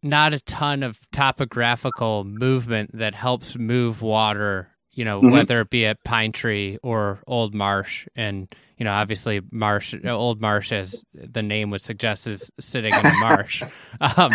not 0.03 0.33
a 0.33 0.41
ton 0.41 0.83
of 0.83 0.99
topographical 1.11 2.25
movement 2.25 2.91
that 2.95 3.15
helps 3.15 3.57
move 3.57 4.03
water 4.03 4.71
you 4.93 5.05
know, 5.05 5.21
mm-hmm. 5.21 5.33
whether 5.33 5.61
it 5.61 5.71
be 5.71 5.87
at 5.87 6.03
Pine 6.05 6.33
Tree 6.33 6.79
or 6.83 7.21
Old 7.27 7.55
Marsh. 7.55 8.07
And, 8.17 8.53
you 8.77 8.85
know, 8.85 8.93
obviously 8.93 9.41
Marsh, 9.51 9.95
Old 10.05 10.41
Marsh, 10.41 10.73
as 10.73 11.05
the 11.15 11.43
name 11.43 11.71
would 11.71 11.81
suggest, 11.81 12.27
is 12.27 12.51
sitting 12.61 12.93
in 12.93 13.07
a 13.07 13.13
marsh. 13.21 13.63
Um, 14.01 14.33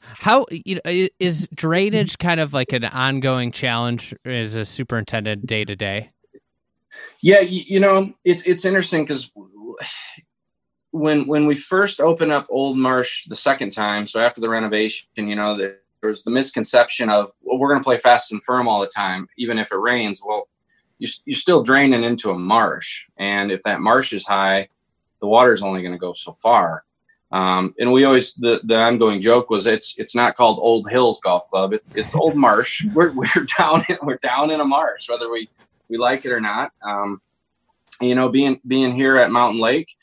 how 0.00 0.44
you 0.50 0.74
know 0.74 1.08
is 1.18 1.48
drainage 1.54 2.18
kind 2.18 2.40
of 2.40 2.52
like 2.52 2.72
an 2.72 2.84
ongoing 2.84 3.50
challenge 3.50 4.12
as 4.24 4.54
a 4.56 4.64
superintendent 4.64 5.46
day 5.46 5.64
to 5.64 5.74
day? 5.74 6.10
Yeah, 7.22 7.40
you, 7.40 7.62
you 7.66 7.80
know, 7.80 8.12
it's 8.24 8.46
it's 8.46 8.64
interesting 8.66 9.04
because 9.04 9.30
when 10.98 11.26
when 11.26 11.46
we 11.46 11.54
first 11.54 12.00
opened 12.00 12.32
up 12.32 12.46
Old 12.48 12.76
Marsh 12.76 13.26
the 13.28 13.36
second 13.36 13.70
time, 13.70 14.06
so 14.06 14.20
after 14.20 14.40
the 14.40 14.48
renovation, 14.48 15.08
you 15.16 15.36
know, 15.36 15.56
there 15.56 15.78
was 16.02 16.24
the 16.24 16.30
misconception 16.30 17.10
of 17.10 17.32
well, 17.42 17.58
we're 17.58 17.68
going 17.68 17.80
to 17.80 17.84
play 17.84 17.98
fast 17.98 18.32
and 18.32 18.42
firm 18.44 18.68
all 18.68 18.80
the 18.80 18.86
time, 18.86 19.28
even 19.36 19.58
if 19.58 19.72
it 19.72 19.78
rains. 19.78 20.22
Well, 20.24 20.48
you, 20.98 21.08
you're 21.24 21.36
still 21.36 21.62
draining 21.62 22.04
into 22.04 22.30
a 22.30 22.38
marsh, 22.38 23.08
and 23.16 23.50
if 23.50 23.62
that 23.62 23.80
marsh 23.80 24.12
is 24.12 24.26
high, 24.26 24.68
the 25.20 25.26
water 25.26 25.52
is 25.52 25.62
only 25.62 25.82
going 25.82 25.94
to 25.94 25.98
go 25.98 26.12
so 26.12 26.32
far. 26.34 26.84
Um, 27.30 27.74
and 27.78 27.92
we 27.92 28.04
always 28.04 28.32
the 28.34 28.60
the 28.64 28.78
ongoing 28.78 29.20
joke 29.20 29.50
was 29.50 29.66
it's 29.66 29.94
it's 29.98 30.14
not 30.14 30.34
called 30.34 30.58
Old 30.60 30.88
Hills 30.90 31.20
Golf 31.20 31.48
Club, 31.50 31.74
it's 31.74 31.90
it's 31.94 32.14
Old 32.14 32.36
Marsh. 32.36 32.84
We're 32.94 33.12
we're 33.12 33.46
down 33.58 33.82
in, 33.88 33.98
we're 34.02 34.16
down 34.16 34.50
in 34.50 34.60
a 34.60 34.64
marsh, 34.64 35.08
whether 35.08 35.30
we 35.30 35.48
we 35.88 35.98
like 35.98 36.24
it 36.24 36.32
or 36.32 36.40
not. 36.40 36.72
Um, 36.82 37.20
you 38.00 38.14
know, 38.14 38.28
being 38.28 38.60
being 38.66 38.92
here 38.92 39.16
at 39.16 39.30
Mountain 39.30 39.60
Lake, 39.60 39.94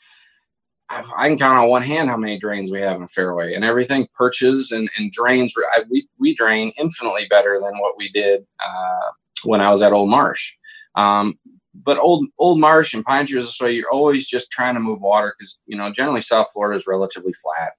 I 0.88 1.28
can 1.28 1.38
count 1.38 1.58
on 1.58 1.68
one 1.68 1.82
hand 1.82 2.08
how 2.08 2.16
many 2.16 2.38
drains 2.38 2.70
we 2.70 2.80
have 2.80 3.00
in 3.00 3.08
fairway, 3.08 3.54
and 3.54 3.64
everything 3.64 4.08
perches 4.14 4.70
and, 4.70 4.88
and 4.96 5.10
drains. 5.10 5.52
I, 5.74 5.82
we 5.90 6.08
we 6.18 6.34
drain 6.34 6.72
infinitely 6.78 7.26
better 7.28 7.58
than 7.60 7.78
what 7.78 7.96
we 7.96 8.08
did 8.10 8.46
uh, 8.64 9.10
when 9.44 9.60
I 9.60 9.70
was 9.70 9.82
at 9.82 9.92
Old 9.92 10.10
Marsh. 10.10 10.52
Um, 10.94 11.38
but 11.74 11.98
old 11.98 12.26
old 12.38 12.58
marsh 12.58 12.94
and 12.94 13.04
pine 13.04 13.26
trees 13.26 13.56
way, 13.60 13.72
you're 13.72 13.90
always 13.90 14.26
just 14.26 14.50
trying 14.50 14.74
to 14.74 14.80
move 14.80 15.00
water 15.00 15.34
because 15.36 15.58
you 15.66 15.76
know 15.76 15.90
generally 15.90 16.20
South 16.20 16.48
Florida 16.52 16.76
is 16.76 16.86
relatively 16.86 17.32
flat, 17.32 17.72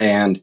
and 0.00 0.40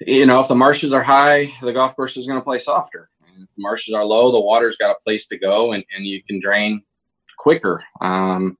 you 0.00 0.26
know 0.26 0.40
if 0.40 0.48
the 0.48 0.54
marshes 0.54 0.92
are 0.92 1.02
high, 1.02 1.52
the 1.60 1.72
golf 1.72 1.96
course 1.96 2.16
is 2.16 2.26
going 2.26 2.38
to 2.38 2.44
play 2.44 2.58
softer. 2.58 3.10
And 3.34 3.44
if 3.44 3.54
the 3.54 3.62
marshes 3.62 3.94
are 3.94 4.04
low, 4.04 4.30
the 4.30 4.40
water's 4.40 4.76
got 4.76 4.96
a 4.96 5.00
place 5.02 5.26
to 5.28 5.38
go, 5.38 5.72
and, 5.72 5.84
and 5.94 6.06
you 6.06 6.22
can 6.22 6.38
drain 6.40 6.82
quicker. 7.38 7.82
Um, 8.00 8.56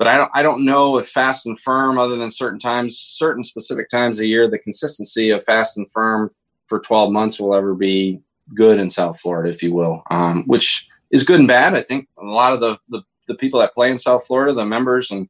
but 0.00 0.08
I 0.08 0.16
don't 0.16 0.30
I 0.32 0.42
don't 0.42 0.64
know 0.64 0.96
if 0.96 1.08
fast 1.08 1.44
and 1.44 1.60
firm, 1.60 1.98
other 1.98 2.16
than 2.16 2.30
certain 2.30 2.58
times, 2.58 2.96
certain 2.98 3.42
specific 3.42 3.90
times 3.90 4.18
a 4.18 4.26
year, 4.26 4.48
the 4.48 4.58
consistency 4.58 5.28
of 5.28 5.44
fast 5.44 5.76
and 5.76 5.92
firm 5.92 6.30
for 6.68 6.80
12 6.80 7.12
months 7.12 7.38
will 7.38 7.54
ever 7.54 7.74
be 7.74 8.22
good 8.54 8.80
in 8.80 8.88
South 8.88 9.20
Florida, 9.20 9.50
if 9.50 9.62
you 9.62 9.74
will. 9.74 10.02
Um, 10.10 10.44
which 10.46 10.88
is 11.10 11.24
good 11.24 11.38
and 11.38 11.46
bad. 11.46 11.74
I 11.74 11.82
think 11.82 12.08
a 12.16 12.24
lot 12.24 12.54
of 12.54 12.60
the, 12.60 12.78
the, 12.88 13.02
the 13.28 13.34
people 13.34 13.60
that 13.60 13.74
play 13.74 13.90
in 13.90 13.98
South 13.98 14.26
Florida, 14.26 14.54
the 14.54 14.64
members 14.64 15.10
and 15.10 15.28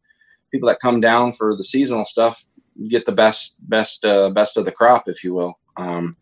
people 0.53 0.69
that 0.69 0.79
come 0.79 1.01
down 1.01 1.33
for 1.33 1.57
the 1.57 1.65
seasonal 1.65 2.05
stuff, 2.05 2.47
get 2.89 3.07
the 3.07 3.13
best 3.13 3.57
best 3.69 4.05
uh, 4.05 4.31
best 4.31 4.57
of 4.57 4.67
the 4.67 4.71
crop, 4.71 5.09
if 5.09 5.25
you 5.25 5.35
will. 5.35 5.59
Um, 5.79 6.17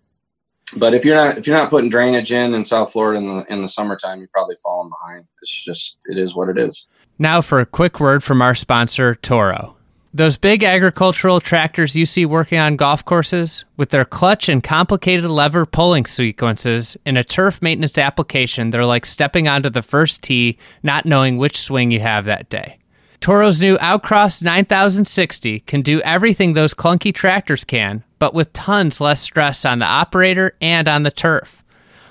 but 0.74 0.94
if 0.94 1.04
you're 1.04 1.16
not 1.16 1.36
if 1.36 1.46
you're 1.46 1.54
not 1.54 1.68
putting 1.68 1.90
drainage 1.90 2.32
in 2.32 2.54
in 2.54 2.64
South 2.64 2.92
Florida 2.92 3.18
in 3.18 3.26
the 3.26 3.52
in 3.52 3.60
the 3.60 3.68
summertime, 3.68 4.20
you're 4.20 4.30
probably 4.32 4.56
falling 4.62 4.88
behind. 4.88 5.26
It's 5.42 5.64
just 5.64 5.98
it 6.06 6.16
is 6.16 6.34
what 6.34 6.48
it 6.48 6.56
is. 6.56 6.86
Now 7.20 7.40
for 7.40 7.58
a 7.58 7.66
quick 7.66 7.98
word 7.98 8.22
from 8.22 8.40
our 8.40 8.54
sponsor, 8.54 9.16
Toro. 9.16 9.74
Those 10.14 10.38
big 10.38 10.62
agricultural 10.62 11.40
tractors 11.40 11.96
you 11.96 12.06
see 12.06 12.24
working 12.24 12.58
on 12.58 12.76
golf 12.76 13.04
courses, 13.04 13.64
with 13.76 13.90
their 13.90 14.04
clutch 14.04 14.48
and 14.48 14.62
complicated 14.62 15.24
lever 15.24 15.66
pulling 15.66 16.06
sequences, 16.06 16.96
in 17.04 17.16
a 17.16 17.24
turf 17.24 17.60
maintenance 17.60 17.98
application, 17.98 18.70
they're 18.70 18.86
like 18.86 19.04
stepping 19.04 19.48
onto 19.48 19.68
the 19.68 19.82
first 19.82 20.22
tee, 20.22 20.58
not 20.84 21.06
knowing 21.06 21.38
which 21.38 21.60
swing 21.60 21.90
you 21.90 21.98
have 22.00 22.24
that 22.24 22.48
day. 22.48 22.78
Toro's 23.20 23.60
new 23.60 23.76
Outcross 23.78 24.40
9060 24.40 25.60
can 25.60 25.82
do 25.82 26.00
everything 26.02 26.52
those 26.52 26.72
clunky 26.72 27.12
tractors 27.12 27.64
can, 27.64 28.04
but 28.20 28.32
with 28.32 28.52
tons 28.52 29.00
less 29.00 29.20
stress 29.20 29.64
on 29.64 29.80
the 29.80 29.86
operator 29.86 30.56
and 30.60 30.86
on 30.86 31.02
the 31.02 31.10
turf. 31.10 31.64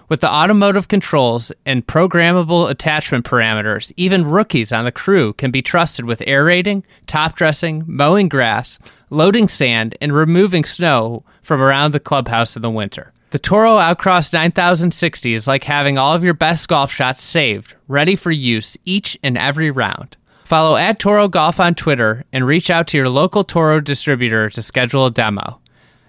With 0.10 0.22
the 0.22 0.34
automotive 0.34 0.88
controls 0.88 1.52
and 1.66 1.86
programmable 1.86 2.70
attachment 2.70 3.26
parameters, 3.26 3.92
even 3.98 4.24
rookies 4.24 4.72
on 4.72 4.86
the 4.86 4.92
crew 4.92 5.34
can 5.34 5.52
be 5.52 5.62
trusted 5.62 6.06
with 6.06 6.26
aerating, 6.26 6.86
top 7.08 7.36
dressing, 7.36 7.84
mowing 7.86 8.30
grass, 8.30 8.80
loading 9.10 9.50
sand, 9.50 9.98
and 10.00 10.14
removing 10.14 10.64
snow 10.64 11.26
from 11.42 11.62
around 11.62 11.92
the 11.92 12.00
clubhouse 12.00 12.56
in 12.56 12.62
the 12.62 12.70
winter. 12.70 13.12
The 13.32 13.40
Toro 13.40 13.72
Outcross 13.72 14.32
9060 14.32 15.34
is 15.34 15.46
like 15.46 15.66
having 15.66 15.98
all 15.98 16.14
of 16.14 16.24
your 16.24 16.34
best 16.34 16.70
golf 16.70 16.90
shots 16.90 17.22
saved, 17.22 17.76
ready 17.90 18.16
for 18.16 18.32
use 18.32 18.78
each 18.86 19.18
and 19.22 19.38
every 19.38 19.70
round. 19.70 20.16
Follow 20.46 20.78
at 20.78 21.00
Toro 21.00 21.28
Golf 21.28 21.60
on 21.60 21.76
Twitter 21.76 22.24
and 22.32 22.48
reach 22.48 22.70
out 22.70 22.88
to 22.88 22.98
your 22.98 23.10
local 23.10 23.44
Toro 23.44 23.82
distributor 23.82 24.50
to 24.52 24.62
schedule 24.62 25.06
a 25.06 25.12
demo. 25.12 25.60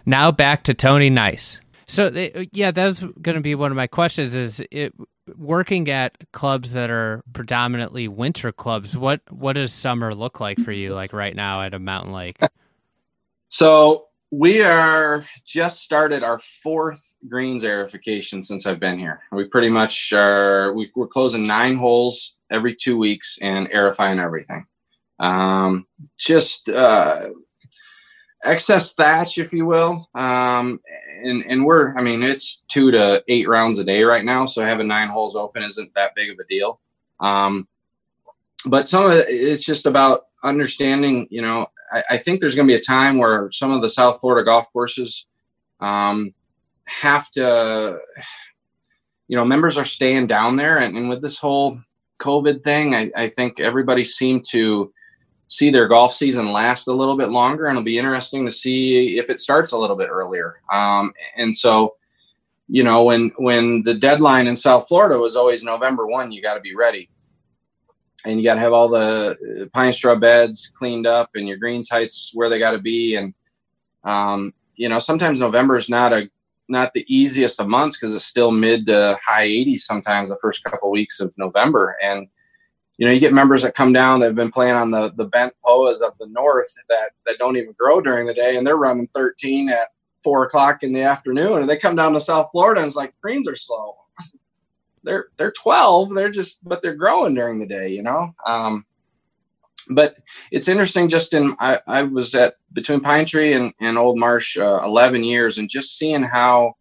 Now 0.07 0.31
back 0.31 0.63
to 0.63 0.75
Tony 0.75 1.11
Nysse. 1.11 1.59
So 1.89 2.11
yeah, 2.53 2.71
that's 2.71 3.01
going 3.01 3.37
to 3.37 3.41
be 3.41 3.55
one 3.55 3.73
of 3.73 3.77
my 3.77 3.87
questions. 3.87 4.35
Is 4.35 4.63
it 4.71 4.95
working 5.37 5.89
at 5.91 6.17
clubs 6.33 6.75
that 6.75 6.91
are 6.91 7.23
predominantly 7.33 8.09
winter 8.09 8.53
clubs? 8.53 8.97
What 8.97 9.23
what 9.31 9.55
does 9.55 9.73
summer 9.73 10.15
look 10.15 10.39
like 10.39 10.61
for 10.61 10.71
you? 10.71 10.95
Like 10.95 11.15
right 11.15 11.35
now 11.35 11.63
at 11.63 11.73
a 11.73 11.79
mountain 11.79 12.13
lake. 12.13 12.39
so 13.49 14.05
we 14.31 14.63
are 14.63 15.25
just 15.47 15.83
started 15.83 16.23
our 16.23 16.39
fourth 16.39 17.15
greens 17.27 17.65
aerification 17.65 18.45
since 18.45 18.67
I've 18.67 18.81
been 18.81 18.99
here. 18.99 19.23
We 19.33 19.45
pretty 19.45 19.71
much 19.71 20.13
are 20.13 20.75
we, 20.75 20.91
are 20.99 21.07
closing 21.07 21.47
nine 21.47 21.77
holes 21.77 22.37
every 22.51 22.75
two 22.75 22.99
weeks 22.99 23.39
and 23.41 23.69
aerifying 23.71 24.23
everything. 24.23 24.67
Um, 25.19 25.87
just 26.19 26.69
uh, 26.69 27.31
excess 28.45 28.95
thatch, 28.95 29.39
if 29.39 29.53
you 29.53 29.67
will. 29.67 30.09
Um, 30.15 30.81
and 31.23 31.45
and 31.49 31.65
we're 31.65 31.97
I 31.97 32.03
mean 32.03 32.23
it's 32.23 32.65
two 32.69 32.91
to 32.93 33.23
eight 33.29 33.49
rounds 33.49 33.79
a 33.79 33.85
day 33.85 34.03
right 34.05 34.25
now, 34.25 34.47
so 34.47 34.63
having 34.63 34.87
nine 34.87 35.09
holes 35.09 35.37
open 35.37 35.63
isn't 35.63 35.95
that 35.95 36.15
big 36.15 36.31
of 36.31 36.39
a 36.39 36.45
deal. 36.49 36.81
Um, 37.21 37.67
but 38.67 38.89
some 38.89 39.07
of 39.07 39.13
it, 39.13 39.27
it's 39.29 39.65
just 39.65 39.87
about 39.87 40.27
understanding. 40.45 41.27
You 41.31 41.43
know, 41.43 41.67
I, 41.93 42.05
I 42.11 42.17
think 42.19 42.41
there's 42.41 42.55
going 42.55 42.67
to 42.69 42.73
be 42.73 42.79
a 42.79 42.83
time 42.83 43.19
where 43.19 43.51
some 43.51 43.71
of 43.73 43.83
the 43.83 43.91
South 43.91 44.21
Florida 44.21 44.45
golf 44.45 44.73
courses 44.73 45.27
um, 45.81 46.35
have 46.87 47.31
to. 47.33 47.99
You 49.31 49.37
know, 49.37 49.45
members 49.45 49.77
are 49.77 49.85
staying 49.85 50.27
down 50.27 50.57
there, 50.57 50.79
and, 50.79 50.97
and 50.97 51.11
with 51.11 51.21
this 51.21 51.39
whole 51.39 51.79
COVID 52.19 52.63
thing, 52.63 52.95
I, 52.95 53.11
I 53.15 53.29
think 53.29 53.61
everybody 53.61 54.03
seemed 54.03 54.45
to 54.51 54.91
see 55.49 55.71
their 55.71 55.89
golf 55.89 56.15
season 56.15 56.53
last 56.53 56.87
a 56.87 56.93
little 56.93 57.17
bit 57.17 57.31
longer, 57.31 57.67
and 57.67 57.77
it'll 57.77 57.85
be 57.85 57.99
interesting 57.99 58.45
to 58.45 58.53
see 58.53 59.19
if 59.19 59.31
it 59.31 59.39
starts 59.39 59.73
a 59.73 59.79
little 59.79 59.97
bit 59.97 60.11
earlier. 60.11 60.61
Um, 60.71 61.13
and 61.37 61.57
so, 61.57 61.97
you 62.69 62.85
know, 62.85 63.03
when 63.03 63.33
when 63.39 63.83
the 63.83 63.95
deadline 63.95 64.47
in 64.47 64.55
South 64.55 64.87
Florida 64.87 65.19
was 65.19 65.37
always 65.37 65.65
November 65.65 66.07
one, 66.07 66.31
you 66.31 66.43
got 66.43 66.55
to 66.55 66.61
be 66.61 66.75
ready, 66.75 67.09
and 68.27 68.39
you 68.39 68.45
got 68.45 68.55
to 68.55 68.61
have 68.61 68.75
all 68.75 68.89
the 68.89 69.37
uh, 69.63 69.67
pine 69.73 69.93
straw 69.93 70.15
beds 70.15 70.71
cleaned 70.77 71.07
up 71.07 71.31
and 71.35 71.49
your 71.49 71.57
greens 71.57 71.89
heights 71.89 72.31
where 72.35 72.51
they 72.51 72.59
got 72.59 72.73
to 72.73 72.79
be. 72.79 73.17
And 73.17 73.33
um, 74.05 74.53
you 74.77 74.89
know, 74.89 74.99
sometimes 74.99 75.41
November 75.41 75.79
is 75.79 75.89
not 75.89 76.13
a 76.13 76.31
not 76.69 76.93
the 76.93 77.07
easiest 77.09 77.59
of 77.59 77.69
months 77.69 77.99
because 77.99 78.15
it's 78.15 78.27
still 78.27 78.51
mid 78.51 78.85
to 78.85 79.19
high 79.27 79.49
80s 79.49 79.81
sometimes 79.81 80.29
the 80.29 80.37
first 80.37 80.63
couple 80.65 80.91
weeks 80.91 81.21
of 81.21 81.33
November, 81.39 81.97
and 82.03 82.29
you 82.99 83.07
know, 83.07 83.13
you 83.13 83.21
get 83.21 83.33
members 83.33 83.63
that 83.63 83.77
come 83.77 83.93
down 83.93 84.19
that 84.21 84.27
have 84.27 84.35
been 84.35 84.51
playing 84.51 84.75
on 84.75 84.91
the 84.91 85.13
the 85.17 85.25
bent 85.25 85.55
poas 85.65 86.03
of 86.03 86.19
the 86.19 86.27
north 86.27 86.69
that 86.89 87.13
that 87.27 87.39
don't 87.39 87.57
even 87.57 87.75
grow 87.79 88.01
during 88.01 88.27
the 88.27 88.35
day, 88.35 88.57
and 88.57 88.67
they're 88.67 88.77
running 88.77 89.09
13 89.15 89.71
at 89.71 89.89
four 90.25 90.45
o'clock 90.45 90.83
in 90.83 90.93
the 90.93 91.03
afternoon, 91.03 91.61
and 91.61 91.69
they 91.69 91.77
come 91.77 91.97
down 91.97 92.13
to 92.13 92.21
South 92.21 92.49
Florida 92.51 92.81
and 92.81 92.89
it's 92.89 92.97
like 92.97 93.15
greens 93.23 93.49
are 93.49 93.57
slow. 93.57 93.97
they're 95.05 95.29
they're 95.37 95.53
12, 95.53 96.15
they're 96.15 96.29
just 96.29 96.69
but 96.69 96.83
they're 96.83 96.95
growing 96.95 97.35
during 97.35 97.61
the 97.61 97.67
day, 97.67 97.89
you 97.89 98.03
know. 98.03 98.35
Um, 98.45 98.85
but 99.91 100.17
it's 100.51 100.69
interesting. 100.69 101.09
Just 101.09 101.33
in 101.33 101.55
I, 101.61 101.79
I 101.87 102.03
was 102.03 102.35
at 102.35 102.55
between 102.73 103.01
Pine 103.01 103.27
Tree 103.27 103.53
and, 103.53 103.73
and 103.81 103.97
Old 103.97 104.19
Marsh 104.19 104.59
uh, 104.59 104.81
11 104.85 105.23
years, 105.23 105.59
and 105.59 105.71
just 105.71 105.97
seeing 105.97 106.25
how 106.25 106.75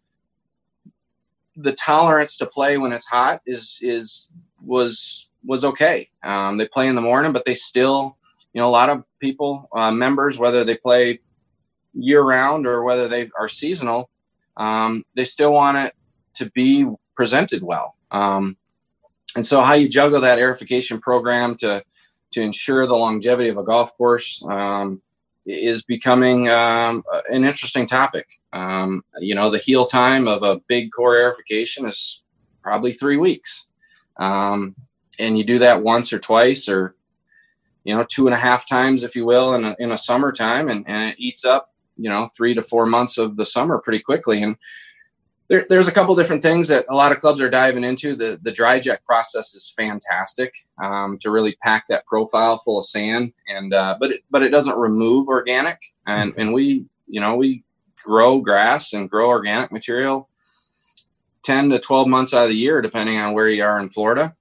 the 1.55 1.73
tolerance 1.73 2.37
to 2.37 2.47
play 2.47 2.79
when 2.79 2.91
it's 2.91 3.07
hot 3.07 3.41
is 3.45 3.77
is 3.81 4.31
was 4.59 5.26
was 5.47 5.65
okay. 5.65 6.09
Um, 6.23 6.57
they 6.57 6.67
play 6.67 6.87
in 6.87 6.95
the 6.95 7.01
morning, 7.01 7.31
but 7.31 7.45
they 7.45 7.55
still, 7.55 8.17
you 8.53 8.61
know, 8.61 8.67
a 8.67 8.69
lot 8.69 8.89
of 8.89 9.03
people, 9.19 9.69
uh, 9.73 9.91
members, 9.91 10.37
whether 10.37 10.63
they 10.63 10.75
play 10.75 11.19
year 11.93 12.21
round 12.21 12.67
or 12.67 12.83
whether 12.83 13.07
they 13.07 13.29
are 13.39 13.49
seasonal, 13.49 14.09
um, 14.57 15.05
they 15.15 15.23
still 15.23 15.53
want 15.53 15.77
it 15.77 15.95
to 16.35 16.51
be 16.51 16.85
presented 17.15 17.63
well. 17.63 17.95
Um, 18.11 18.57
and 19.35 19.45
so, 19.45 19.61
how 19.61 19.73
you 19.73 19.87
juggle 19.87 20.21
that 20.21 20.39
aerification 20.39 21.01
program 21.01 21.55
to 21.57 21.83
to 22.31 22.41
ensure 22.41 22.85
the 22.85 22.95
longevity 22.95 23.49
of 23.49 23.57
a 23.57 23.63
golf 23.63 23.95
course 23.97 24.43
um, 24.49 25.01
is 25.45 25.83
becoming 25.85 26.49
um, 26.49 27.03
an 27.29 27.45
interesting 27.45 27.85
topic. 27.85 28.27
Um, 28.51 29.03
you 29.19 29.33
know, 29.33 29.49
the 29.49 29.59
heel 29.59 29.85
time 29.85 30.27
of 30.27 30.43
a 30.43 30.59
big 30.67 30.91
core 30.91 31.15
aerification 31.15 31.87
is 31.87 32.23
probably 32.61 32.91
three 32.91 33.17
weeks. 33.17 33.67
Um, 34.17 34.75
and 35.19 35.37
you 35.37 35.43
do 35.43 35.59
that 35.59 35.83
once 35.83 36.11
or 36.13 36.19
twice 36.19 36.67
or, 36.69 36.95
you 37.83 37.95
know, 37.95 38.05
two 38.09 38.27
and 38.27 38.33
a 38.33 38.39
half 38.39 38.67
times, 38.67 39.03
if 39.03 39.15
you 39.15 39.25
will, 39.25 39.53
in 39.53 39.65
a, 39.65 39.75
in 39.79 39.91
a 39.91 39.97
summertime 39.97 40.69
and, 40.69 40.87
and 40.87 41.11
it 41.11 41.15
eats 41.19 41.45
up, 41.45 41.73
you 41.95 42.09
know, 42.09 42.27
three 42.35 42.53
to 42.53 42.61
four 42.61 42.85
months 42.85 43.17
of 43.17 43.37
the 43.37 43.45
summer 43.45 43.79
pretty 43.79 43.99
quickly. 43.99 44.43
And 44.43 44.57
there, 45.49 45.65
there's 45.69 45.87
a 45.87 45.93
couple 45.93 46.15
different 46.15 46.41
things 46.41 46.67
that 46.67 46.85
a 46.89 46.95
lot 46.95 47.11
of 47.11 47.19
clubs 47.19 47.39
are 47.41 47.49
diving 47.49 47.83
into. 47.83 48.15
The, 48.15 48.39
the 48.41 48.51
DryJect 48.51 49.03
process 49.05 49.55
is 49.55 49.73
fantastic 49.75 50.53
um, 50.83 51.17
to 51.19 51.31
really 51.31 51.55
pack 51.63 51.85
that 51.87 52.05
profile 52.05 52.57
full 52.57 52.79
of 52.79 52.85
sand 52.85 53.33
and, 53.47 53.73
uh, 53.73 53.97
but 53.99 54.11
it, 54.11 54.23
but 54.29 54.43
it 54.43 54.49
doesn't 54.49 54.77
remove 54.77 55.27
organic 55.27 55.81
and, 56.05 56.33
and 56.37 56.53
we, 56.53 56.87
you 57.07 57.21
know, 57.21 57.35
we 57.35 57.63
grow 57.95 58.39
grass 58.39 58.93
and 58.93 59.09
grow 59.09 59.29
organic 59.29 59.71
material 59.71 60.29
10 61.47 61.69
to 61.69 61.79
12 61.79 62.07
months 62.09 62.33
out 62.33 62.43
of 62.43 62.49
the 62.49 62.57
year, 62.57 62.81
depending 62.81 63.17
on 63.17 63.33
where 63.33 63.47
you 63.47 63.63
are 63.63 63.79
in 63.79 63.89
Florida. 63.89 64.35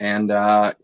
And, 0.00 0.30
uh, 0.30 0.74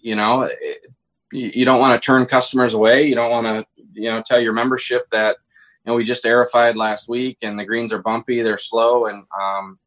you 0.00 0.16
know, 0.16 0.42
it, 0.42 0.86
you 1.32 1.64
don't 1.64 1.80
want 1.80 2.00
to 2.00 2.04
turn 2.04 2.26
customers 2.26 2.74
away. 2.74 3.06
You 3.06 3.14
don't 3.14 3.30
want 3.30 3.46
to, 3.46 3.66
you 3.92 4.08
know, 4.10 4.22
tell 4.24 4.40
your 4.40 4.52
membership 4.52 5.08
that, 5.08 5.36
you 5.84 5.90
know, 5.90 5.96
we 5.96 6.04
just 6.04 6.24
aerified 6.24 6.76
last 6.76 7.08
week 7.08 7.38
and 7.42 7.58
the 7.58 7.64
greens 7.64 7.92
are 7.92 8.02
bumpy, 8.02 8.42
they're 8.42 8.58
slow. 8.58 9.06
And, 9.06 9.24
um, 9.38 9.78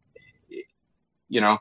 you 1.30 1.42
know, 1.42 1.58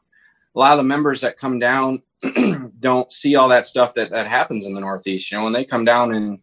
a 0.55 0.59
lot 0.59 0.73
of 0.73 0.79
the 0.79 0.85
members 0.85 1.21
that 1.21 1.39
come 1.39 1.59
down 1.59 2.03
don't 2.81 3.13
see 3.13 3.37
all 3.37 3.49
that 3.49 3.67
stuff 3.67 3.95
that, 3.95 4.11
that 4.11 4.27
happens 4.27 4.65
in 4.65 4.75
the 4.75 4.81
Northeast. 4.81 5.31
You 5.31 5.39
know, 5.39 5.45
when 5.45 5.53
they 5.53 5.65
come 5.65 5.85
down 5.85 6.15
in 6.15 6.41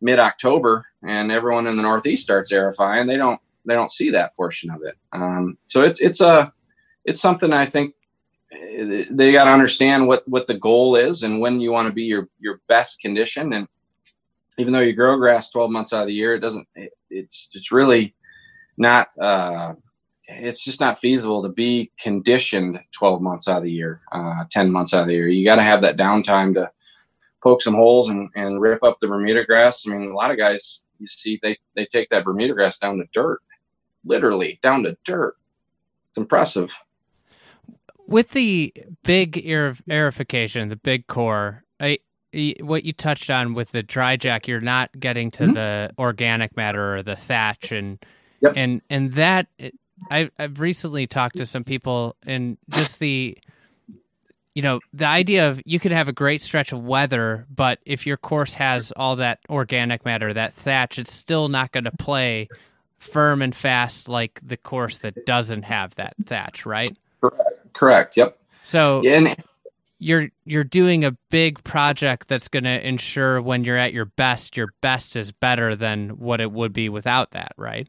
mid 0.00 0.18
October 0.18 0.86
and 1.06 1.30
everyone 1.30 1.66
in 1.66 1.76
the 1.76 1.82
Northeast 1.82 2.24
starts 2.24 2.52
aerifying, 2.52 3.06
they 3.06 3.16
don't 3.16 3.40
they 3.66 3.74
don't 3.74 3.92
see 3.92 4.10
that 4.10 4.34
portion 4.34 4.70
of 4.70 4.82
it. 4.82 4.96
Um, 5.12 5.58
so 5.66 5.82
it's 5.82 6.00
it's 6.00 6.20
a 6.20 6.52
it's 7.04 7.20
something 7.20 7.52
I 7.52 7.66
think 7.66 7.94
they 8.50 9.32
got 9.32 9.44
to 9.44 9.50
understand 9.50 10.08
what 10.08 10.26
what 10.28 10.46
the 10.46 10.58
goal 10.58 10.96
is 10.96 11.22
and 11.22 11.40
when 11.40 11.60
you 11.60 11.70
want 11.70 11.88
to 11.88 11.94
be 11.94 12.04
your 12.04 12.28
your 12.38 12.60
best 12.68 13.00
condition. 13.00 13.52
And 13.52 13.68
even 14.58 14.72
though 14.72 14.80
you 14.80 14.92
grow 14.92 15.16
grass 15.16 15.50
12 15.50 15.70
months 15.70 15.92
out 15.92 16.02
of 16.02 16.06
the 16.08 16.14
year, 16.14 16.34
it 16.34 16.40
doesn't. 16.40 16.66
It, 16.74 16.92
it's 17.10 17.48
it's 17.52 17.72
really 17.72 18.14
not. 18.76 19.08
Uh, 19.18 19.74
it's 20.32 20.64
just 20.64 20.78
not 20.78 20.98
feasible 20.98 21.42
to 21.42 21.48
be 21.48 21.90
conditioned 21.98 22.78
12 22.92 23.20
months 23.20 23.48
out 23.48 23.58
of 23.58 23.62
the 23.64 23.72
year, 23.72 24.00
uh, 24.12 24.44
10 24.48 24.70
months 24.70 24.94
out 24.94 25.02
of 25.02 25.08
the 25.08 25.14
year. 25.14 25.26
You 25.26 25.44
got 25.44 25.56
to 25.56 25.62
have 25.62 25.82
that 25.82 25.96
downtime 25.96 26.54
to 26.54 26.70
poke 27.42 27.62
some 27.62 27.74
holes 27.74 28.10
and, 28.10 28.30
and 28.36 28.60
rip 28.60 28.84
up 28.84 29.00
the 29.00 29.08
Bermuda 29.08 29.44
grass. 29.44 29.88
I 29.88 29.90
mean, 29.90 30.08
a 30.08 30.14
lot 30.14 30.30
of 30.30 30.38
guys 30.38 30.84
you 31.00 31.08
see 31.08 31.40
they, 31.42 31.56
they 31.74 31.84
take 31.84 32.10
that 32.10 32.24
Bermuda 32.24 32.54
grass 32.54 32.78
down 32.78 32.98
to 32.98 33.04
dirt 33.12 33.40
literally 34.04 34.58
down 34.62 34.82
to 34.84 34.96
dirt. 35.04 35.36
It's 36.10 36.18
impressive. 36.18 36.72
With 38.10 38.30
the 38.30 38.74
big 39.04 39.32
aerification, 39.32 40.68
the 40.68 40.76
big 40.76 41.06
core, 41.06 41.64
I, 41.78 41.98
what 42.60 42.84
you 42.84 42.92
touched 42.92 43.30
on 43.30 43.54
with 43.54 43.72
the 43.72 43.82
DryJect, 43.82 44.46
you're 44.46 44.60
not 44.60 44.90
getting 44.98 45.30
to 45.32 45.44
mm-hmm. 45.44 45.54
the 45.54 45.90
organic 45.98 46.56
matter 46.56 46.96
or 46.96 47.02
the 47.02 47.16
thatch, 47.16 47.72
and 47.72 47.98
yep. 48.40 48.54
and 48.56 48.82
and 48.90 49.14
that 49.14 49.46
I, 50.10 50.30
I've 50.38 50.60
recently 50.60 51.06
talked 51.06 51.38
to 51.38 51.46
some 51.46 51.64
people, 51.64 52.16
and 52.24 52.58
just 52.68 52.98
the 52.98 53.38
you 54.54 54.62
know 54.62 54.80
the 54.92 55.06
idea 55.06 55.48
of 55.48 55.62
you 55.64 55.78
could 55.78 55.92
have 55.92 56.08
a 56.08 56.12
great 56.12 56.42
stretch 56.42 56.72
of 56.72 56.82
weather 56.82 57.46
but 57.54 57.78
if 57.86 58.04
your 58.04 58.16
course 58.16 58.54
has 58.54 58.92
all 58.96 59.14
that 59.14 59.38
organic 59.48 60.04
matter 60.04 60.32
that 60.32 60.52
thatch 60.54 60.98
it's 60.98 61.14
still 61.14 61.48
not 61.48 61.70
going 61.70 61.84
to 61.84 61.92
play 61.92 62.48
firm 63.00 63.42
and 63.42 63.54
fast 63.54 64.08
like 64.08 64.38
the 64.42 64.56
course 64.56 64.98
that 64.98 65.26
doesn't 65.26 65.64
have 65.64 65.94
that 65.96 66.14
thatch, 66.24 66.64
right? 66.64 66.90
Correct. 67.20 67.49
Correct. 67.72 68.16
Yep. 68.16 68.38
So 68.62 69.02
and 69.04 69.34
you're 69.98 70.28
you're 70.44 70.64
doing 70.64 71.04
a 71.04 71.12
big 71.30 71.62
project 71.62 72.28
that's 72.28 72.48
going 72.48 72.64
to 72.64 72.86
ensure 72.86 73.40
when 73.40 73.64
you're 73.64 73.76
at 73.76 73.92
your 73.92 74.06
best, 74.06 74.56
your 74.56 74.72
best 74.80 75.14
is 75.14 75.30
better 75.30 75.76
than 75.76 76.10
what 76.18 76.40
it 76.40 76.50
would 76.50 76.72
be 76.72 76.88
without 76.88 77.32
that, 77.32 77.52
right? 77.56 77.88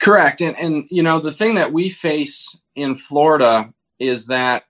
Correct. 0.00 0.40
And 0.40 0.56
and 0.58 0.86
you 0.90 1.02
know 1.02 1.18
the 1.18 1.32
thing 1.32 1.56
that 1.56 1.72
we 1.72 1.90
face 1.90 2.60
in 2.74 2.94
Florida 2.94 3.74
is 3.98 4.26
that 4.26 4.64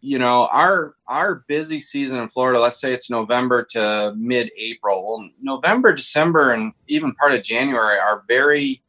you 0.00 0.18
know 0.18 0.46
our 0.52 0.94
our 1.06 1.44
busy 1.48 1.80
season 1.80 2.18
in 2.18 2.28
Florida, 2.28 2.60
let's 2.60 2.80
say 2.80 2.92
it's 2.92 3.10
November 3.10 3.64
to 3.70 4.14
mid 4.16 4.50
April. 4.56 5.04
Well, 5.06 5.30
November, 5.40 5.94
December, 5.94 6.52
and 6.52 6.72
even 6.88 7.14
part 7.14 7.32
of 7.32 7.42
January 7.42 7.98
are 7.98 8.22
very, 8.28 8.82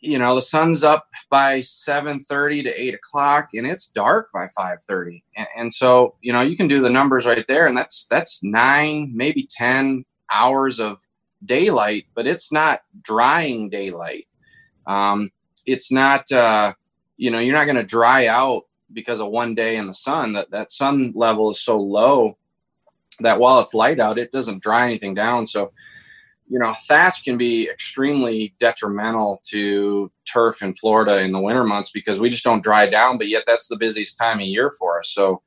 you 0.00 0.18
know, 0.18 0.34
the 0.34 0.42
sun's 0.42 0.82
up 0.82 1.08
by 1.28 1.60
seven 1.60 2.20
thirty 2.20 2.62
to 2.62 2.70
eight 2.80 2.94
o'clock, 2.94 3.50
and 3.54 3.66
it's 3.66 3.88
dark 3.88 4.30
by 4.32 4.48
five 4.56 4.82
thirty. 4.82 5.24
And, 5.36 5.48
and 5.56 5.72
so 5.72 6.14
you 6.20 6.32
know 6.32 6.40
you 6.40 6.56
can 6.56 6.68
do 6.68 6.80
the 6.80 6.90
numbers 6.90 7.26
right 7.26 7.46
there, 7.46 7.66
and 7.66 7.76
that's 7.76 8.06
that's 8.06 8.42
nine, 8.42 9.12
maybe 9.14 9.46
ten 9.48 10.04
hours 10.30 10.78
of 10.78 11.00
daylight, 11.44 12.06
but 12.14 12.26
it's 12.26 12.52
not 12.52 12.82
drying 13.02 13.70
daylight. 13.70 14.26
Um, 14.86 15.30
it's 15.66 15.92
not, 15.92 16.30
uh, 16.32 16.74
you 17.16 17.30
know, 17.30 17.38
you're 17.38 17.56
not 17.56 17.64
going 17.64 17.76
to 17.76 17.82
dry 17.82 18.26
out 18.26 18.64
because 18.92 19.20
of 19.20 19.28
one 19.28 19.54
day 19.54 19.76
in 19.76 19.86
the 19.86 19.94
sun 19.94 20.32
that 20.32 20.50
that 20.50 20.70
sun 20.70 21.12
level 21.14 21.50
is 21.50 21.60
so 21.60 21.78
low 21.78 22.36
that 23.20 23.38
while 23.38 23.60
it's 23.60 23.74
light 23.74 24.00
out 24.00 24.18
it 24.18 24.32
doesn't 24.32 24.62
dry 24.62 24.84
anything 24.84 25.14
down 25.14 25.46
so 25.46 25.72
you 26.50 26.58
know 26.58 26.74
thatch 26.88 27.24
can 27.24 27.38
be 27.38 27.70
extremely 27.70 28.52
detrimental 28.58 29.40
to 29.46 30.10
turf 30.30 30.62
in 30.62 30.74
florida 30.74 31.20
in 31.20 31.32
the 31.32 31.40
winter 31.40 31.64
months 31.64 31.92
because 31.92 32.18
we 32.18 32.28
just 32.28 32.44
don't 32.44 32.64
dry 32.64 32.86
down 32.86 33.16
but 33.16 33.28
yet 33.28 33.44
that's 33.46 33.68
the 33.68 33.76
busiest 33.76 34.18
time 34.18 34.38
of 34.38 34.46
year 34.46 34.68
for 34.68 34.98
us. 34.98 35.08
So 35.10 35.42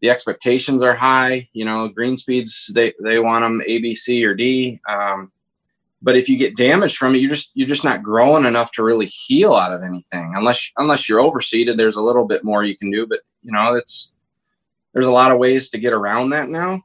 the 0.00 0.10
expectations 0.10 0.82
are 0.82 0.94
high 0.94 1.48
you 1.52 1.64
know 1.64 1.88
green 1.88 2.16
speeds 2.16 2.70
they 2.74 2.92
they 3.02 3.18
want 3.18 3.42
them 3.42 3.62
a 3.66 3.78
b 3.78 3.94
c 3.94 4.24
or 4.24 4.34
d. 4.34 4.80
Um, 4.88 5.32
but 6.00 6.16
if 6.16 6.28
you 6.28 6.36
get 6.38 6.56
damaged 6.56 6.96
from 6.96 7.14
it 7.14 7.18
you're 7.18 7.30
just 7.30 7.50
you're 7.54 7.68
just 7.68 7.84
not 7.84 8.02
growing 8.02 8.44
enough 8.44 8.70
to 8.72 8.84
really 8.84 9.06
heal 9.06 9.54
out 9.54 9.72
of 9.72 9.82
anything. 9.82 10.34
Unless 10.36 10.70
unless 10.76 11.08
you're 11.08 11.20
overseeded 11.20 11.76
there's 11.76 11.96
a 11.96 12.02
little 12.02 12.26
bit 12.26 12.44
more 12.44 12.62
you 12.64 12.76
can 12.76 12.90
do 12.90 13.06
but 13.06 13.20
you 13.42 13.50
know 13.50 13.74
it's 13.74 14.12
there's 14.92 15.06
a 15.06 15.12
lot 15.12 15.32
of 15.32 15.38
ways 15.38 15.70
to 15.70 15.78
get 15.78 15.92
around 15.92 16.30
that 16.30 16.48
now. 16.48 16.82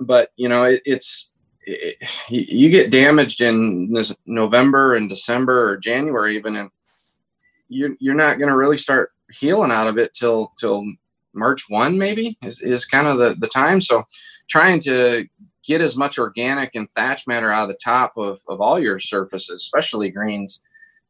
But 0.00 0.30
you 0.36 0.48
know 0.48 0.64
it, 0.64 0.82
it's 0.84 1.31
it, 1.64 1.96
you 2.28 2.70
get 2.70 2.90
damaged 2.90 3.40
in 3.40 3.92
this 3.92 4.14
november 4.26 4.94
and 4.94 5.08
december 5.08 5.70
or 5.70 5.76
january 5.76 6.36
even 6.36 6.56
and 6.56 6.70
you're, 7.68 7.96
you're 8.00 8.14
not 8.14 8.38
going 8.38 8.50
to 8.50 8.56
really 8.56 8.78
start 8.78 9.12
healing 9.30 9.70
out 9.70 9.86
of 9.86 9.96
it 9.96 10.12
till 10.14 10.52
till 10.58 10.84
march 11.34 11.64
1 11.68 11.98
maybe 11.98 12.38
is, 12.42 12.60
is 12.60 12.84
kind 12.86 13.06
of 13.06 13.18
the, 13.18 13.34
the 13.38 13.48
time. 13.48 13.80
So 13.80 14.04
trying 14.48 14.80
to 14.80 15.26
get 15.64 15.80
as 15.80 15.96
much 15.96 16.18
organic 16.18 16.74
and 16.74 16.90
thatch 16.90 17.26
matter 17.26 17.50
out 17.50 17.64
of 17.64 17.68
the 17.68 17.78
top 17.82 18.16
of, 18.16 18.40
of 18.48 18.60
all 18.60 18.78
your 18.78 18.98
surfaces, 18.98 19.62
especially 19.62 20.10
greens, 20.10 20.62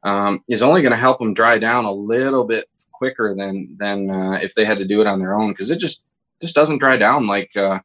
um, 0.05 0.43
is 0.49 0.63
only 0.63 0.83
going 0.83 0.93
to 0.93 0.97
help 0.97 1.19
them 1.19 1.35
dry 1.35 1.59
down 1.59 1.85
a 1.85 1.93
little 1.93 2.45
bit 2.45 2.69
quicker 2.93 3.35
than 3.37 3.77
than 3.79 4.11
uh, 4.11 4.39
if 4.43 4.55
they 4.55 4.65
had 4.65 4.79
to 4.79 4.85
do 4.85 5.01
it 5.01 5.07
on 5.07 5.19
their 5.19 5.35
own 5.35 5.51
because 5.51 5.71
it 5.71 5.79
just 5.79 6.05
just 6.41 6.55
doesn't 6.55 6.79
dry 6.79 6.97
down 6.97 7.27
like 7.27 7.57
uh, 7.57 7.81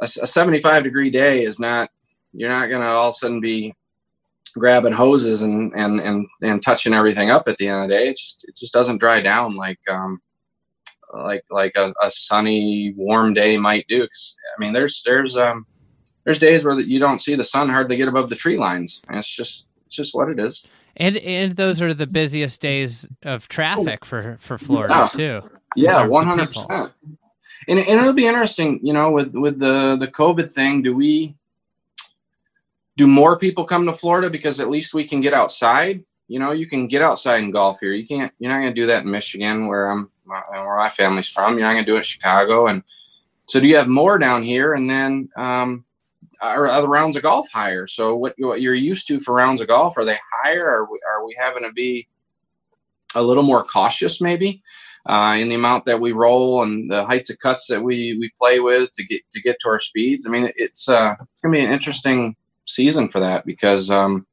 a, 0.00 0.04
a 0.04 0.26
75 0.26 0.82
degree 0.82 1.10
day 1.10 1.44
is 1.44 1.58
not 1.58 1.90
you're 2.32 2.48
not 2.48 2.68
going 2.68 2.82
to 2.82 2.88
all 2.88 3.08
of 3.08 3.14
a 3.14 3.16
sudden 3.16 3.40
be 3.40 3.74
grabbing 4.54 4.92
hoses 4.92 5.42
and, 5.42 5.72
and 5.74 6.00
and 6.00 6.26
and 6.42 6.62
touching 6.62 6.94
everything 6.94 7.30
up 7.30 7.48
at 7.48 7.56
the 7.58 7.68
end 7.68 7.84
of 7.84 7.88
the 7.88 7.94
day. 7.94 8.08
It 8.08 8.16
just 8.16 8.44
it 8.46 8.56
just 8.56 8.72
doesn't 8.72 8.98
dry 8.98 9.20
down 9.20 9.56
like 9.56 9.80
um 9.88 10.20
like 11.12 11.44
like 11.50 11.72
a, 11.76 11.94
a 12.02 12.10
sunny 12.10 12.94
warm 12.96 13.34
day 13.34 13.56
might 13.56 13.86
do. 13.88 14.02
I 14.04 14.60
mean 14.60 14.72
there's 14.72 15.02
there's 15.04 15.36
um 15.36 15.66
there's 16.24 16.38
days 16.38 16.64
where 16.64 16.78
you 16.78 16.98
don't 16.98 17.20
see 17.20 17.34
the 17.34 17.44
sun 17.44 17.68
hardly 17.68 17.96
get 17.96 18.08
above 18.08 18.28
the 18.28 18.36
tree 18.36 18.58
lines. 18.58 19.00
And 19.08 19.18
it's 19.18 19.34
just 19.34 19.68
it's 19.86 19.96
just 19.96 20.14
what 20.14 20.28
it 20.28 20.38
is. 20.38 20.66
And 20.96 21.16
and 21.18 21.56
those 21.56 21.80
are 21.80 21.94
the 21.94 22.06
busiest 22.06 22.60
days 22.60 23.06
of 23.22 23.48
traffic 23.48 24.04
for 24.04 24.36
for 24.40 24.58
florida 24.58 24.94
yeah. 24.94 25.08
too. 25.08 25.50
Yeah 25.76 26.06
100% 26.06 26.92
and, 27.68 27.78
and 27.78 28.00
it'll 28.00 28.12
be 28.12 28.26
interesting 28.26 28.80
you 28.82 28.92
know 28.92 29.10
with 29.12 29.32
with 29.34 29.58
the 29.58 29.96
the 30.00 30.08
covid 30.08 30.50
thing 30.50 30.82
do 30.82 30.94
we 30.94 31.34
do 32.96 33.06
more 33.06 33.38
people 33.38 33.64
come 33.64 33.86
to 33.86 33.92
florida 33.92 34.28
because 34.28 34.58
at 34.58 34.70
least 34.70 34.94
we 34.94 35.04
can 35.04 35.20
get 35.20 35.34
outside 35.34 36.02
you 36.26 36.38
know 36.38 36.50
you 36.50 36.66
can 36.66 36.88
get 36.88 37.02
outside 37.02 37.42
and 37.42 37.52
golf 37.52 37.78
here 37.80 37.92
you 37.92 38.06
can't 38.06 38.32
you're 38.38 38.50
not 38.50 38.60
going 38.60 38.74
to 38.74 38.80
do 38.80 38.86
that 38.86 39.04
in 39.04 39.10
michigan 39.10 39.66
where 39.66 39.90
i'm 39.90 40.10
where 40.28 40.76
my 40.76 40.88
family's 40.88 41.28
from. 41.28 41.54
You're 41.54 41.66
not 41.66 41.72
going 41.72 41.84
to 41.84 41.90
do 41.90 41.96
it 41.96 41.98
in 41.98 42.04
Chicago. 42.04 42.66
And 42.66 42.82
so 43.46 43.60
do 43.60 43.66
you 43.66 43.76
have 43.76 43.88
more 43.88 44.18
down 44.18 44.42
here? 44.42 44.74
And 44.74 44.88
then 44.88 45.28
um, 45.36 45.84
are 46.40 46.66
other 46.66 46.88
rounds 46.88 47.16
of 47.16 47.22
golf 47.22 47.48
higher? 47.50 47.86
So 47.86 48.14
what, 48.16 48.34
what 48.38 48.60
you're 48.60 48.74
used 48.74 49.08
to 49.08 49.20
for 49.20 49.34
rounds 49.34 49.60
of 49.60 49.68
golf, 49.68 49.96
are 49.96 50.04
they 50.04 50.18
higher? 50.42 50.68
Are 50.68 50.90
we, 50.90 51.00
are 51.08 51.24
we 51.24 51.34
having 51.38 51.62
to 51.64 51.72
be 51.72 52.08
a 53.14 53.22
little 53.22 53.42
more 53.42 53.64
cautious 53.64 54.20
maybe 54.20 54.62
uh, 55.08 55.36
in 55.38 55.48
the 55.48 55.54
amount 55.54 55.86
that 55.86 56.00
we 56.00 56.12
roll 56.12 56.62
and 56.62 56.90
the 56.90 57.04
heights 57.04 57.30
of 57.30 57.38
cuts 57.38 57.66
that 57.66 57.82
we, 57.82 58.16
we 58.18 58.30
play 58.38 58.60
with 58.60 58.92
to 58.92 59.04
get, 59.04 59.22
to 59.32 59.40
get 59.40 59.58
to 59.60 59.68
our 59.68 59.80
speeds? 59.80 60.26
I 60.26 60.30
mean, 60.30 60.52
it's 60.56 60.88
uh, 60.88 61.14
to 61.16 61.50
be 61.50 61.60
an 61.60 61.72
interesting 61.72 62.36
season 62.66 63.08
for 63.08 63.18
that 63.20 63.46
because 63.46 63.90
um, 63.90 64.26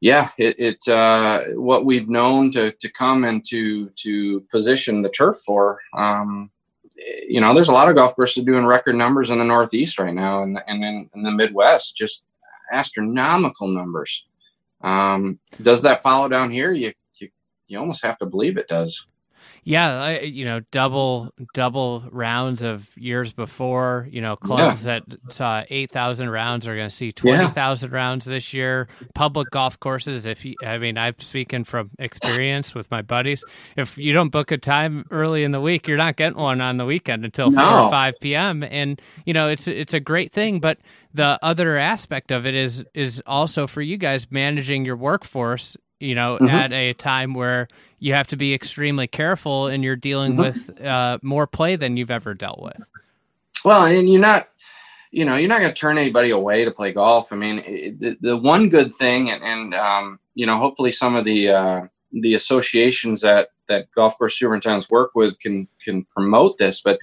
yeah, 0.00 0.28
it, 0.38 0.58
it 0.58 0.88
uh, 0.88 1.44
what 1.54 1.84
we've 1.84 2.08
known 2.08 2.52
to 2.52 2.70
to 2.72 2.92
come 2.92 3.24
and 3.24 3.44
to 3.48 3.88
to 3.90 4.40
position 4.50 5.02
the 5.02 5.08
turf 5.08 5.36
for. 5.44 5.80
Um, 5.92 6.50
you 7.28 7.40
know, 7.40 7.54
there's 7.54 7.68
a 7.68 7.72
lot 7.72 7.88
of 7.88 7.96
golf 7.96 8.14
courses 8.14 8.44
doing 8.44 8.66
record 8.66 8.96
numbers 8.96 9.30
in 9.30 9.38
the 9.38 9.44
Northeast 9.44 9.98
right 9.98 10.14
now, 10.14 10.42
and 10.42 10.60
and 10.66 10.84
in, 10.84 11.10
in 11.14 11.22
the 11.22 11.32
Midwest, 11.32 11.96
just 11.96 12.24
astronomical 12.70 13.66
numbers. 13.66 14.26
Um, 14.80 15.40
does 15.60 15.82
that 15.82 16.02
follow 16.02 16.28
down 16.28 16.50
here? 16.50 16.72
You, 16.72 16.92
you 17.68 17.78
almost 17.78 18.04
have 18.04 18.18
to 18.18 18.26
believe 18.26 18.56
it 18.56 18.68
does. 18.68 19.06
Yeah, 19.64 20.00
I, 20.00 20.20
you 20.20 20.44
know, 20.44 20.60
double 20.70 21.32
double 21.54 22.04
rounds 22.10 22.62
of 22.62 22.88
years 22.96 23.32
before. 23.32 24.08
You 24.10 24.22
know, 24.22 24.36
clubs 24.36 24.86
yeah. 24.86 25.00
that 25.00 25.32
saw 25.32 25.64
eight 25.68 25.90
thousand 25.90 26.30
rounds 26.30 26.66
are 26.66 26.74
going 26.74 26.88
to 26.88 26.94
see 26.94 27.12
twenty 27.12 27.46
thousand 27.48 27.90
yeah. 27.90 27.96
rounds 27.96 28.24
this 28.24 28.54
year. 28.54 28.88
Public 29.14 29.50
golf 29.50 29.78
courses. 29.78 30.26
If 30.26 30.44
you, 30.44 30.54
I 30.64 30.78
mean, 30.78 30.96
I'm 30.96 31.14
speaking 31.18 31.64
from 31.64 31.90
experience 31.98 32.74
with 32.74 32.90
my 32.90 33.02
buddies. 33.02 33.44
If 33.76 33.98
you 33.98 34.12
don't 34.12 34.30
book 34.30 34.50
a 34.52 34.58
time 34.58 35.04
early 35.10 35.44
in 35.44 35.52
the 35.52 35.60
week, 35.60 35.86
you're 35.86 35.96
not 35.96 36.16
getting 36.16 36.38
one 36.38 36.60
on 36.60 36.76
the 36.76 36.86
weekend 36.86 37.24
until 37.24 37.50
no. 37.50 37.62
four 37.62 37.80
or 37.80 37.90
five 37.90 38.14
p.m. 38.20 38.62
And 38.62 39.00
you 39.26 39.34
know, 39.34 39.48
it's 39.48 39.68
it's 39.68 39.94
a 39.94 40.00
great 40.00 40.32
thing, 40.32 40.60
but 40.60 40.78
the 41.12 41.38
other 41.42 41.76
aspect 41.76 42.30
of 42.30 42.46
it 42.46 42.54
is 42.54 42.84
is 42.94 43.22
also 43.26 43.66
for 43.66 43.82
you 43.82 43.96
guys 43.96 44.30
managing 44.30 44.84
your 44.84 44.96
workforce 44.96 45.76
you 46.00 46.14
know, 46.14 46.38
mm-hmm. 46.40 46.48
at 46.48 46.72
a 46.72 46.92
time 46.94 47.34
where 47.34 47.68
you 47.98 48.12
have 48.12 48.28
to 48.28 48.36
be 48.36 48.54
extremely 48.54 49.06
careful 49.06 49.66
and 49.66 49.82
you're 49.82 49.96
dealing 49.96 50.32
mm-hmm. 50.32 50.40
with 50.40 50.80
uh, 50.84 51.18
more 51.22 51.46
play 51.46 51.76
than 51.76 51.96
you've 51.96 52.10
ever 52.10 52.34
dealt 52.34 52.62
with. 52.62 52.82
Well, 53.64 53.86
and 53.86 54.08
you're 54.08 54.20
not, 54.20 54.48
you 55.10 55.24
know, 55.24 55.36
you're 55.36 55.48
not 55.48 55.60
going 55.60 55.72
to 55.72 55.78
turn 55.78 55.98
anybody 55.98 56.30
away 56.30 56.64
to 56.64 56.70
play 56.70 56.92
golf. 56.92 57.32
I 57.32 57.36
mean, 57.36 57.58
it, 57.66 58.00
the, 58.00 58.16
the, 58.20 58.36
one 58.36 58.68
good 58.68 58.94
thing, 58.94 59.30
and, 59.30 59.42
and 59.42 59.74
um, 59.74 60.20
you 60.34 60.46
know, 60.46 60.58
hopefully 60.58 60.92
some 60.92 61.16
of 61.16 61.24
the 61.24 61.50
uh, 61.50 61.82
the 62.12 62.34
associations 62.34 63.22
that 63.22 63.48
that 63.66 63.90
golf 63.90 64.16
course 64.16 64.38
superintendents 64.38 64.90
work 64.90 65.10
with 65.14 65.40
can 65.40 65.68
can 65.84 66.04
promote 66.14 66.58
this, 66.58 66.80
but 66.82 66.98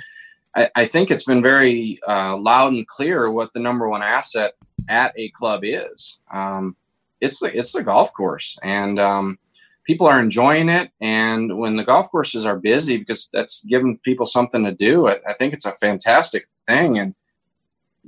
I, 0.56 0.70
I 0.76 0.86
think 0.86 1.12
it's 1.12 1.26
been 1.26 1.42
very 1.42 2.00
uh, 2.08 2.38
loud 2.38 2.74
and 2.74 2.88
clear 2.88 3.30
what 3.30 3.54
the 3.54 3.60
number 3.60 3.90
one 3.90 4.02
asset 4.02 4.54
at 4.88 5.14
a 5.18 5.30
club 5.30 5.62
is. 5.64 6.20
Um, 6.32 6.76
it's 7.22 7.40
the 7.40 7.58
it's 7.58 7.72
the 7.72 7.84
golf 7.84 8.14
course, 8.14 8.58
and 8.64 9.00
um, 9.00 9.40
people 9.86 10.08
are 10.08 10.20
enjoying 10.20 10.70
it. 10.70 10.92
And 11.02 11.58
when 11.58 11.76
the 11.76 11.84
golf 11.84 12.10
courses 12.12 12.46
are 12.46 12.58
busy, 12.58 12.98
because 12.98 13.30
that's 13.32 13.64
giving 13.66 13.98
people 14.00 14.26
something 14.26 14.64
to 14.66 14.72
do, 14.72 15.08
I, 15.08 15.18
I 15.28 15.34
think 15.34 15.54
it's 15.54 15.66
a 15.66 15.72
fantastic 15.74 16.48
thing. 16.68 16.98
And 16.98 17.16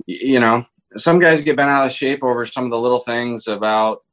you 0.05 0.39
know, 0.39 0.66
some 0.95 1.20
guys 1.20 1.41
get 1.41 1.58
bent 1.58 1.72
out 1.72 1.86
of 1.86 1.93
shape 1.93 2.24
over 2.24 2.45
some 2.45 2.66
of 2.66 2.72
the 2.72 2.80
little 2.80 2.99
things 2.99 3.47
about 3.47 4.03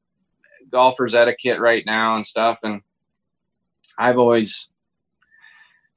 golfers 0.71 1.15
etiquette 1.15 1.61
right 1.61 1.85
now 1.87 2.17
and 2.17 2.27
stuff. 2.27 2.61
And 2.65 2.83
I've 3.99 4.19
always 4.19 4.71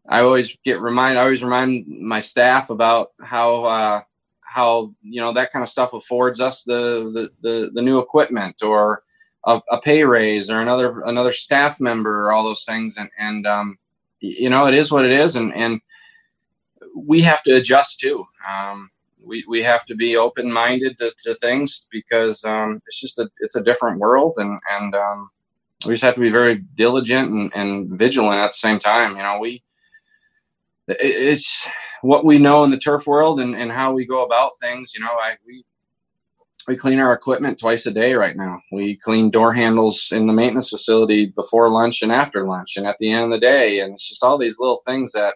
I 0.08 0.22
always 0.22 0.58
get 0.64 0.80
remind 0.80 1.18
I 1.18 1.24
always 1.24 1.43
remind 1.43 1.88
my 1.88 2.20
staff 2.20 2.70
about 2.70 3.12
how 3.22 3.66
uh, 3.66 4.02
how 4.48 4.93
you 5.02 5.20
know 5.20 5.34
that 5.34 5.52
kind 5.52 5.62
of 5.62 5.70
stuff 5.70 5.93
affords 5.93 6.39
us 6.39 6.64
the 6.64 7.12
the 7.14 7.32
the, 7.41 7.72
the 7.74 7.82
new 7.82 8.00
equipment 8.00 8.64
or 8.64 9.04
a, 9.45 9.62
a, 9.72 9.80
pay 9.80 10.04
raise 10.04 10.50
or 10.50 10.60
another 10.60 11.02
another 11.02 11.34
staff 11.34 11.80
member 11.80 12.26
or 12.26 12.32
all 12.32 12.43
those 12.43 12.66
things. 12.66 12.98
And 12.98 13.10
and 13.18 13.45
um, 13.45 13.78
you 14.20 14.50
know 14.50 14.68
it 14.68 14.74
is 14.74 14.91
what 14.91 15.06
it 15.06 15.12
is. 15.12 15.36
And 15.36 15.54
and 15.54 15.82
we 16.95 17.22
have 17.22 17.43
to 17.43 17.56
adjust 17.56 18.00
too. 18.00 18.26
Um, 18.48 18.89
we, 19.24 19.43
we 19.48 19.62
have 19.62 19.86
to 19.88 19.95
be 19.95 20.16
open 20.16 20.52
minded 20.52 20.98
to, 21.00 21.12
to, 21.24 21.34
things 21.34 21.88
because 21.91 22.45
um, 22.45 22.82
it's 22.88 23.02
just 23.02 23.20
a 23.20 23.30
it's 23.39 23.56
a 23.56 23.64
different 23.64 24.00
world. 24.00 24.34
And 24.38 24.60
and 24.72 24.95
um, 24.95 25.30
we 25.86 25.93
just 25.93 26.04
have 26.04 26.16
to 26.16 26.22
be 26.22 26.30
very 26.30 26.56
diligent 26.76 27.32
and, 27.32 27.52
and 27.54 27.89
vigilant 27.89 28.41
at 28.41 28.48
the 28.48 28.54
same 28.54 28.80
time. 28.80 29.16
You 29.16 29.24
know 29.24 29.39
we 29.39 29.64
it, 30.88 30.98
it's 31.00 31.68
what 32.02 32.26
we 32.26 32.38
know 32.38 32.64
in 32.64 32.72
the 32.72 32.78
turf 32.78 33.08
world 33.08 33.39
and, 33.39 33.56
and 33.56 33.72
how 33.72 33.93
we 33.93 34.06
go 34.06 34.24
about 34.24 34.52
things. 34.62 34.93
You 34.93 35.02
know, 35.02 35.12
I 35.12 35.38
we 35.45 35.64
we 36.68 36.76
clean 36.76 37.00
our 37.00 37.14
equipment 37.14 37.58
twice 37.58 37.86
a 37.86 37.91
day 37.91 38.14
right 38.14 38.36
now. 38.36 38.60
We 38.72 38.98
clean 38.98 39.30
door 39.30 39.54
handles 39.54 40.10
in 40.12 40.28
the 40.28 40.34
maintenance 40.34 40.70
facility 40.70 41.28
before 41.28 41.70
lunch 41.70 42.02
and 42.02 42.12
after 42.12 42.45
lunch 42.45 42.76
and 42.76 42.86
at 42.86 42.98
the 43.00 43.10
end 43.10 43.26
of 43.26 43.32
the 43.32 43.39
day. 43.39 43.80
And 43.80 43.93
it's 43.93 44.08
just 44.08 44.24
all 44.24 44.38
these 44.38 44.60
little 44.60 44.82
things 44.86 45.14
that, 45.14 45.36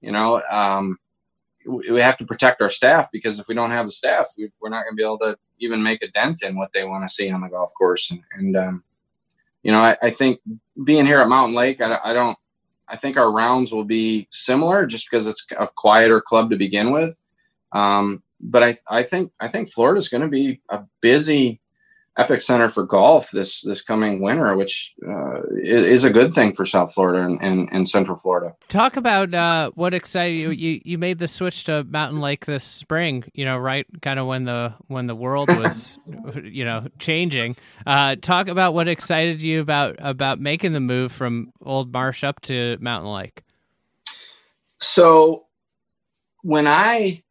you 0.00 0.10
know, 0.10 0.42
um, 0.50 0.98
we 1.64 2.00
have 2.00 2.16
to 2.16 2.26
protect 2.26 2.60
our 2.60 2.70
staff 2.70 3.08
because 3.12 3.38
if 3.38 3.46
we 3.46 3.54
don't 3.54 3.70
have 3.70 3.86
the 3.86 3.92
staff, 3.92 4.30
we, 4.36 4.50
are 4.64 4.70
not 4.70 4.82
going 4.82 4.96
to 4.96 5.00
be 5.00 5.04
able 5.04 5.18
to 5.18 5.38
even 5.60 5.80
make 5.80 6.02
a 6.02 6.10
dent 6.10 6.42
in 6.42 6.56
what 6.56 6.72
they 6.72 6.84
want 6.84 7.08
to 7.08 7.14
see 7.14 7.30
on 7.30 7.40
the 7.40 7.48
golf 7.48 7.70
course. 7.78 8.10
And, 8.10 8.20
and 8.32 8.56
um, 8.56 8.84
you 9.62 9.70
know, 9.70 9.78
I, 9.78 9.96
I, 10.02 10.10
think 10.10 10.40
being 10.82 11.06
here 11.06 11.20
at 11.20 11.28
Mountain 11.28 11.54
Lake, 11.54 11.80
I, 11.80 11.98
I 12.04 12.12
don't, 12.12 12.36
I 12.88 12.96
think 12.96 13.16
our 13.16 13.32
rounds 13.32 13.72
will 13.72 13.84
be 13.84 14.28
similar 14.30 14.86
just 14.86 15.08
because 15.10 15.26
it's 15.26 15.46
a 15.58 15.66
quieter 15.66 16.20
club 16.20 16.50
to 16.50 16.56
begin 16.56 16.90
with. 16.90 17.18
Um, 17.72 18.22
but 18.40 18.62
I, 18.62 18.78
I 18.88 19.02
think 19.02 19.32
I 19.40 19.48
think 19.48 19.70
Florida 19.70 19.98
is 19.98 20.08
going 20.08 20.22
to 20.22 20.28
be 20.28 20.60
a 20.68 20.84
busy 21.00 21.60
epic 22.18 22.42
center 22.42 22.70
for 22.70 22.84
golf 22.84 23.30
this 23.30 23.62
this 23.62 23.82
coming 23.82 24.20
winter, 24.20 24.54
which 24.56 24.94
uh, 25.06 25.40
is 25.62 26.04
a 26.04 26.10
good 26.10 26.32
thing 26.32 26.52
for 26.52 26.66
South 26.66 26.92
Florida 26.92 27.24
and, 27.24 27.40
and, 27.40 27.68
and 27.72 27.88
Central 27.88 28.16
Florida. 28.16 28.54
Talk 28.68 28.96
about 28.96 29.32
uh, 29.32 29.70
what 29.74 29.94
excited 29.94 30.38
you. 30.38 30.50
You 30.50 30.80
you 30.84 30.98
made 30.98 31.18
the 31.18 31.28
switch 31.28 31.64
to 31.64 31.84
Mountain 31.84 32.20
Lake 32.20 32.44
this 32.44 32.64
spring. 32.64 33.24
You 33.32 33.44
know, 33.44 33.56
right, 33.56 33.86
kind 34.02 34.18
of 34.18 34.26
when 34.26 34.44
the 34.44 34.74
when 34.88 35.06
the 35.06 35.14
world 35.14 35.48
was, 35.56 35.98
you 36.42 36.64
know, 36.64 36.86
changing. 36.98 37.56
Uh, 37.86 38.16
talk 38.16 38.48
about 38.48 38.74
what 38.74 38.88
excited 38.88 39.42
you 39.42 39.60
about 39.60 39.96
about 39.98 40.40
making 40.40 40.72
the 40.72 40.80
move 40.80 41.12
from 41.12 41.52
Old 41.62 41.92
Marsh 41.92 42.24
up 42.24 42.40
to 42.42 42.76
Mountain 42.80 43.10
Lake. 43.10 43.42
So, 44.78 45.46
when 46.42 46.66
I 46.66 47.22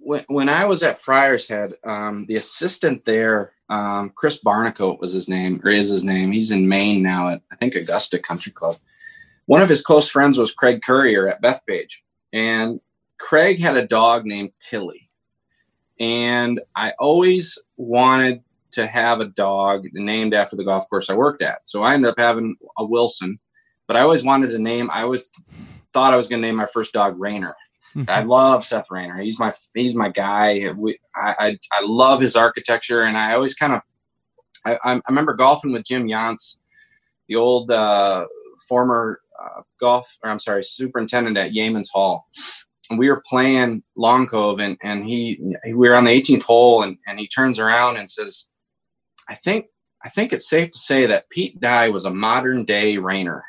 when, 0.00 0.24
when 0.28 0.48
I 0.48 0.64
was 0.64 0.82
at 0.82 0.98
Friar's 0.98 1.48
Head, 1.48 1.74
um, 1.84 2.24
the 2.26 2.36
assistant 2.36 3.04
there 3.04 3.52
um, 3.70 4.10
Chris 4.14 4.40
Barnicoat 4.44 5.00
was 5.00 5.12
his 5.12 5.28
name, 5.28 5.60
or 5.64 5.70
is 5.70 5.88
his 5.88 6.04
name. 6.04 6.32
He's 6.32 6.50
in 6.50 6.68
Maine 6.68 7.02
now 7.02 7.28
at 7.28 7.40
I 7.50 7.56
think 7.56 7.74
Augusta 7.76 8.18
Country 8.18 8.52
Club. 8.52 8.76
One 9.46 9.62
of 9.62 9.68
his 9.68 9.82
close 9.82 10.08
friends 10.08 10.38
was 10.38 10.52
Craig 10.52 10.82
Currier 10.82 11.28
at 11.28 11.40
Bethpage, 11.40 12.02
and 12.32 12.80
Craig 13.18 13.60
had 13.60 13.76
a 13.76 13.86
dog 13.86 14.26
named 14.26 14.50
Tilly, 14.58 15.08
and 16.00 16.60
I 16.74 16.92
always 16.98 17.58
wanted 17.76 18.42
to 18.72 18.86
have 18.86 19.20
a 19.20 19.26
dog 19.26 19.86
named 19.92 20.34
after 20.34 20.56
the 20.56 20.64
golf 20.64 20.88
course 20.88 21.08
I 21.08 21.14
worked 21.14 21.42
at. 21.42 21.60
So 21.64 21.82
I 21.82 21.94
ended 21.94 22.10
up 22.10 22.18
having 22.18 22.56
a 22.76 22.84
Wilson, 22.84 23.38
but 23.86 23.96
I 23.96 24.00
always 24.00 24.22
wanted 24.24 24.52
a 24.52 24.58
name. 24.58 24.90
I 24.92 25.02
always 25.02 25.28
thought 25.92 26.12
I 26.12 26.16
was 26.16 26.28
going 26.28 26.40
to 26.42 26.46
name 26.46 26.56
my 26.56 26.66
first 26.66 26.92
dog 26.92 27.18
Raynor 27.18 27.54
I 28.08 28.22
love 28.22 28.64
Seth 28.64 28.90
Raynor. 28.90 29.18
He's 29.18 29.38
my 29.38 29.52
he's 29.74 29.96
my 29.96 30.10
guy. 30.10 30.72
We, 30.76 30.98
I, 31.14 31.34
I, 31.38 31.58
I 31.72 31.84
love 31.84 32.20
his 32.20 32.36
architecture, 32.36 33.02
and 33.02 33.16
I 33.16 33.34
always 33.34 33.54
kind 33.54 33.74
of 33.74 33.82
I, 34.64 34.78
I 34.84 35.00
remember 35.08 35.34
golfing 35.34 35.72
with 35.72 35.84
Jim 35.84 36.06
Yance, 36.06 36.58
the 37.28 37.36
old 37.36 37.70
uh, 37.70 38.26
former 38.68 39.20
uh, 39.40 39.62
golf 39.80 40.18
or 40.22 40.30
I'm 40.30 40.38
sorry 40.38 40.64
superintendent 40.64 41.36
at 41.36 41.52
Yeamans 41.52 41.90
Hall. 41.92 42.28
And 42.90 42.98
we 42.98 43.08
were 43.08 43.22
playing 43.28 43.82
Long 43.96 44.26
Cove, 44.26 44.60
and 44.60 44.76
and 44.82 45.04
he 45.04 45.40
we 45.64 45.74
were 45.74 45.94
on 45.94 46.04
the 46.04 46.20
18th 46.20 46.42
hole, 46.42 46.82
and 46.82 46.98
and 47.06 47.18
he 47.18 47.28
turns 47.28 47.58
around 47.58 47.96
and 47.96 48.10
says, 48.10 48.48
"I 49.28 49.34
think 49.34 49.66
I 50.04 50.08
think 50.08 50.32
it's 50.32 50.48
safe 50.48 50.72
to 50.72 50.78
say 50.78 51.06
that 51.06 51.30
Pete 51.30 51.60
Dye 51.60 51.88
was 51.88 52.04
a 52.04 52.10
modern 52.10 52.64
day 52.64 52.98
Raynor." 52.98 53.44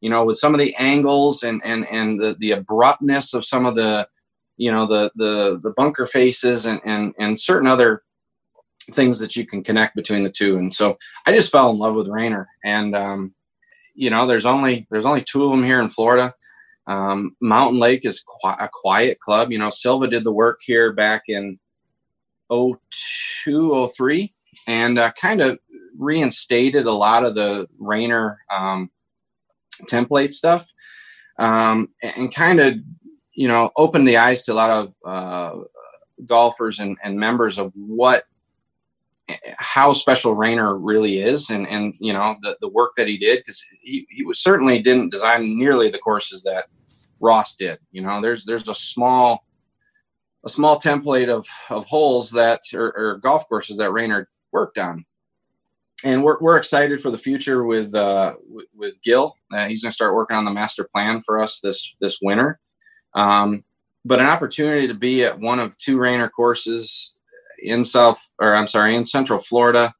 You 0.00 0.10
know, 0.10 0.24
with 0.24 0.38
some 0.38 0.54
of 0.54 0.60
the 0.60 0.74
angles 0.76 1.42
and 1.42 1.60
and 1.64 1.86
and 1.90 2.20
the 2.20 2.36
the 2.38 2.52
abruptness 2.52 3.34
of 3.34 3.44
some 3.44 3.66
of 3.66 3.74
the, 3.74 4.08
you 4.56 4.70
know, 4.70 4.86
the 4.86 5.10
the 5.14 5.60
the 5.62 5.72
bunker 5.76 6.06
faces 6.06 6.66
and 6.66 6.80
and 6.84 7.14
and 7.18 7.38
certain 7.38 7.68
other 7.68 8.02
things 8.92 9.18
that 9.20 9.36
you 9.36 9.46
can 9.46 9.62
connect 9.62 9.94
between 9.94 10.22
the 10.22 10.30
two. 10.30 10.58
And 10.58 10.74
so 10.74 10.98
I 11.26 11.32
just 11.32 11.52
fell 11.52 11.70
in 11.70 11.78
love 11.78 11.94
with 11.94 12.08
Raynor. 12.08 12.48
And 12.64 12.96
um, 12.96 13.34
you 13.94 14.10
know, 14.10 14.26
there's 14.26 14.46
only 14.46 14.86
there's 14.90 15.06
only 15.06 15.22
two 15.22 15.44
of 15.44 15.50
them 15.50 15.64
here 15.64 15.80
in 15.80 15.88
Florida. 15.88 16.34
Um, 16.86 17.36
Mountain 17.40 17.78
Lake 17.78 18.04
is 18.04 18.24
a 18.44 18.68
quiet 18.72 19.20
club. 19.20 19.52
You 19.52 19.58
know, 19.58 19.70
Silva 19.70 20.08
did 20.08 20.24
the 20.24 20.32
work 20.32 20.60
here 20.64 20.92
back 20.92 21.24
in 21.28 21.58
02, 22.50 23.88
03 23.96 24.32
and 24.66 24.98
uh, 24.98 25.12
kind 25.12 25.40
of 25.40 25.58
reinstated 25.96 26.86
a 26.86 26.92
lot 26.92 27.24
of 27.24 27.34
the 27.34 27.68
Raynor 27.78 28.38
um, 28.52 28.90
template 29.86 30.30
stuff 30.30 30.72
um, 31.38 31.88
and, 32.02 32.34
kind 32.34 32.60
of 32.60 32.74
you 33.34 33.48
know 33.48 33.70
opened 33.76 34.06
the 34.06 34.16
eyes 34.16 34.44
to 34.44 34.52
a 34.52 34.54
lot 34.54 34.70
of 34.70 34.94
uh, 35.04 35.60
golfers 36.26 36.78
and, 36.78 36.96
and 37.02 37.18
members 37.18 37.58
of 37.58 37.72
what 37.74 38.24
how 39.58 39.92
special 39.92 40.34
Raynor 40.34 40.76
really 40.76 41.18
is 41.18 41.50
and 41.50 41.66
and 41.68 41.94
you 42.00 42.12
know 42.12 42.36
the, 42.42 42.56
the 42.60 42.68
work 42.68 42.92
that 42.96 43.08
he 43.08 43.16
did 43.16 43.38
because 43.38 43.64
he, 43.80 44.06
he 44.10 44.24
was 44.24 44.40
certainly 44.40 44.80
didn't 44.80 45.12
design 45.12 45.56
nearly 45.56 45.88
the 45.88 45.98
courses 45.98 46.42
that 46.44 46.66
Ross 47.20 47.56
did 47.56 47.78
you 47.92 48.02
know? 48.02 48.20
There's 48.20 48.44
there's 48.44 48.68
a 48.68 48.74
small 48.74 49.44
a 50.44 50.48
small 50.48 50.80
template 50.80 51.28
of 51.28 51.46
of 51.68 51.86
holes 51.86 52.30
that 52.32 52.60
or, 52.74 52.92
or 52.96 53.18
golf 53.18 53.48
courses 53.48 53.78
that 53.78 53.92
Raynor 53.92 54.28
worked 54.52 54.78
on 54.78 55.04
and 56.04 56.22
we're, 56.24 56.38
we're 56.40 56.56
excited 56.56 57.00
for 57.00 57.10
the 57.10 57.18
future 57.18 57.64
with 57.64 57.94
uh, 57.94 58.34
with, 58.48 58.66
with 58.74 59.02
Gil. 59.02 59.34
Uh, 59.52 59.66
he's 59.66 59.82
going 59.82 59.90
to 59.90 59.94
start 59.94 60.14
working 60.14 60.36
on 60.36 60.44
the 60.44 60.50
master 60.50 60.84
plan 60.84 61.20
for 61.20 61.40
us 61.40 61.60
this 61.60 61.94
this 62.00 62.18
winter. 62.22 62.58
Um, 63.14 63.64
but 64.04 64.20
an 64.20 64.26
opportunity 64.26 64.86
to 64.86 64.94
be 64.94 65.24
at 65.24 65.38
one 65.38 65.58
of 65.58 65.76
two 65.76 65.98
Raynor 65.98 66.28
courses 66.28 67.14
in 67.62 67.84
South, 67.84 68.32
or 68.38 68.54
I'm 68.54 68.66
sorry, 68.66 68.94
in 68.94 69.04
Central 69.04 69.38
Florida, 69.38 69.94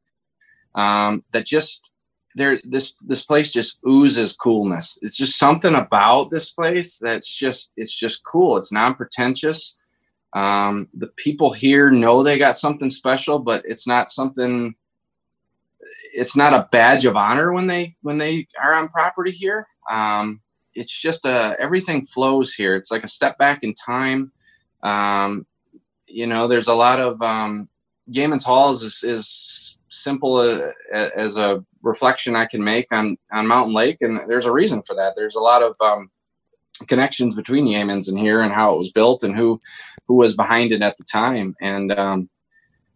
um, 0.75 1.25
that 1.33 1.47
just 1.47 1.93
there 2.35 2.61
this 2.65 2.95
this 3.03 3.25
place 3.25 3.53
just 3.53 3.79
oozes 3.87 4.33
coolness. 4.33 4.99
It's 5.03 5.17
just 5.17 5.39
something 5.39 5.75
about 5.75 6.31
this 6.31 6.53
place 6.53 6.99
that's 6.99 7.35
just 7.35 7.73
it's 7.77 7.95
just 7.97 8.25
cool. 8.25 8.57
It's 8.57 8.73
non 8.73 8.95
pretentious. 8.95 9.79
Um, 10.33 10.89
the 10.95 11.09
people 11.09 11.53
here 11.53 11.91
know 11.91 12.23
they 12.23 12.39
got 12.39 12.57
something 12.57 12.89
special, 12.89 13.41
but 13.41 13.65
it's 13.67 13.87
not 13.87 14.09
something 14.09 14.77
it's 16.15 16.37
not 16.37 16.55
a 16.55 16.69
badge 16.71 17.05
of 17.05 17.17
honor 17.17 17.53
when 17.53 17.67
they 17.67 17.97
when 18.03 18.19
they 18.19 18.47
are 18.61 18.75
on 18.75 18.89
property 18.89 19.31
here. 19.33 19.67
Um, 19.89 20.41
it's 20.75 20.99
just 20.99 21.25
a 21.25 21.57
everything 21.59 22.05
flows 22.05 22.55
here. 22.55 22.77
It's 22.77 22.91
like 22.91 23.05
a 23.05 23.09
step 23.09 23.39
back 23.39 23.63
in 23.63 23.75
time. 23.75 24.33
Um, 24.83 25.47
you 26.07 26.27
know, 26.27 26.47
there's 26.47 26.69
a 26.69 26.75
lot 26.75 27.01
of 27.01 27.21
um, 27.23 27.69
Yeamans 28.11 28.45
Halls 28.45 28.83
is, 28.83 29.03
is 29.05 29.79
simple 29.89 30.41
a, 30.41 30.73
a, 30.93 31.19
as 31.19 31.37
a 31.37 31.65
reflection 31.83 32.37
I 32.37 32.47
can 32.47 32.63
make 32.63 32.93
on 32.93 33.19
on 33.33 33.47
Mountain 33.47 33.75
Lake, 33.75 33.99
and 34.01 34.21
there's 34.29 34.47
a 34.47 34.53
reason 34.53 34.83
for 34.83 34.95
that. 34.95 35.15
There's 35.17 35.37
a 35.37 35.41
lot 35.41 35.63
of 35.63 35.77
um, 35.83 36.11
connections 36.87 37.35
between 37.35 37.67
Yeamans 37.67 38.09
and 38.09 38.19
here, 38.19 38.41
and 38.41 38.53
how 38.53 38.75
it 38.75 38.79
was 38.79 38.93
built, 38.93 39.23
and 39.23 39.37
who 39.37 39.61
who 40.07 40.15
was 40.15 40.37
behind 40.37 40.73
it 40.73 40.83
at 40.83 40.97
the 40.97 41.05
time, 41.05 41.55
and 41.61 41.93
um, 41.93 42.31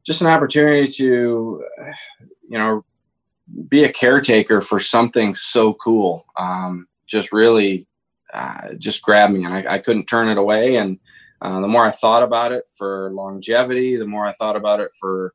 just 0.05 0.20
an 0.20 0.26
opportunity 0.26 0.88
to 0.88 1.64
you 2.49 2.59
know 2.59 2.84
be 3.68 3.84
a 3.84 3.92
caretaker 3.92 4.61
for 4.61 4.80
something 4.80 5.34
so 5.34 5.74
cool. 5.74 6.24
Um, 6.36 6.88
just 7.07 7.32
really 7.32 7.86
uh, 8.32 8.74
just 8.78 9.03
grabbed 9.03 9.34
me 9.34 9.45
and 9.45 9.55
I, 9.55 9.74
I, 9.74 9.78
couldn't 9.78 10.07
turn 10.07 10.28
it 10.28 10.38
away. 10.38 10.76
And 10.76 10.99
uh, 11.42 11.61
the 11.61 11.68
more 11.68 11.84
i 11.84 11.90
thought 11.90 12.22
about 12.22 12.53
it 12.53 12.64
for 12.74 13.11
longevity 13.12 13.97
the 13.97 14.07
more 14.07 14.26
i 14.26 14.32
thought 14.32 14.57
about 14.57 14.80
it 14.80 14.90
for 14.99 15.34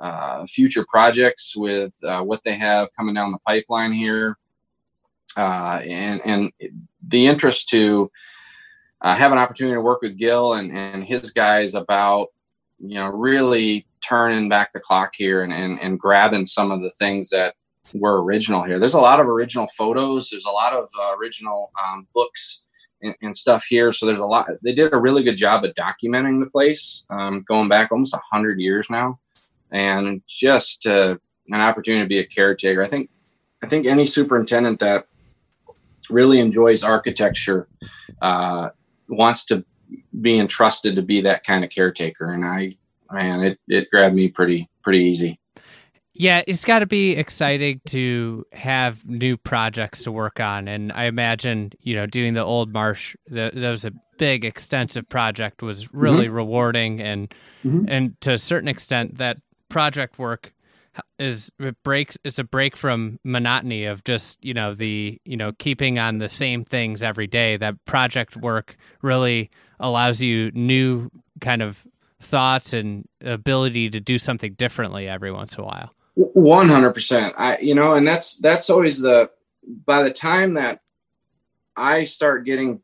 uh, 0.00 0.46
future 0.46 0.84
projects 0.88 1.54
with 1.54 1.94
uh, 2.04 2.22
what 2.22 2.42
they 2.42 2.54
have 2.54 2.88
coming 2.96 3.14
down 3.14 3.32
the 3.32 3.38
pipeline 3.46 3.92
here. 3.92 4.38
Uh, 5.36 5.80
and 5.84 6.20
and 6.24 6.52
the 7.06 7.26
interest 7.26 7.68
to 7.68 8.10
uh, 9.02 9.14
have 9.14 9.30
an 9.30 9.38
opportunity 9.38 9.74
to 9.74 9.80
work 9.80 10.02
with 10.02 10.16
gil 10.16 10.54
and, 10.54 10.76
and 10.76 11.04
his 11.04 11.30
guys 11.30 11.74
about 11.74 12.28
you 12.78 12.94
know 12.94 13.08
really 13.08 13.86
turning 14.00 14.48
back 14.48 14.72
the 14.72 14.80
clock 14.80 15.12
here 15.14 15.42
and, 15.42 15.52
and, 15.52 15.80
and 15.80 15.98
grabbing 15.98 16.46
some 16.46 16.70
of 16.70 16.80
the 16.80 16.90
things 16.90 17.30
that 17.30 17.54
were 17.94 18.22
original 18.22 18.62
here. 18.62 18.78
There's 18.78 18.94
a 18.94 19.00
lot 19.00 19.20
of 19.20 19.26
original 19.26 19.68
photos. 19.76 20.30
There's 20.30 20.44
a 20.44 20.50
lot 20.50 20.72
of 20.72 20.88
uh, 20.98 21.14
original 21.16 21.72
um, 21.82 22.06
books 22.14 22.64
and, 23.02 23.14
and, 23.22 23.34
stuff 23.34 23.64
here. 23.68 23.92
So 23.92 24.06
there's 24.06 24.20
a 24.20 24.26
lot. 24.26 24.46
They 24.62 24.74
did 24.74 24.92
a 24.92 24.98
really 24.98 25.22
good 25.22 25.36
job 25.36 25.64
of 25.64 25.74
documenting 25.74 26.40
the 26.40 26.50
place, 26.50 27.06
um, 27.10 27.44
going 27.48 27.68
back 27.68 27.90
almost 27.90 28.14
a 28.14 28.20
hundred 28.30 28.60
years 28.60 28.88
now, 28.90 29.18
and 29.70 30.22
just 30.28 30.86
uh, 30.86 31.16
an 31.48 31.60
opportunity 31.60 32.04
to 32.04 32.08
be 32.08 32.18
a 32.18 32.26
caretaker. 32.26 32.82
I 32.82 32.88
think 32.88 33.10
I 33.62 33.66
think 33.66 33.86
any 33.86 34.06
superintendent 34.06 34.80
that 34.80 35.06
really 36.08 36.40
enjoys 36.40 36.82
architecture 36.82 37.68
uh, 38.20 38.70
wants 39.08 39.44
to 39.46 39.64
be 40.20 40.38
entrusted 40.38 40.96
to 40.96 41.02
be 41.02 41.20
that 41.22 41.44
kind 41.44 41.64
of 41.64 41.70
caretaker. 41.70 42.32
And 42.32 42.44
I 42.44 42.76
man, 43.10 43.42
it, 43.42 43.58
it 43.68 43.90
grabbed 43.90 44.14
me 44.14 44.28
pretty 44.28 44.68
pretty 44.82 45.00
easy. 45.00 45.40
Yeah, 46.12 46.42
it's 46.46 46.64
got 46.64 46.80
to 46.80 46.86
be 46.86 47.12
exciting 47.12 47.80
to 47.86 48.44
have 48.52 49.06
new 49.08 49.36
projects 49.36 50.02
to 50.02 50.12
work 50.12 50.38
on, 50.38 50.68
and 50.68 50.92
I 50.92 51.04
imagine 51.04 51.72
you 51.80 51.94
know 51.94 52.06
doing 52.06 52.34
the 52.34 52.44
old 52.44 52.72
marsh. 52.72 53.16
The, 53.26 53.50
that 53.54 53.70
was 53.70 53.84
a 53.84 53.92
big, 54.18 54.44
extensive 54.44 55.08
project. 55.08 55.62
Was 55.62 55.94
really 55.94 56.26
mm-hmm. 56.26 56.34
rewarding, 56.34 57.00
and 57.00 57.34
mm-hmm. 57.64 57.86
and 57.88 58.20
to 58.20 58.32
a 58.32 58.38
certain 58.38 58.68
extent, 58.68 59.18
that 59.18 59.38
project 59.68 60.18
work 60.18 60.52
is 61.18 61.50
it 61.58 61.82
breaks. 61.82 62.18
It's 62.24 62.38
a 62.38 62.44
break 62.44 62.76
from 62.76 63.18
monotony 63.24 63.84
of 63.84 64.04
just 64.04 64.44
you 64.44 64.52
know 64.52 64.74
the 64.74 65.20
you 65.24 65.36
know 65.36 65.52
keeping 65.52 65.98
on 65.98 66.18
the 66.18 66.28
same 66.28 66.64
things 66.64 67.02
every 67.02 67.28
day. 67.28 67.56
That 67.56 67.84
project 67.84 68.36
work 68.36 68.76
really 69.00 69.50
allows 69.78 70.20
you 70.20 70.50
new 70.52 71.10
kind 71.40 71.62
of 71.62 71.86
thoughts 72.20 72.72
and 72.72 73.08
ability 73.20 73.90
to 73.90 74.00
do 74.00 74.18
something 74.18 74.54
differently 74.54 75.08
every 75.08 75.32
once 75.32 75.54
in 75.56 75.64
a 75.64 75.66
while. 75.66 75.94
One 76.14 76.68
hundred 76.68 76.92
percent. 76.92 77.34
I 77.38 77.58
you 77.58 77.74
know, 77.74 77.94
and 77.94 78.06
that's 78.06 78.36
that's 78.36 78.70
always 78.70 79.00
the 79.00 79.30
by 79.84 80.02
the 80.02 80.12
time 80.12 80.54
that 80.54 80.80
I 81.76 82.04
start 82.04 82.44
getting 82.44 82.82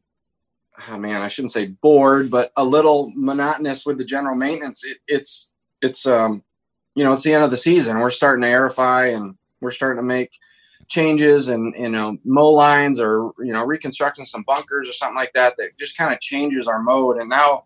oh 0.89 0.99
man, 0.99 1.23
I 1.23 1.29
shouldn't 1.29 1.53
say 1.53 1.67
bored, 1.67 2.31
but 2.31 2.53
a 2.57 2.65
little 2.65 3.13
monotonous 3.15 3.87
with 3.87 3.99
the 3.99 4.05
general 4.05 4.37
maintenance, 4.37 4.85
it, 4.85 4.99
it's 5.07 5.51
it's 5.83 6.07
um 6.07 6.43
you 6.95 7.05
know, 7.05 7.13
it's 7.13 7.25
the 7.25 7.35
end 7.35 7.45
of 7.45 7.51
the 7.51 7.59
season. 7.59 7.99
We're 7.99 8.11
starting 8.11 8.43
to 8.43 8.49
aerify 8.49 9.15
and 9.15 9.37
we're 9.61 9.71
starting 9.71 10.03
to 10.03 10.07
make 10.07 10.31
changes 10.89 11.49
and 11.49 11.75
you 11.77 11.89
know 11.89 12.17
mow 12.25 12.49
lines 12.49 13.01
or 13.01 13.33
you 13.39 13.53
know 13.53 13.65
reconstructing 13.65 14.25
some 14.25 14.45
bunkers 14.47 14.89
or 14.89 14.93
something 14.93 15.17
like 15.17 15.33
that 15.33 15.57
that 15.59 15.77
just 15.79 15.99
kind 15.99 16.15
of 16.15 16.21
changes 16.21 16.69
our 16.69 16.81
mode 16.81 17.17
and 17.17 17.29
now 17.29 17.65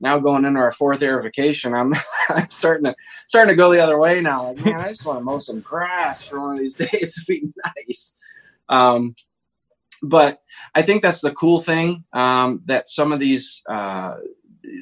now 0.00 0.18
going 0.18 0.44
into 0.44 0.60
our 0.60 0.72
fourth 0.72 1.00
aerification, 1.00 1.78
I'm 1.78 1.92
I'm 2.28 2.50
starting 2.50 2.84
to 2.84 2.94
starting 3.26 3.52
to 3.52 3.56
go 3.56 3.70
the 3.70 3.80
other 3.80 3.98
way 3.98 4.20
now. 4.20 4.48
Like, 4.48 4.64
man, 4.64 4.80
I 4.80 4.88
just 4.88 5.06
want 5.06 5.18
to 5.20 5.24
mow 5.24 5.38
some 5.38 5.60
grass 5.60 6.26
for 6.26 6.40
one 6.40 6.54
of 6.54 6.58
these 6.60 6.74
days 6.76 7.14
to 7.14 7.24
be 7.26 7.48
nice. 7.76 8.18
Um, 8.68 9.14
but 10.02 10.40
I 10.74 10.82
think 10.82 11.02
that's 11.02 11.20
the 11.20 11.32
cool 11.32 11.60
thing 11.60 12.04
um, 12.12 12.62
that 12.66 12.88
some 12.88 13.12
of 13.12 13.20
these 13.20 13.62
uh, 13.68 14.16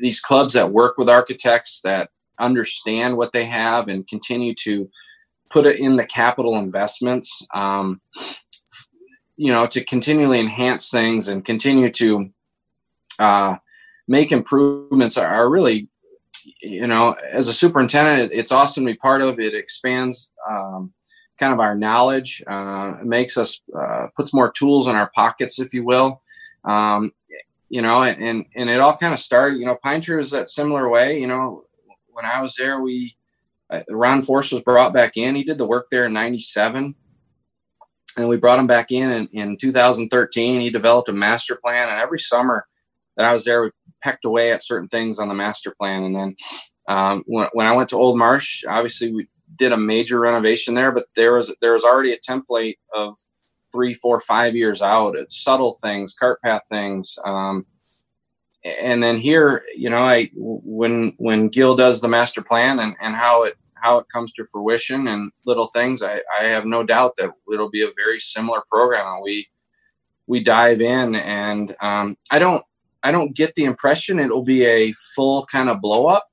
these 0.00 0.20
clubs 0.20 0.54
that 0.54 0.72
work 0.72 0.98
with 0.98 1.08
architects 1.08 1.80
that 1.82 2.10
understand 2.38 3.16
what 3.16 3.32
they 3.32 3.44
have 3.44 3.88
and 3.88 4.06
continue 4.08 4.54
to 4.54 4.90
put 5.50 5.66
it 5.66 5.78
in 5.78 5.96
the 5.96 6.06
capital 6.06 6.56
investments. 6.56 7.46
Um, 7.54 8.00
you 9.36 9.52
know, 9.52 9.66
to 9.66 9.84
continually 9.84 10.38
enhance 10.38 10.90
things 10.90 11.28
and 11.28 11.44
continue 11.44 11.90
to 11.90 12.30
uh, 13.18 13.56
make 14.06 14.32
improvements 14.32 15.16
are, 15.16 15.26
are 15.26 15.48
really 15.48 15.88
you 16.62 16.86
know 16.86 17.16
as 17.30 17.48
a 17.48 17.54
superintendent 17.54 18.30
it's 18.32 18.52
awesome 18.52 18.84
to 18.84 18.92
be 18.92 18.98
part 18.98 19.22
of. 19.22 19.40
It 19.40 19.54
expands 19.54 20.30
um, 20.48 20.92
kind 21.38 21.52
of 21.52 21.60
our 21.60 21.74
knowledge 21.74 22.42
uh, 22.46 22.94
makes 23.02 23.36
us 23.36 23.60
uh, 23.78 24.08
puts 24.16 24.34
more 24.34 24.52
tools 24.52 24.86
in 24.86 24.94
our 24.94 25.10
pockets 25.14 25.58
if 25.58 25.72
you 25.74 25.84
will. 25.84 26.22
Um, 26.64 27.12
you 27.68 27.82
know 27.82 28.02
and 28.02 28.46
and 28.54 28.70
it 28.70 28.80
all 28.80 28.96
kind 28.96 29.14
of 29.14 29.20
started 29.20 29.58
you 29.58 29.66
know 29.66 29.76
pine 29.82 30.00
tree 30.00 30.16
was 30.16 30.30
that 30.30 30.48
similar 30.48 30.88
way 30.88 31.18
you 31.18 31.26
know 31.26 31.64
when 32.12 32.24
i 32.24 32.40
was 32.40 32.54
there 32.56 32.80
we 32.80 33.16
uh, 33.70 33.82
Ron 33.88 34.22
Forse 34.22 34.52
was 34.52 34.62
brought 34.62 34.92
back 34.92 35.16
in. 35.16 35.34
He 35.34 35.42
did 35.42 35.58
the 35.58 35.66
work 35.66 35.88
there 35.90 36.04
in 36.04 36.12
97 36.12 36.94
and 38.16 38.28
we 38.28 38.36
brought 38.36 38.58
him 38.58 38.66
back 38.66 38.92
in, 38.92 39.10
in 39.10 39.28
in 39.32 39.56
2013 39.56 40.60
he 40.60 40.70
developed 40.70 41.08
a 41.08 41.12
master 41.12 41.56
plan 41.56 41.88
and 41.88 42.00
every 42.00 42.18
summer 42.18 42.66
that 43.16 43.26
i 43.26 43.32
was 43.32 43.44
there 43.44 43.62
we 43.62 43.70
pecked 44.04 44.26
away 44.26 44.52
at 44.52 44.62
certain 44.62 44.88
things 44.88 45.18
on 45.18 45.28
the 45.28 45.34
master 45.34 45.74
plan. 45.80 46.04
And 46.04 46.14
then 46.14 46.36
um, 46.86 47.24
when, 47.26 47.48
when 47.54 47.66
I 47.66 47.74
went 47.74 47.88
to 47.88 47.96
Old 47.96 48.18
Marsh, 48.18 48.62
obviously 48.68 49.12
we 49.12 49.26
did 49.56 49.72
a 49.72 49.76
major 49.76 50.20
renovation 50.20 50.74
there, 50.74 50.92
but 50.92 51.06
there 51.16 51.32
was 51.32 51.54
there 51.60 51.72
was 51.72 51.84
already 51.84 52.12
a 52.12 52.18
template 52.18 52.76
of 52.94 53.16
three, 53.72 53.94
four, 53.94 54.20
five 54.20 54.54
years 54.54 54.82
out. 54.82 55.16
It's 55.16 55.42
subtle 55.42 55.72
things, 55.72 56.14
cart 56.14 56.40
path 56.42 56.62
things. 56.68 57.18
Um, 57.24 57.66
and 58.64 59.02
then 59.02 59.16
here, 59.18 59.62
you 59.76 59.90
know, 59.90 60.02
I 60.02 60.30
when 60.34 61.14
when 61.16 61.48
Gil 61.48 61.76
does 61.76 62.00
the 62.00 62.08
master 62.08 62.42
plan 62.42 62.78
and, 62.80 62.94
and 63.00 63.14
how 63.14 63.44
it 63.44 63.54
how 63.74 63.98
it 63.98 64.06
comes 64.12 64.32
to 64.34 64.44
fruition 64.44 65.08
and 65.08 65.30
little 65.44 65.68
things, 65.68 66.02
I, 66.02 66.22
I 66.38 66.44
have 66.44 66.64
no 66.64 66.84
doubt 66.84 67.16
that 67.16 67.30
it'll 67.52 67.70
be 67.70 67.82
a 67.82 67.92
very 67.96 68.20
similar 68.20 68.62
program. 68.70 69.06
And 69.06 69.22
we 69.22 69.48
we 70.26 70.42
dive 70.42 70.80
in, 70.80 71.14
and 71.14 71.76
um, 71.80 72.16
I 72.30 72.38
don't 72.38 72.64
I 73.04 73.12
don't 73.12 73.36
get 73.36 73.54
the 73.54 73.64
impression 73.64 74.18
it'll 74.18 74.42
be 74.42 74.64
a 74.64 74.92
full 75.14 75.44
kind 75.44 75.68
of 75.68 75.82
blow 75.82 76.06
up. 76.06 76.30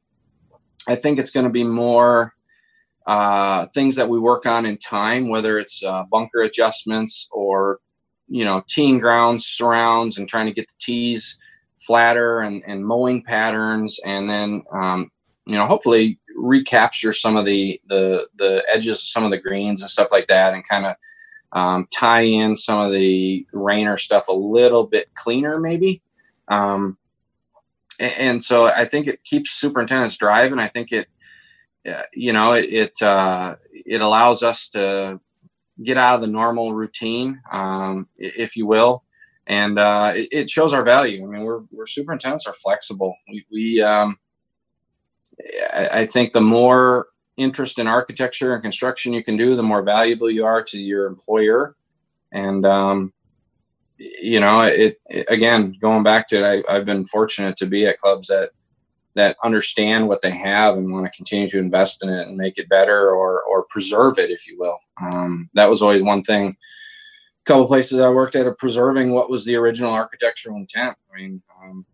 I 0.88 0.96
think 0.96 1.20
it's 1.20 1.30
going 1.30 1.44
to 1.44 1.52
be 1.52 1.66
more 1.66 2.34
uh, 3.06 3.66
things 3.68 3.98
that 3.98 4.10
we 4.10 4.18
work 4.18 4.46
on 4.46 4.66
in 4.66 4.78
time, 4.78 5.28
whether 5.28 5.60
it's 5.60 5.84
uh, 5.84 6.04
bunker 6.10 6.42
adjustments 6.42 7.28
or 7.32 7.80
you 8.30 8.46
know 8.46 8.64
teeing 8.68 9.00
grounds 9.00 9.46
surrounds 9.46 10.18
and 10.18 10.30
trying 10.30 10.46
to 10.46 10.54
get 10.54 10.70
the 10.70 10.76
tees 10.80 11.38
flatter 11.78 12.40
and, 12.40 12.64
and 12.66 12.86
mowing 12.86 13.22
patterns, 13.22 14.00
and 14.06 14.30
then 14.30 14.64
um, 14.72 15.12
you 15.46 15.56
know 15.56 15.66
hopefully 15.66 16.20
recapture 16.38 17.12
some 17.12 17.36
of 17.36 17.46
the 17.46 17.82
the 17.88 18.28
the 18.38 18.64
edges 18.72 19.00
of 19.00 19.10
some 19.10 19.26
of 19.26 19.32
the 19.32 19.38
greens 19.38 19.82
and 19.82 19.90
stuff 19.90 20.08
like 20.10 20.28
that, 20.28 20.54
and 20.54 20.68
kind 20.68 20.86
of 20.86 20.96
um, 21.52 21.88
tie 21.92 22.22
in 22.22 22.56
some 22.56 22.80
of 22.80 22.92
the 22.94 23.46
Raynor 23.52 23.98
stuff 23.98 24.30
a 24.30 24.34
little 24.34 24.86
bit 24.86 25.14
cleaner, 25.16 25.60
maybe. 25.60 26.02
Um, 26.48 26.98
and 28.00 28.44
so 28.44 28.66
I 28.66 28.86
think 28.86 29.08
it 29.08 29.24
keeps 29.24 29.52
superintendents 29.52 30.18
driving. 30.18 30.60
I 30.60 30.68
think 30.68 30.92
it 30.92 31.08
you 32.14 32.34
know, 32.34 32.54
it 32.54 32.66
it, 32.66 33.02
uh, 33.02 33.56
it 33.74 34.02
allows 34.02 34.44
us 34.44 34.70
to 34.70 35.20
get 35.84 35.98
out 35.98 36.16
of 36.16 36.22
the 36.22 36.28
normal 36.28 36.74
routine, 36.74 37.42
um, 37.52 38.08
if 38.18 38.56
you 38.56 38.66
will, 38.66 39.04
and 39.48 39.80
uh, 39.80 40.14
it, 40.16 40.30
it, 40.32 40.50
shows 40.50 40.74
our 40.74 40.84
value. 40.84 41.24
I 41.24 41.28
mean, 41.28 41.42
we're 41.42 41.62
we're 41.72 41.88
superintendents 41.88 42.46
are 42.46 42.54
flexible. 42.54 43.16
We, 43.28 43.46
we 43.52 43.82
um, 43.82 44.18
I, 45.74 45.90
I 46.02 46.06
think 46.06 46.32
the 46.32 46.42
more 46.42 47.08
interest 47.38 47.80
in 47.80 47.88
architecture 47.88 48.54
and 48.54 48.62
construction 48.62 49.14
you 49.14 49.24
can 49.24 49.38
do, 49.38 49.56
the 49.56 49.64
more 49.64 49.82
valuable 49.82 50.30
you 50.30 50.46
are 50.46 50.62
to 50.62 50.80
your 50.80 51.08
employer. 51.08 51.76
And 52.32 52.66
um, 52.66 53.14
you 54.22 54.40
know, 54.40 54.62
it, 54.62 55.00
it, 55.10 55.26
again 55.30 55.76
going 55.82 56.04
back 56.04 56.28
to 56.30 56.38
it, 56.38 56.66
I, 56.68 56.74
I've 56.76 56.86
been 56.86 57.06
fortunate 57.06 57.58
to 57.58 57.66
be 57.66 57.86
at 57.86 58.00
clubs 58.00 58.28
that 58.28 58.52
that 59.16 59.36
understand 59.44 60.08
what 60.08 60.22
they 60.22 60.32
have 60.32 60.78
and 60.78 60.92
want 60.92 61.06
to 61.06 61.18
continue 61.18 61.50
to 61.50 61.60
invest 61.60 62.02
in 62.02 62.10
it 62.10 62.28
and 62.28 62.38
make 62.38 62.58
it 62.58 62.70
better 62.70 63.12
or 63.12 63.44
or 63.44 63.66
preserve 63.70 64.18
it, 64.18 64.32
if 64.32 64.48
you 64.48 64.58
will. 64.58 64.80
Um, 65.02 65.50
that 65.54 65.70
was 65.70 65.82
always 65.82 66.04
one 66.04 66.24
thing. 66.24 66.50
A 66.50 67.46
couple 67.46 67.68
places 67.68 68.00
I 68.00 68.10
worked 68.10 68.36
at 68.36 68.48
are 68.48 68.56
preserving 68.56 69.12
what 69.12 69.30
was 69.30 69.46
the 69.46 69.56
original 69.56 69.94
architectural 69.94 70.58
intent. 70.58 70.96
I 71.12 71.18
mean, 71.18 71.42
um, 71.64 71.86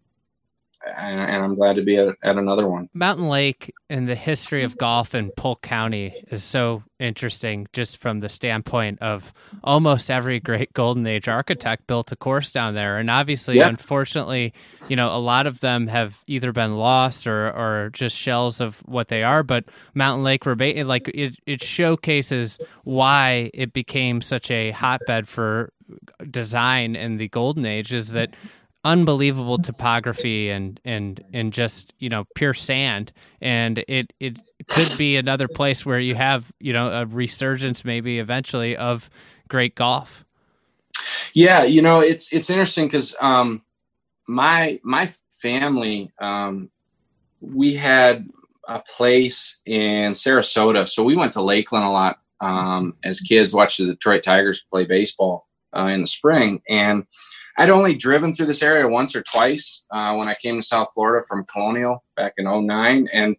and, 0.95 1.19
and, 1.19 1.43
I'm 1.43 1.55
glad 1.55 1.75
to 1.77 1.83
be 1.83 1.97
at, 1.97 2.15
at, 2.21 2.37
another 2.37 2.67
one. 2.67 2.89
Mountain 2.93 3.27
Lake 3.27 3.73
and 3.89 4.07
the 4.07 4.15
history 4.15 4.63
of 4.63 4.77
golf 4.77 5.15
in 5.15 5.31
Polk 5.31 5.61
County 5.61 6.23
is 6.29 6.43
so 6.43 6.83
interesting, 6.99 7.67
just 7.73 7.97
from 7.97 8.19
the 8.19 8.29
standpoint 8.29 9.01
of 9.01 9.33
almost 9.63 10.09
every 10.09 10.39
great 10.39 10.73
Golden 10.73 11.05
Age 11.05 11.27
architect 11.27 11.87
built 11.87 12.11
a 12.11 12.15
course 12.15 12.51
down 12.51 12.75
there, 12.75 12.97
and 12.97 13.09
obviously, 13.09 13.57
yeah. 13.57 13.67
unfortunately, 13.67 14.53
you 14.89 14.95
know, 14.95 15.15
a 15.15 15.19
lot 15.19 15.47
of 15.47 15.59
them 15.59 15.87
have 15.87 16.23
either 16.27 16.51
been 16.51 16.75
lost 16.75 17.27
or 17.27 17.47
or 17.49 17.89
just 17.93 18.15
shells 18.15 18.59
of 18.61 18.79
what 18.85 19.07
they 19.07 19.23
are. 19.23 19.43
But 19.43 19.65
Mountain 19.93 20.23
Lake, 20.23 20.45
like 20.45 21.07
it, 21.09 21.35
it 21.45 21.63
showcases 21.63 22.59
why 22.83 23.51
it 23.53 23.73
became 23.73 24.21
such 24.21 24.49
a 24.51 24.71
hotbed 24.71 25.27
for 25.27 25.71
design 26.29 26.95
in 26.95 27.17
the 27.17 27.29
Golden 27.29 27.65
Age. 27.65 27.93
Is 27.93 28.09
that 28.09 28.33
unbelievable 28.83 29.57
topography 29.57 30.49
and 30.49 30.79
and 30.85 31.23
and 31.33 31.51
just 31.51 31.93
you 31.99 32.09
know 32.09 32.25
pure 32.35 32.53
sand. 32.53 33.11
And 33.41 33.83
it 33.87 34.13
it 34.19 34.39
could 34.67 34.97
be 34.97 35.15
another 35.15 35.47
place 35.47 35.85
where 35.85 35.99
you 35.99 36.15
have 36.15 36.51
you 36.59 36.73
know 36.73 36.91
a 36.91 37.05
resurgence 37.05 37.83
maybe 37.83 38.19
eventually 38.19 38.75
of 38.77 39.09
great 39.47 39.75
golf. 39.75 40.25
Yeah 41.33 41.63
you 41.63 41.81
know 41.81 41.99
it's 41.99 42.31
it's 42.33 42.49
interesting 42.49 42.85
because 42.85 43.15
um 43.19 43.61
my 44.27 44.79
my 44.83 45.09
family 45.29 46.11
um 46.19 46.69
we 47.39 47.75
had 47.75 48.27
a 48.67 48.81
place 48.81 49.61
in 49.65 50.11
sarasota. 50.11 50.87
So 50.87 51.03
we 51.03 51.15
went 51.15 51.33
to 51.33 51.41
lakeland 51.41 51.85
a 51.85 51.89
lot 51.89 52.19
um 52.39 52.95
as 53.03 53.21
kids 53.21 53.53
watched 53.53 53.79
the 53.79 53.85
detroit 53.85 54.23
tigers 54.23 54.65
play 54.71 54.85
baseball 54.85 55.47
uh, 55.77 55.87
in 55.87 56.01
the 56.01 56.07
spring. 56.07 56.61
And 56.69 57.05
I'd 57.57 57.69
only 57.71 57.95
driven 57.95 58.33
through 58.33 58.45
this 58.45 58.61
area 58.61 58.87
once 58.87 59.15
or 59.15 59.23
twice 59.23 59.85
uh, 59.89 60.13
when 60.15 60.27
I 60.27 60.35
came 60.35 60.57
to 60.57 60.61
South 60.61 60.89
Florida 60.93 61.25
from 61.27 61.45
Colonial 61.45 62.03
back 62.15 62.33
in 62.37 62.45
09. 62.45 63.09
And 63.11 63.35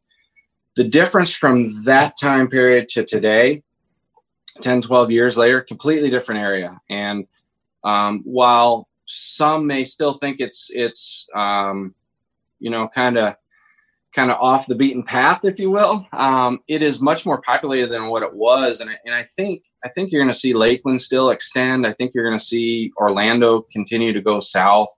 the 0.75 0.85
difference 0.85 1.33
from 1.33 1.85
that 1.85 2.15
time 2.21 2.49
period 2.49 2.89
to 2.91 3.05
today, 3.05 3.63
10, 4.61 4.83
12 4.83 5.11
years 5.13 5.37
later, 5.37 5.61
completely 5.61 6.11
different 6.11 6.41
area. 6.41 6.81
And 6.91 7.29
um, 7.85 8.23
while 8.25 8.89
some 9.05 9.69
may 9.69 9.85
still 9.85 10.15
think 10.15 10.41
it's, 10.41 10.69
it's 10.73 11.29
um, 11.35 11.95
you 12.59 12.71
know, 12.71 12.89
kind 12.89 13.19
of 13.19 13.37
kind 14.19 14.33
of 14.33 14.39
off 14.41 14.67
the 14.67 14.75
beaten 14.75 15.05
path, 15.05 15.45
if 15.45 15.61
you 15.61 15.71
will. 15.71 16.05
Um, 16.13 16.59
it 16.67 16.83
is 16.83 17.01
much 17.01 17.25
more 17.25 17.41
populated 17.41 17.87
than 17.87 18.09
what 18.09 18.25
it 18.25 18.35
was, 18.35 18.81
and 18.81 18.91
I, 18.91 18.97
and 19.05 19.15
I 19.15 19.23
think 19.23 19.63
I 19.85 19.89
think 19.89 20.11
you're 20.11 20.21
going 20.21 20.33
to 20.33 20.39
see 20.39 20.55
Lakeland 20.55 21.01
still 21.01 21.31
extend. 21.31 21.87
I 21.87 21.93
think 21.93 22.15
you're 22.15 22.25
going 22.25 22.37
to 22.37 22.45
see 22.45 22.91
Orlando 22.97 23.63
continue 23.71 24.13
to 24.13 24.21
go 24.21 24.41
south, 24.41 24.89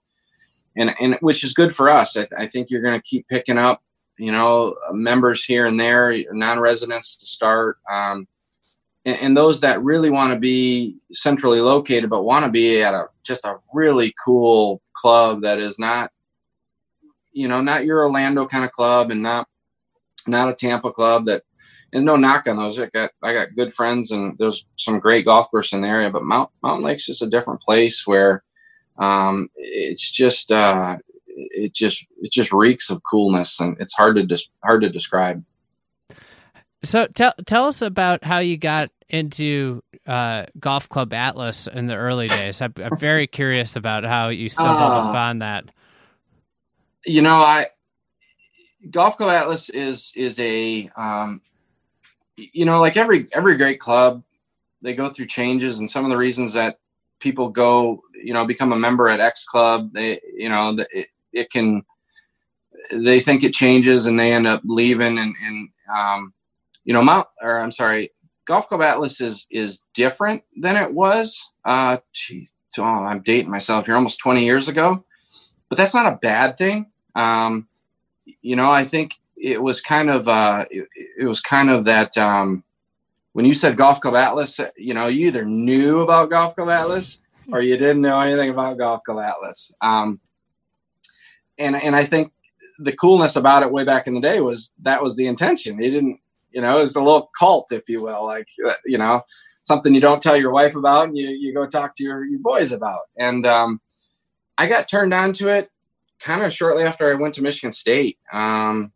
and 0.75 0.95
and 0.99 1.17
which 1.19 1.43
is 1.43 1.53
good 1.53 1.73
for 1.75 1.87
us. 1.87 2.17
I, 2.17 2.27
I 2.35 2.47
think 2.47 2.71
you're 2.71 2.81
going 2.81 2.99
to 2.99 3.07
keep 3.07 3.27
picking 3.27 3.59
up, 3.59 3.83
you 4.17 4.31
know, 4.31 4.75
members 4.91 5.45
here 5.45 5.67
and 5.67 5.79
there, 5.79 6.11
non-residents 6.33 7.17
to 7.17 7.27
start. 7.27 7.77
Um, 7.91 8.27
and, 9.05 9.17
and 9.19 9.37
those 9.37 9.61
that 9.61 9.83
really 9.83 10.09
want 10.09 10.33
to 10.33 10.39
be 10.39 10.97
centrally 11.11 11.61
located, 11.61 12.09
but 12.09 12.23
want 12.23 12.45
to 12.45 12.51
be 12.51 12.81
at 12.81 12.95
a 12.95 13.05
just 13.21 13.45
a 13.45 13.57
really 13.71 14.15
cool 14.25 14.81
club 14.93 15.43
that 15.43 15.59
is 15.59 15.77
not 15.77 16.11
you 17.31 17.47
know, 17.47 17.61
not 17.61 17.85
your 17.85 18.03
Orlando 18.03 18.45
kind 18.45 18.65
of 18.65 18.71
club 18.71 19.11
and 19.11 19.21
not 19.21 19.47
not 20.27 20.49
a 20.49 20.53
Tampa 20.53 20.91
club 20.91 21.25
that 21.25 21.43
and 21.93 22.05
no 22.05 22.15
knock 22.15 22.47
on 22.47 22.57
those. 22.57 22.79
I 22.79 22.87
got 22.87 23.11
I 23.21 23.33
got 23.33 23.55
good 23.55 23.73
friends 23.73 24.11
and 24.11 24.37
there's 24.37 24.65
some 24.77 24.99
great 24.99 25.25
golf 25.25 25.49
courses 25.51 25.73
in 25.73 25.81
the 25.81 25.87
area, 25.87 26.09
but 26.09 26.23
Mount 26.23 26.49
Mountain 26.63 26.83
Lake's 26.83 27.05
just 27.05 27.21
a 27.21 27.29
different 27.29 27.61
place 27.61 28.05
where 28.05 28.43
um, 28.97 29.49
it's 29.55 30.09
just 30.09 30.51
uh, 30.51 30.97
it 31.27 31.73
just 31.73 32.05
it 32.21 32.31
just 32.31 32.53
reeks 32.53 32.89
of 32.89 33.01
coolness 33.09 33.59
and 33.59 33.77
it's 33.79 33.93
hard 33.93 34.15
to 34.15 34.23
dis- 34.23 34.49
hard 34.63 34.81
to 34.81 34.89
describe. 34.89 35.43
So 36.83 37.07
tell 37.07 37.33
tell 37.45 37.65
us 37.65 37.81
about 37.81 38.23
how 38.23 38.39
you 38.39 38.57
got 38.57 38.89
into 39.09 39.83
uh, 40.07 40.45
Golf 40.59 40.87
Club 40.87 41.13
Atlas 41.13 41.67
in 41.67 41.87
the 41.87 41.95
early 41.95 42.27
days. 42.27 42.61
I'm, 42.61 42.73
I'm 42.77 42.97
very 42.97 43.27
curious 43.27 43.75
about 43.75 44.03
how 44.03 44.29
you 44.29 44.49
stumbled 44.49 44.79
uh, 44.79 45.09
upon 45.09 45.39
that 45.39 45.65
you 47.05 47.21
know, 47.21 47.37
I 47.37 47.67
Golf 48.89 49.17
Club 49.17 49.29
Atlas 49.29 49.69
is 49.69 50.11
is 50.15 50.39
a 50.39 50.89
um, 50.95 51.41
you 52.37 52.65
know 52.65 52.79
like 52.79 52.97
every 52.97 53.27
every 53.33 53.55
great 53.57 53.79
club 53.79 54.23
they 54.81 54.95
go 54.95 55.09
through 55.09 55.27
changes 55.27 55.79
and 55.79 55.89
some 55.89 56.03
of 56.03 56.09
the 56.09 56.17
reasons 56.17 56.53
that 56.53 56.79
people 57.19 57.49
go 57.49 58.01
you 58.23 58.33
know 58.33 58.45
become 58.45 58.73
a 58.73 58.79
member 58.79 59.07
at 59.09 59.19
X 59.19 59.45
club 59.45 59.91
they 59.93 60.19
you 60.35 60.49
know 60.49 60.75
it, 60.91 61.07
it 61.31 61.51
can 61.51 61.83
they 62.91 63.19
think 63.19 63.43
it 63.43 63.53
changes 63.53 64.07
and 64.07 64.19
they 64.19 64.33
end 64.33 64.47
up 64.47 64.61
leaving 64.65 65.19
and 65.19 65.35
and 65.43 65.69
um, 65.93 66.33
you 66.83 66.93
know 66.93 67.03
Mount 67.03 67.27
or 67.41 67.59
I'm 67.59 67.71
sorry 67.71 68.11
Golf 68.45 68.67
Club 68.67 68.81
Atlas 68.81 69.21
is 69.21 69.45
is 69.51 69.85
different 69.93 70.43
than 70.57 70.75
it 70.75 70.91
was 70.91 71.51
uh 71.65 71.97
oh, 72.79 72.83
I'm 72.83 73.21
dating 73.21 73.51
myself 73.51 73.85
here 73.85 73.95
almost 73.95 74.19
20 74.19 74.43
years 74.43 74.67
ago 74.67 75.05
but 75.69 75.77
that's 75.77 75.93
not 75.93 76.11
a 76.11 76.17
bad 76.17 76.57
thing 76.57 76.90
um, 77.15 77.67
you 78.41 78.55
know, 78.55 78.71
I 78.71 78.85
think 78.85 79.15
it 79.37 79.61
was 79.61 79.81
kind 79.81 80.09
of 80.09 80.27
uh, 80.27 80.65
it, 80.69 80.87
it 81.19 81.25
was 81.25 81.41
kind 81.41 81.69
of 81.69 81.85
that 81.85 82.17
um, 82.17 82.63
when 83.33 83.45
you 83.45 83.53
said 83.53 83.77
Golf 83.77 84.01
Club 84.01 84.15
Atlas, 84.15 84.59
you 84.77 84.93
know, 84.93 85.07
you 85.07 85.27
either 85.27 85.45
knew 85.45 86.01
about 86.01 86.29
Golf 86.29 86.55
Club 86.55 86.69
Atlas 86.69 87.21
or 87.51 87.61
you 87.61 87.77
didn't 87.77 88.01
know 88.01 88.19
anything 88.19 88.49
about 88.49 88.77
Golf 88.77 89.01
Club 89.03 89.23
Atlas. 89.23 89.73
Um, 89.81 90.19
and 91.57 91.75
and 91.75 91.95
I 91.95 92.05
think 92.05 92.31
the 92.79 92.93
coolness 92.93 93.35
about 93.35 93.63
it 93.63 93.71
way 93.71 93.83
back 93.83 94.07
in 94.07 94.15
the 94.15 94.21
day 94.21 94.41
was 94.41 94.71
that 94.81 95.01
was 95.01 95.15
the 95.15 95.27
intention. 95.27 95.79
He 95.79 95.89
didn't, 95.89 96.19
you 96.51 96.61
know, 96.61 96.79
it 96.79 96.81
was 96.81 96.95
a 96.95 97.03
little 97.03 97.29
cult, 97.37 97.71
if 97.71 97.87
you 97.87 98.03
will, 98.03 98.25
like 98.25 98.47
uh, 98.67 98.73
you 98.85 98.97
know, 98.97 99.21
something 99.63 99.93
you 99.93 100.01
don't 100.01 100.21
tell 100.21 100.37
your 100.37 100.51
wife 100.51 100.75
about 100.75 101.07
and 101.07 101.17
you 101.17 101.29
you 101.29 101.53
go 101.53 101.65
talk 101.65 101.95
to 101.95 102.03
your 102.03 102.25
your 102.25 102.39
boys 102.39 102.71
about. 102.71 103.01
And 103.17 103.45
um, 103.45 103.81
I 104.57 104.67
got 104.67 104.89
turned 104.89 105.13
on 105.13 105.33
to 105.33 105.49
it 105.49 105.69
kind 106.21 106.43
of 106.43 106.53
shortly 106.53 106.83
after 106.83 107.09
I 107.09 107.15
went 107.15 107.35
to 107.35 107.43
Michigan 107.43 107.71
State. 107.71 108.17
Um, 108.31 108.91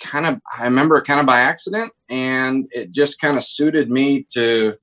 kind 0.00 0.26
of, 0.26 0.40
I 0.58 0.64
remember 0.64 1.00
kind 1.00 1.20
of 1.20 1.26
by 1.26 1.40
accident, 1.40 1.92
and 2.08 2.68
it 2.72 2.90
just 2.90 3.20
kind 3.20 3.36
of 3.36 3.44
suited 3.44 3.90
me 3.90 4.26
to. 4.34 4.74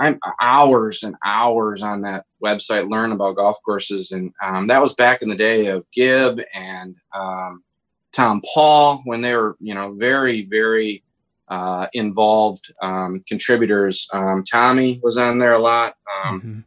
I'm 0.00 0.20
hours 0.40 1.02
and 1.02 1.16
hours 1.24 1.82
on 1.82 2.02
that 2.02 2.24
website 2.44 2.88
learn 2.88 3.10
about 3.10 3.34
golf 3.34 3.58
courses, 3.64 4.12
and 4.12 4.32
um, 4.42 4.68
that 4.68 4.80
was 4.80 4.94
back 4.94 5.22
in 5.22 5.28
the 5.28 5.34
day 5.34 5.66
of 5.66 5.90
Gibb 5.92 6.40
and 6.54 6.94
um, 7.12 7.64
Tom 8.12 8.40
Paul 8.54 9.02
when 9.04 9.22
they 9.22 9.34
were, 9.34 9.56
you 9.58 9.74
know, 9.74 9.94
very 9.94 10.44
very 10.44 11.02
uh, 11.48 11.88
involved 11.94 12.72
um, 12.80 13.20
contributors. 13.26 14.08
Um, 14.12 14.44
Tommy 14.44 15.00
was 15.02 15.18
on 15.18 15.38
there 15.38 15.54
a 15.54 15.58
lot, 15.58 15.96
um, 16.24 16.40
mm-hmm. 16.40 16.60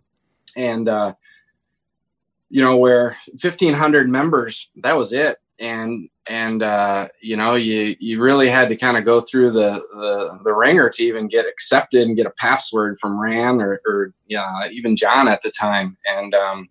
and 0.58 0.90
uh, 0.90 1.14
you 2.52 2.62
know, 2.62 2.76
where 2.76 3.18
1500 3.42 4.10
members, 4.10 4.70
that 4.84 4.98
was 4.98 5.14
it. 5.14 5.38
And, 5.58 6.10
and, 6.28 6.62
uh, 6.62 7.08
you 7.22 7.38
know, 7.38 7.56
you, 7.56 7.96
you 8.00 8.22
really 8.22 8.50
had 8.50 8.68
to 8.70 8.76
kind 8.76 8.98
of 8.98 9.06
go 9.06 9.22
through 9.22 9.52
the, 9.52 9.82
the, 9.94 10.40
the 10.44 10.54
ringer 10.54 10.90
to 10.90 11.04
even 11.04 11.30
get 11.30 11.48
accepted 11.48 12.06
and 12.08 12.18
get 12.18 12.26
a 12.26 12.32
password 12.32 12.98
from 13.00 13.20
Ran 13.20 13.62
or, 13.62 13.80
or 13.86 14.14
yeah, 14.28 14.68
even 14.70 14.98
John 14.98 15.30
at 15.30 15.42
the 15.44 15.52
time. 15.52 15.98
And, 16.06 16.36
um, 16.36 16.68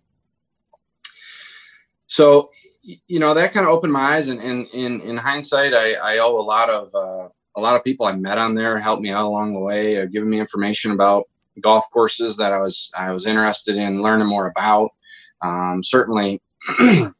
so, 2.05 2.47
you 2.83 3.19
know, 3.19 3.33
that 3.33 3.51
kind 3.51 3.65
of 3.65 3.73
opened 3.73 3.93
my 3.93 4.17
eyes 4.17 4.29
and, 4.29 4.39
in, 4.39 4.67
in, 4.67 5.01
in 5.01 5.17
hindsight, 5.17 5.73
I, 5.73 5.93
I 5.93 6.17
owe 6.19 6.37
a 6.39 6.43
lot 6.43 6.69
of, 6.69 6.93
uh, 6.93 7.29
a 7.55 7.61
lot 7.61 7.75
of 7.75 7.83
people 7.83 8.05
I 8.05 8.15
met 8.15 8.37
on 8.37 8.53
there 8.53 8.77
helped 8.77 9.01
me 9.01 9.09
out 9.09 9.25
along 9.25 9.53
the 9.53 9.59
way, 9.59 9.99
uh, 9.99 10.05
giving 10.05 10.29
me 10.29 10.39
information 10.39 10.91
about 10.91 11.27
golf 11.59 11.85
courses 11.91 12.37
that 12.37 12.53
I 12.53 12.59
was 12.59 12.91
I 12.95 13.11
was 13.11 13.27
interested 13.27 13.75
in 13.75 14.01
learning 14.01 14.27
more 14.27 14.47
about 14.47 14.91
um, 15.41 15.81
certainly, 15.83 16.41
you 16.79 17.13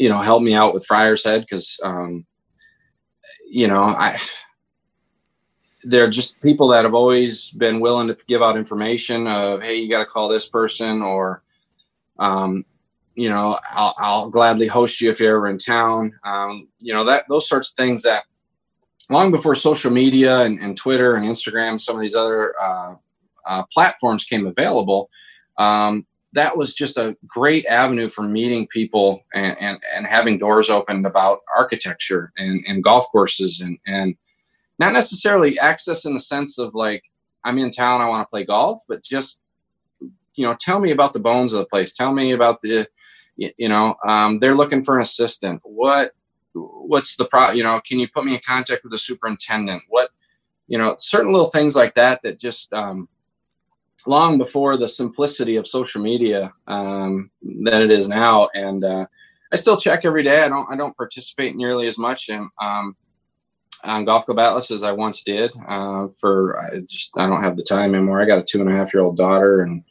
know, 0.00 0.18
helped 0.18 0.44
me 0.44 0.54
out 0.54 0.74
with 0.74 0.86
Friar's 0.86 1.24
Head 1.24 1.42
because, 1.42 1.78
um, 1.82 2.26
you 3.48 3.68
know, 3.68 3.84
I 3.84 4.18
they're 5.84 6.10
just 6.10 6.40
people 6.40 6.68
that 6.68 6.84
have 6.84 6.94
always 6.94 7.50
been 7.50 7.80
willing 7.80 8.08
to 8.08 8.16
give 8.26 8.42
out 8.42 8.56
information 8.56 9.26
of, 9.26 9.62
hey, 9.62 9.76
you 9.76 9.90
got 9.90 10.00
to 10.00 10.06
call 10.06 10.28
this 10.28 10.48
person, 10.48 11.02
or, 11.02 11.42
um, 12.18 12.64
you 13.14 13.28
know, 13.28 13.58
I'll, 13.70 13.94
I'll, 13.98 14.30
gladly 14.30 14.66
host 14.66 15.00
you 15.00 15.10
if 15.10 15.20
you're 15.20 15.36
ever 15.36 15.48
in 15.48 15.58
town. 15.58 16.18
Um, 16.24 16.68
you 16.80 16.92
know, 16.94 17.04
that 17.04 17.24
those 17.28 17.48
sorts 17.48 17.70
of 17.70 17.76
things 17.76 18.02
that 18.02 18.24
long 19.10 19.30
before 19.30 19.54
social 19.54 19.90
media 19.90 20.40
and, 20.40 20.58
and 20.58 20.76
Twitter 20.76 21.14
and 21.14 21.26
Instagram, 21.26 21.80
some 21.80 21.96
of 21.96 22.02
these 22.02 22.14
other 22.14 22.54
uh, 22.60 22.94
uh, 23.46 23.62
platforms 23.72 24.24
came 24.24 24.46
available. 24.46 25.10
Um, 25.58 26.06
that 26.34 26.56
was 26.56 26.74
just 26.74 26.96
a 26.96 27.16
great 27.26 27.66
avenue 27.66 28.08
for 28.08 28.22
meeting 28.22 28.66
people 28.66 29.22
and, 29.34 29.56
and, 29.58 29.78
and 29.94 30.06
having 30.06 30.38
doors 30.38 30.70
opened 30.70 31.06
about 31.06 31.40
architecture 31.56 32.32
and, 32.36 32.64
and 32.66 32.84
golf 32.84 33.06
courses 33.10 33.60
and, 33.60 33.78
and 33.86 34.16
not 34.78 34.92
necessarily 34.92 35.58
access 35.58 36.04
in 36.04 36.14
the 36.14 36.20
sense 36.20 36.58
of 36.58 36.74
like 36.74 37.04
I'm 37.44 37.58
in 37.58 37.70
town, 37.70 38.00
I 38.00 38.08
want 38.08 38.26
to 38.26 38.30
play 38.30 38.44
golf, 38.44 38.80
but 38.88 39.02
just 39.02 39.40
you 40.34 40.46
know, 40.46 40.56
tell 40.58 40.80
me 40.80 40.90
about 40.90 41.12
the 41.12 41.20
bones 41.20 41.52
of 41.52 41.60
the 41.60 41.66
place. 41.66 41.92
Tell 41.92 42.12
me 42.12 42.32
about 42.32 42.60
the, 42.60 42.86
you 43.36 43.68
know, 43.68 43.96
um, 44.06 44.38
they're 44.40 44.54
looking 44.54 44.82
for 44.82 44.96
an 44.96 45.02
assistant. 45.02 45.60
What, 45.64 46.12
what's 46.52 47.16
the 47.16 47.24
pro? 47.24 47.50
You 47.50 47.62
know, 47.62 47.80
can 47.86 47.98
you 47.98 48.08
put 48.08 48.24
me 48.24 48.34
in 48.34 48.40
contact 48.46 48.82
with 48.82 48.92
the 48.92 48.98
superintendent? 48.98 49.82
What, 49.88 50.10
you 50.66 50.78
know, 50.78 50.96
certain 50.98 51.32
little 51.32 51.50
things 51.50 51.76
like 51.76 51.94
that 51.94 52.22
that 52.22 52.38
just 52.38 52.72
um, 52.72 53.08
long 54.06 54.38
before 54.38 54.76
the 54.76 54.88
simplicity 54.88 55.56
of 55.56 55.66
social 55.66 56.02
media 56.02 56.52
um, 56.66 57.30
that 57.62 57.82
it 57.82 57.90
is 57.90 58.08
now. 58.08 58.48
And 58.54 58.84
uh, 58.84 59.06
I 59.52 59.56
still 59.56 59.76
check 59.76 60.04
every 60.04 60.22
day. 60.22 60.42
I 60.42 60.48
don't 60.48 60.70
I 60.70 60.76
don't 60.76 60.96
participate 60.96 61.56
nearly 61.56 61.86
as 61.86 61.98
much 61.98 62.28
in 62.28 62.48
um, 62.60 62.96
on 63.84 64.04
Golf 64.04 64.26
Club 64.26 64.38
Atlas 64.38 64.70
as 64.70 64.82
I 64.82 64.92
once 64.92 65.22
did. 65.22 65.52
Uh, 65.68 66.08
for 66.18 66.60
I 66.60 66.80
just 66.80 67.10
I 67.16 67.26
don't 67.26 67.42
have 67.42 67.56
the 67.56 67.64
time 67.64 67.94
anymore. 67.94 68.20
I 68.20 68.26
got 68.26 68.40
a 68.40 68.44
two 68.44 68.60
and 68.60 68.70
a 68.70 68.74
half 68.74 68.92
year 68.92 69.02
old 69.02 69.16
daughter 69.16 69.60
and 69.60 69.84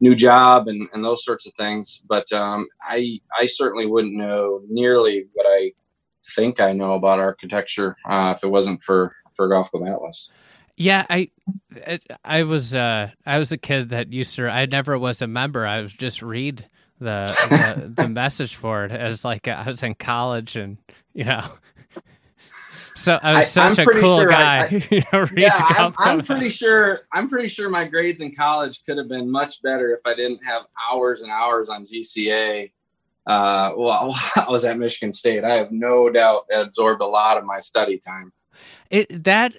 new 0.00 0.14
job 0.14 0.68
and, 0.68 0.88
and 0.92 1.04
those 1.04 1.24
sorts 1.24 1.46
of 1.46 1.54
things. 1.54 2.02
But 2.08 2.30
um, 2.32 2.66
I 2.82 3.20
I 3.38 3.46
certainly 3.46 3.86
wouldn't 3.86 4.14
know 4.14 4.62
nearly 4.68 5.26
what 5.32 5.46
I 5.48 5.72
think 6.34 6.60
I 6.60 6.72
know 6.72 6.94
about 6.94 7.18
architecture 7.18 7.96
uh, 8.08 8.34
if 8.36 8.44
it 8.44 8.48
wasn't 8.48 8.80
for 8.82 9.14
for 9.34 9.48
Golf 9.48 9.70
Club 9.70 9.88
Atlas. 9.88 10.30
Yeah, 10.76 11.06
I 11.08 11.30
I 12.24 12.42
was 12.42 12.74
uh, 12.74 13.10
I 13.24 13.38
was 13.38 13.52
a 13.52 13.58
kid 13.58 13.90
that 13.90 14.12
used 14.12 14.34
to. 14.36 14.48
I 14.48 14.66
never 14.66 14.98
was 14.98 15.22
a 15.22 15.26
member. 15.26 15.66
I 15.66 15.80
was 15.80 15.92
just 15.92 16.22
read 16.22 16.68
the 16.98 17.26
the, 17.48 18.02
the 18.02 18.08
message 18.08 18.56
for 18.56 18.84
it 18.84 18.92
as 18.92 19.24
like 19.24 19.46
I 19.46 19.64
was 19.64 19.82
in 19.82 19.94
college 19.94 20.56
and 20.56 20.78
you 21.12 21.24
know 21.24 21.44
so 22.96 23.18
I 23.22 23.38
was 23.38 23.50
such 23.50 23.78
a 23.78 23.86
cool 23.86 24.20
sure 24.20 24.28
guy. 24.28 24.58
I, 24.58 24.62
I, 24.62 24.68
you 24.90 25.02
know, 25.12 25.26
yeah, 25.36 25.50
I'm, 25.54 25.92
I'm 25.98 26.22
pretty 26.22 26.48
sure. 26.48 27.00
I'm 27.12 27.28
pretty 27.28 27.48
sure 27.48 27.68
my 27.68 27.84
grades 27.84 28.20
in 28.20 28.34
college 28.34 28.84
could 28.84 28.98
have 28.98 29.08
been 29.08 29.30
much 29.30 29.62
better 29.62 29.92
if 29.92 30.00
I 30.04 30.14
didn't 30.14 30.44
have 30.44 30.62
hours 30.90 31.22
and 31.22 31.30
hours 31.30 31.68
on 31.68 31.86
GCA. 31.86 32.72
Uh, 33.26 33.72
well, 33.76 34.14
I 34.36 34.46
was 34.48 34.64
at 34.64 34.78
Michigan 34.78 35.12
State. 35.12 35.44
I 35.44 35.54
have 35.54 35.72
no 35.72 36.08
doubt 36.08 36.44
it 36.48 36.60
absorbed 36.60 37.02
a 37.02 37.06
lot 37.06 37.36
of 37.36 37.44
my 37.44 37.60
study 37.60 37.98
time. 37.98 38.32
It 38.90 39.24
that 39.24 39.54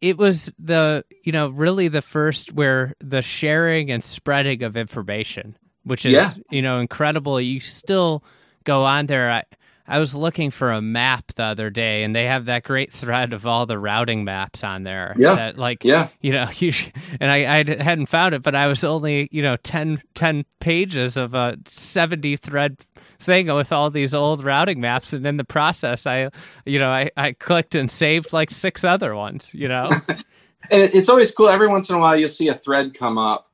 it 0.00 0.18
was 0.18 0.52
the 0.58 1.04
you 1.24 1.32
know 1.32 1.48
really 1.48 1.88
the 1.88 2.02
first 2.02 2.52
where 2.52 2.94
the 3.00 3.22
sharing 3.22 3.90
and 3.90 4.04
spreading 4.04 4.62
of 4.62 4.76
information, 4.76 5.56
which 5.84 6.04
is 6.04 6.12
yeah. 6.12 6.34
you 6.50 6.62
know 6.62 6.80
incredible. 6.80 7.40
You 7.40 7.60
still 7.60 8.22
go 8.64 8.84
on 8.84 9.06
there. 9.06 9.30
I, 9.30 9.42
I 9.88 9.98
was 10.00 10.14
looking 10.14 10.50
for 10.50 10.72
a 10.72 10.82
map 10.82 11.32
the 11.36 11.44
other 11.44 11.70
day, 11.70 12.02
and 12.02 12.14
they 12.14 12.24
have 12.24 12.46
that 12.46 12.64
great 12.64 12.92
thread 12.92 13.32
of 13.32 13.46
all 13.46 13.66
the 13.66 13.78
routing 13.78 14.24
maps 14.24 14.64
on 14.64 14.82
there. 14.82 15.14
Yeah, 15.16 15.34
that, 15.34 15.58
like 15.58 15.84
yeah, 15.84 16.08
you 16.20 16.32
know, 16.32 16.48
you, 16.54 16.72
and 17.20 17.30
I, 17.30 17.60
I 17.60 17.64
hadn't 17.82 18.06
found 18.06 18.34
it, 18.34 18.42
but 18.42 18.54
I 18.54 18.66
was 18.66 18.84
only 18.84 19.28
you 19.30 19.42
know 19.42 19.56
10, 19.56 20.02
10 20.14 20.44
pages 20.60 21.16
of 21.16 21.34
a 21.34 21.56
seventy 21.66 22.36
thread 22.36 22.78
thing 23.18 23.46
with 23.54 23.72
all 23.72 23.90
these 23.90 24.14
old 24.14 24.44
routing 24.44 24.80
maps, 24.80 25.12
and 25.12 25.26
in 25.26 25.36
the 25.36 25.44
process, 25.44 26.06
I 26.06 26.30
you 26.64 26.78
know 26.78 26.90
I, 26.90 27.10
I 27.16 27.32
clicked 27.32 27.74
and 27.74 27.90
saved 27.90 28.32
like 28.32 28.50
six 28.50 28.84
other 28.84 29.14
ones. 29.14 29.52
You 29.54 29.68
know, 29.68 29.90
and 29.90 30.82
it's 30.82 31.08
always 31.08 31.34
cool. 31.34 31.48
Every 31.48 31.68
once 31.68 31.90
in 31.90 31.96
a 31.96 31.98
while, 31.98 32.16
you'll 32.16 32.28
see 32.28 32.48
a 32.48 32.54
thread 32.54 32.94
come 32.94 33.18
up 33.18 33.46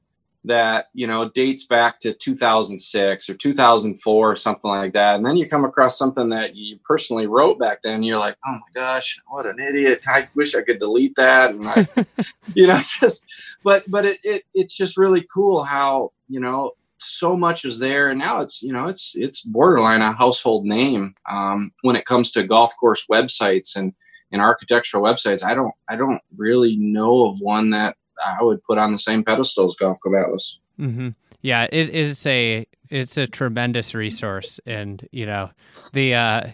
that 0.44 0.88
you 0.92 1.06
know 1.06 1.28
dates 1.28 1.66
back 1.66 2.00
to 2.00 2.12
2006 2.12 3.30
or 3.30 3.34
2004 3.34 4.32
or 4.32 4.36
something 4.36 4.70
like 4.70 4.92
that 4.92 5.14
and 5.14 5.24
then 5.24 5.36
you 5.36 5.48
come 5.48 5.64
across 5.64 5.96
something 5.96 6.30
that 6.30 6.56
you 6.56 6.78
personally 6.84 7.26
wrote 7.26 7.60
back 7.60 7.80
then 7.82 7.96
and 7.96 8.06
you're 8.06 8.18
like 8.18 8.36
oh 8.44 8.52
my 8.52 8.60
gosh 8.74 9.20
what 9.28 9.46
an 9.46 9.60
idiot 9.60 10.02
i 10.08 10.28
wish 10.34 10.56
i 10.56 10.62
could 10.62 10.80
delete 10.80 11.14
that 11.14 11.50
and 11.50 11.68
I, 11.68 11.86
you 12.54 12.66
know 12.66 12.80
just 13.00 13.26
but 13.62 13.88
but 13.88 14.04
it, 14.04 14.18
it 14.24 14.42
it's 14.52 14.76
just 14.76 14.96
really 14.96 15.24
cool 15.32 15.62
how 15.62 16.12
you 16.28 16.40
know 16.40 16.72
so 17.04 17.36
much 17.36 17.64
is 17.64 17.78
there 17.78 18.10
and 18.10 18.18
now 18.18 18.40
it's 18.40 18.62
you 18.62 18.72
know 18.72 18.86
it's 18.86 19.12
it's 19.14 19.42
borderline 19.42 20.02
a 20.02 20.12
household 20.12 20.64
name 20.64 21.14
um, 21.30 21.72
when 21.82 21.96
it 21.96 22.04
comes 22.04 22.32
to 22.32 22.42
golf 22.42 22.72
course 22.78 23.06
websites 23.10 23.76
and 23.76 23.92
and 24.30 24.40
architectural 24.40 25.02
websites 25.02 25.44
i 25.44 25.54
don't 25.54 25.74
i 25.88 25.96
don't 25.96 26.20
really 26.36 26.76
know 26.76 27.26
of 27.26 27.40
one 27.40 27.70
that 27.70 27.96
I 28.24 28.42
would 28.42 28.62
put 28.64 28.78
on 28.78 28.92
the 28.92 28.98
same 28.98 29.24
pedestal 29.24 29.66
as 29.66 29.76
Golf 29.76 29.98
Club 30.00 30.14
Atlas. 30.14 30.60
Mm-hmm. 30.78 31.10
Yeah, 31.40 31.66
it 31.72 31.90
is 31.90 32.24
a 32.26 32.66
it's 32.88 33.16
a 33.16 33.26
tremendous 33.26 33.94
resource, 33.94 34.60
and 34.64 35.06
you 35.10 35.26
know 35.26 35.50
the 35.92 36.14
uh, 36.14 36.46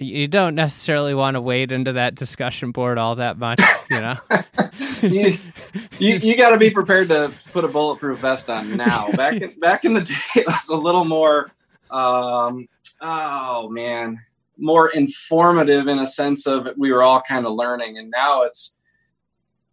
you 0.00 0.28
don't 0.28 0.54
necessarily 0.54 1.14
want 1.14 1.34
to 1.34 1.40
wade 1.40 1.72
into 1.72 1.94
that 1.94 2.14
discussion 2.14 2.72
board 2.72 2.98
all 2.98 3.16
that 3.16 3.38
much, 3.38 3.60
you 3.90 4.00
know. 4.00 4.16
you 5.02 5.34
you, 5.98 6.14
you 6.16 6.36
got 6.36 6.50
to 6.50 6.58
be 6.58 6.70
prepared 6.70 7.08
to 7.08 7.32
put 7.52 7.64
a 7.64 7.68
bulletproof 7.68 8.18
vest 8.20 8.48
on 8.48 8.76
now. 8.76 9.10
Back 9.12 9.40
in, 9.40 9.50
back 9.60 9.84
in 9.84 9.94
the 9.94 10.02
day, 10.02 10.14
it 10.36 10.46
was 10.46 10.68
a 10.68 10.76
little 10.76 11.04
more. 11.04 11.50
Um, 11.90 12.68
oh 13.00 13.68
man, 13.68 14.20
more 14.56 14.90
informative 14.90 15.88
in 15.88 15.98
a 15.98 16.06
sense 16.06 16.46
of 16.46 16.68
we 16.76 16.92
were 16.92 17.02
all 17.02 17.22
kind 17.22 17.46
of 17.46 17.52
learning, 17.52 17.98
and 17.98 18.10
now 18.10 18.42
it's 18.42 18.78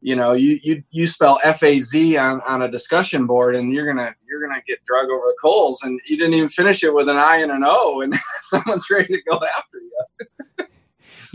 you 0.06 0.16
know 0.16 0.34
you 0.34 0.60
you 0.62 0.84
you 0.92 1.08
spell 1.08 1.40
f-a-z 1.44 2.18
on, 2.18 2.40
on 2.48 2.62
a 2.62 2.70
discussion 2.70 3.26
board 3.26 3.56
and 3.56 3.74
you're 3.74 3.88
gonna 3.88 4.14
you're 4.28 4.40
gonna 4.46 4.62
get 4.68 4.84
drug 4.84 5.06
over 5.06 5.26
the 5.26 5.36
coals 5.42 5.82
and 5.82 6.00
you 6.06 6.16
didn't 6.16 6.36
even 6.36 6.48
finish 6.48 6.84
it 6.84 6.94
with 6.94 7.10
an 7.10 7.18
i 7.18 7.38
and 7.38 7.52
an 7.52 7.64
o 7.66 8.02
and 8.02 8.14
someone's 8.42 8.88
ready 8.92 9.08
to 9.08 9.22
go 9.24 9.36
after 9.58 9.78
you 9.80 9.85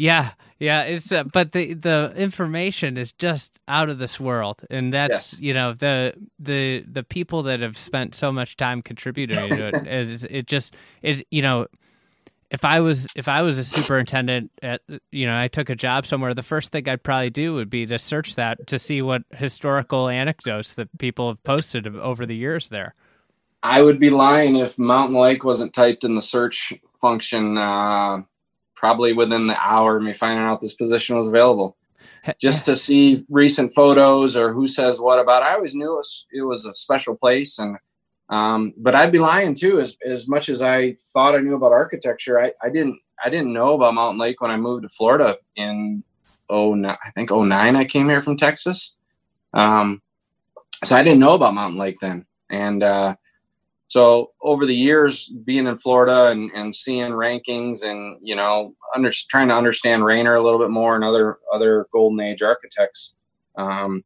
yeah 0.00 0.30
yeah 0.58 0.82
it's 0.82 1.12
uh, 1.12 1.24
but 1.24 1.52
the 1.52 1.74
the 1.74 2.12
information 2.16 2.96
is 2.96 3.12
just 3.12 3.58
out 3.68 3.88
of 3.88 3.98
this 3.98 4.18
world 4.18 4.64
and 4.70 4.92
that's 4.92 5.34
yes. 5.34 5.40
you 5.40 5.54
know 5.54 5.72
the 5.72 6.14
the 6.38 6.84
the 6.90 7.02
people 7.02 7.42
that 7.44 7.60
have 7.60 7.76
spent 7.76 8.14
so 8.14 8.32
much 8.32 8.56
time 8.56 8.82
contributing 8.82 9.36
to 9.36 9.68
it 9.68 9.86
is 9.86 10.24
it 10.24 10.46
just 10.46 10.74
it 11.02 11.26
you 11.30 11.42
know 11.42 11.66
if 12.50 12.64
I 12.64 12.80
was 12.80 13.06
if 13.14 13.28
I 13.28 13.42
was 13.42 13.58
a 13.58 13.64
superintendent 13.64 14.50
at 14.60 14.82
you 15.12 15.26
know 15.26 15.38
I 15.38 15.48
took 15.48 15.70
a 15.70 15.76
job 15.76 16.04
somewhere, 16.06 16.34
the 16.34 16.42
first 16.42 16.72
thing 16.72 16.88
I'd 16.88 17.02
probably 17.02 17.30
do 17.30 17.54
would 17.54 17.70
be 17.70 17.86
to 17.86 17.98
search 17.98 18.34
that 18.34 18.66
to 18.66 18.78
see 18.78 19.02
what 19.02 19.22
historical 19.30 20.08
anecdotes 20.08 20.74
that 20.74 20.96
people 20.98 21.28
have 21.28 21.42
posted 21.44 21.86
over 21.86 22.26
the 22.26 22.34
years 22.34 22.68
there. 22.68 22.94
I 23.62 23.82
would 23.82 24.00
be 24.00 24.10
lying 24.10 24.56
if 24.56 24.78
Mountain 24.78 25.16
Lake 25.16 25.44
wasn't 25.44 25.74
typed 25.74 26.02
in 26.02 26.16
the 26.16 26.22
search 26.22 26.72
function 27.00 27.56
uh, 27.56 28.22
probably 28.80 29.12
within 29.12 29.46
the 29.46 29.56
hour 29.62 29.98
of 29.98 30.02
me 30.02 30.14
finding 30.14 30.42
out 30.42 30.62
this 30.62 30.74
position 30.74 31.14
was 31.14 31.28
available. 31.28 31.76
Just 32.40 32.64
to 32.64 32.74
see 32.74 33.26
recent 33.28 33.74
photos 33.74 34.36
or 34.36 34.54
who 34.54 34.66
says 34.68 35.00
what 35.00 35.18
about. 35.18 35.42
It. 35.42 35.48
I 35.48 35.54
always 35.54 35.74
knew 35.74 35.92
it 35.92 35.96
was, 35.96 36.26
it 36.32 36.42
was 36.42 36.64
a 36.64 36.72
special 36.72 37.14
place 37.14 37.58
and 37.58 37.76
um, 38.30 38.72
but 38.76 38.94
I'd 38.94 39.12
be 39.12 39.18
lying 39.18 39.54
too. 39.54 39.80
As 39.80 39.96
as 40.06 40.28
much 40.28 40.48
as 40.48 40.62
I 40.62 40.96
thought 41.12 41.34
I 41.34 41.40
knew 41.40 41.56
about 41.56 41.72
architecture, 41.72 42.40
I, 42.40 42.52
I 42.62 42.70
didn't 42.70 42.98
I 43.22 43.28
didn't 43.28 43.52
know 43.52 43.74
about 43.74 43.94
Mountain 43.94 44.20
Lake 44.20 44.40
when 44.40 44.52
I 44.52 44.56
moved 44.56 44.84
to 44.84 44.88
Florida 44.88 45.36
in 45.56 46.04
oh 46.48 46.80
I 46.84 47.10
think 47.14 47.32
oh 47.32 47.44
nine 47.44 47.74
I 47.74 47.84
came 47.84 48.08
here 48.08 48.20
from 48.20 48.36
Texas. 48.36 48.96
Um, 49.52 50.00
so 50.84 50.94
I 50.94 51.02
didn't 51.02 51.18
know 51.18 51.34
about 51.34 51.54
Mountain 51.54 51.78
Lake 51.78 51.98
then, 52.00 52.24
and 52.48 52.84
uh, 52.84 53.16
so 53.90 54.30
over 54.40 54.66
the 54.66 54.74
years 54.74 55.28
being 55.44 55.66
in 55.66 55.76
Florida 55.76 56.28
and, 56.28 56.52
and 56.54 56.72
seeing 56.72 57.10
rankings 57.10 57.84
and 57.84 58.18
you 58.22 58.36
know 58.36 58.76
under, 58.94 59.10
trying 59.28 59.48
to 59.48 59.54
understand 59.54 60.04
Raynor 60.04 60.36
a 60.36 60.42
little 60.42 60.60
bit 60.60 60.70
more 60.70 60.94
and 60.94 61.02
other 61.02 61.38
other 61.52 61.86
golden 61.92 62.20
age 62.20 62.40
architects, 62.40 63.16
um, 63.56 64.04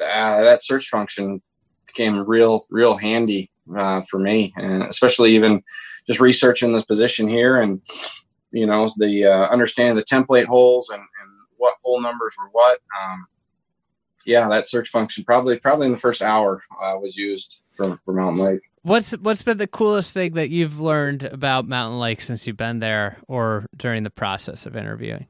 uh, 0.00 0.40
that 0.42 0.62
search 0.62 0.88
function 0.88 1.42
became 1.86 2.26
real 2.26 2.64
real 2.70 2.96
handy 2.96 3.50
uh, 3.76 4.00
for 4.08 4.18
me, 4.18 4.54
and 4.56 4.82
especially 4.84 5.34
even 5.34 5.62
just 6.06 6.18
researching 6.18 6.72
the 6.72 6.84
position 6.86 7.28
here 7.28 7.60
and 7.60 7.82
you 8.52 8.66
know 8.66 8.88
the 8.96 9.26
uh, 9.26 9.48
understanding 9.48 9.96
the 9.96 10.04
template 10.04 10.46
holes 10.46 10.88
and, 10.88 11.00
and 11.00 11.30
what 11.58 11.74
hole 11.84 12.00
numbers 12.00 12.34
were 12.38 12.48
what. 12.52 12.78
Um, 12.98 13.26
yeah, 14.24 14.48
that 14.48 14.66
search 14.66 14.88
function 14.88 15.24
probably 15.24 15.58
probably 15.58 15.86
in 15.86 15.92
the 15.92 15.98
first 15.98 16.22
hour 16.22 16.62
uh, 16.82 16.96
was 16.98 17.16
used 17.16 17.64
for, 17.76 18.00
for 18.06 18.14
Mountain 18.14 18.42
Lake. 18.42 18.62
What's 18.86 19.10
what's 19.10 19.42
been 19.42 19.58
the 19.58 19.66
coolest 19.66 20.12
thing 20.12 20.34
that 20.34 20.50
you've 20.50 20.78
learned 20.78 21.24
about 21.24 21.66
Mountain 21.66 21.98
Lake 21.98 22.20
since 22.20 22.46
you've 22.46 22.56
been 22.56 22.78
there, 22.78 23.18
or 23.26 23.66
during 23.76 24.04
the 24.04 24.10
process 24.10 24.64
of 24.64 24.76
interviewing? 24.76 25.26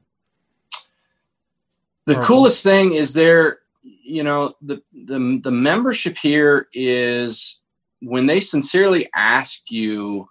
The 2.05 2.17
coolest 2.17 2.63
thing 2.63 2.93
is 2.93 3.15
there, 3.15 3.61
you 3.83 4.23
know, 4.23 4.53
the 4.61 4.83
the 4.93 5.41
the 5.43 5.51
membership 5.51 6.19
here 6.19 6.69
is 6.75 7.61
when 8.03 8.27
they 8.27 8.41
sincerely 8.41 9.09
ask 9.15 9.71
you 9.71 10.29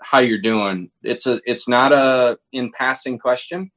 how 0.00 0.20
you're 0.20 0.38
doing. 0.38 0.90
It's 1.02 1.26
a 1.26 1.42
it's 1.44 1.68
not 1.68 1.92
a 1.92 2.38
in 2.50 2.72
passing 2.72 3.18
question. 3.18 3.70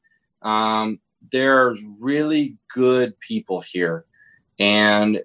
Um, 0.44 1.02
there's 1.30 1.84
really 2.00 2.56
good 2.74 3.20
people 3.20 3.60
here, 3.60 4.06
and 4.60 5.22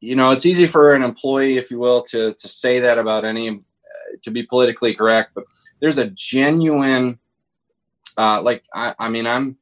you 0.00 0.16
know 0.16 0.30
it's 0.30 0.46
easy 0.46 0.66
for 0.66 0.94
an 0.94 1.02
employee, 1.02 1.56
if 1.56 1.70
you 1.70 1.78
will, 1.78 2.02
to 2.04 2.34
to 2.34 2.48
say 2.48 2.80
that 2.80 2.98
about 2.98 3.24
any 3.24 3.50
uh, 3.50 3.54
to 4.22 4.30
be 4.30 4.42
politically 4.42 4.94
correct, 4.94 5.32
but 5.34 5.44
there's 5.80 5.98
a 5.98 6.06
genuine 6.06 7.18
uh, 8.16 8.42
like 8.42 8.64
I, 8.74 8.94
I 8.98 9.08
mean 9.08 9.26
I'm 9.26 9.58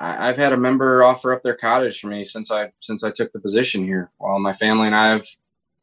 I've 0.00 0.36
had 0.36 0.52
a 0.52 0.56
member 0.56 1.02
offer 1.02 1.32
up 1.32 1.42
their 1.42 1.56
cottage 1.56 2.00
for 2.00 2.06
me 2.06 2.22
since 2.24 2.52
I 2.52 2.72
since 2.78 3.02
I 3.02 3.10
took 3.10 3.32
the 3.32 3.40
position 3.40 3.84
here. 3.84 4.10
While 4.18 4.38
my 4.38 4.52
family 4.52 4.86
and 4.86 4.94
I 4.94 5.08
have, 5.08 5.26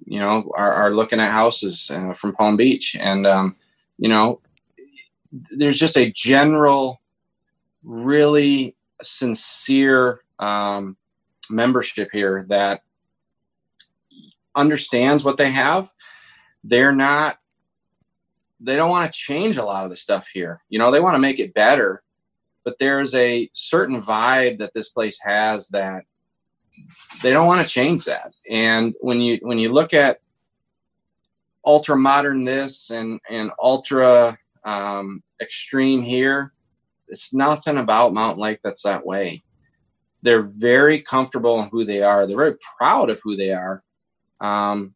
you 0.06 0.20
know, 0.20 0.52
are, 0.56 0.74
are 0.74 0.92
looking 0.92 1.20
at 1.20 1.32
houses 1.32 1.92
uh, 1.94 2.14
from 2.14 2.34
Palm 2.34 2.56
Beach, 2.56 2.96
and 2.98 3.28
um, 3.28 3.56
you 3.98 4.08
know, 4.08 4.40
there's 5.52 5.78
just 5.78 5.98
a 5.98 6.12
general, 6.12 7.02
really 7.84 8.74
sincere 9.02 10.22
um, 10.40 10.96
membership 11.50 12.10
here 12.14 12.46
that 12.48 12.84
understands 14.56 15.24
what 15.24 15.38
they 15.38 15.51
have. 15.51 15.91
They're 16.64 16.95
not, 16.95 17.38
they 18.60 18.76
don't 18.76 18.89
want 18.89 19.12
to 19.12 19.18
change 19.18 19.58
a 19.58 19.66
lot 19.66 19.84
of 19.84 19.89
the 19.89 19.95
stuff 19.95 20.30
here. 20.34 20.62
You 20.70 20.80
know, 20.80 20.91
they 20.91 20.99
want 20.99 21.16
to 21.16 21.20
make 21.20 21.39
it 21.39 21.53
better, 21.53 22.01
but 22.64 22.80
there's 22.80 23.14
a 23.14 23.49
certain 23.53 24.01
vibe 24.01 24.58
that 24.58 24.74
this 24.74 24.89
place 24.89 25.20
has 25.22 25.70
that 25.70 26.03
they 27.22 27.32
don't 27.32 27.47
want 27.47 27.66
to 27.66 27.72
change 27.72 28.06
that. 28.06 28.32
And 28.49 28.93
when 29.01 29.22
you, 29.22 29.39
when 29.41 29.60
you 29.60 29.72
look 29.72 29.93
at 29.93 30.20
ultra 31.66 31.97
modern 31.97 32.43
this 32.43 32.91
and 32.91 33.20
and 33.30 33.51
ultra 33.60 34.38
um, 34.64 35.24
extreme 35.41 36.01
here. 36.01 36.53
It's 37.08 37.34
nothing 37.34 37.78
about 37.78 38.14
Mountain 38.14 38.41
Lake 38.41 38.60
that's 38.64 38.84
that 38.84 39.06
way. 39.06 39.43
They're 40.22 40.41
very 40.41 41.01
comfortable 41.01 41.62
in 41.62 41.70
who 41.70 41.86
they 41.86 42.01
are. 42.01 42.26
They're 42.26 42.38
very 42.38 42.56
proud 42.78 43.10
of 43.10 43.22
who 43.24 43.36
they 43.36 43.53
are, 43.53 43.84
um, 44.42 44.94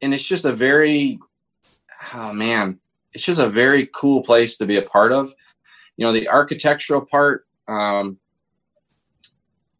and 0.00 0.14
it's 0.14 0.26
just 0.26 0.44
a 0.44 0.52
very 0.52 1.18
oh 2.14 2.32
man, 2.32 2.80
it's 3.12 3.24
just 3.24 3.40
a 3.40 3.48
very 3.48 3.88
cool 3.94 4.22
place 4.22 4.56
to 4.58 4.66
be 4.66 4.76
a 4.76 4.82
part 4.82 5.12
of. 5.12 5.32
You 5.96 6.06
know, 6.06 6.12
the 6.12 6.28
architectural 6.28 7.02
part. 7.02 7.46
Um, 7.66 8.18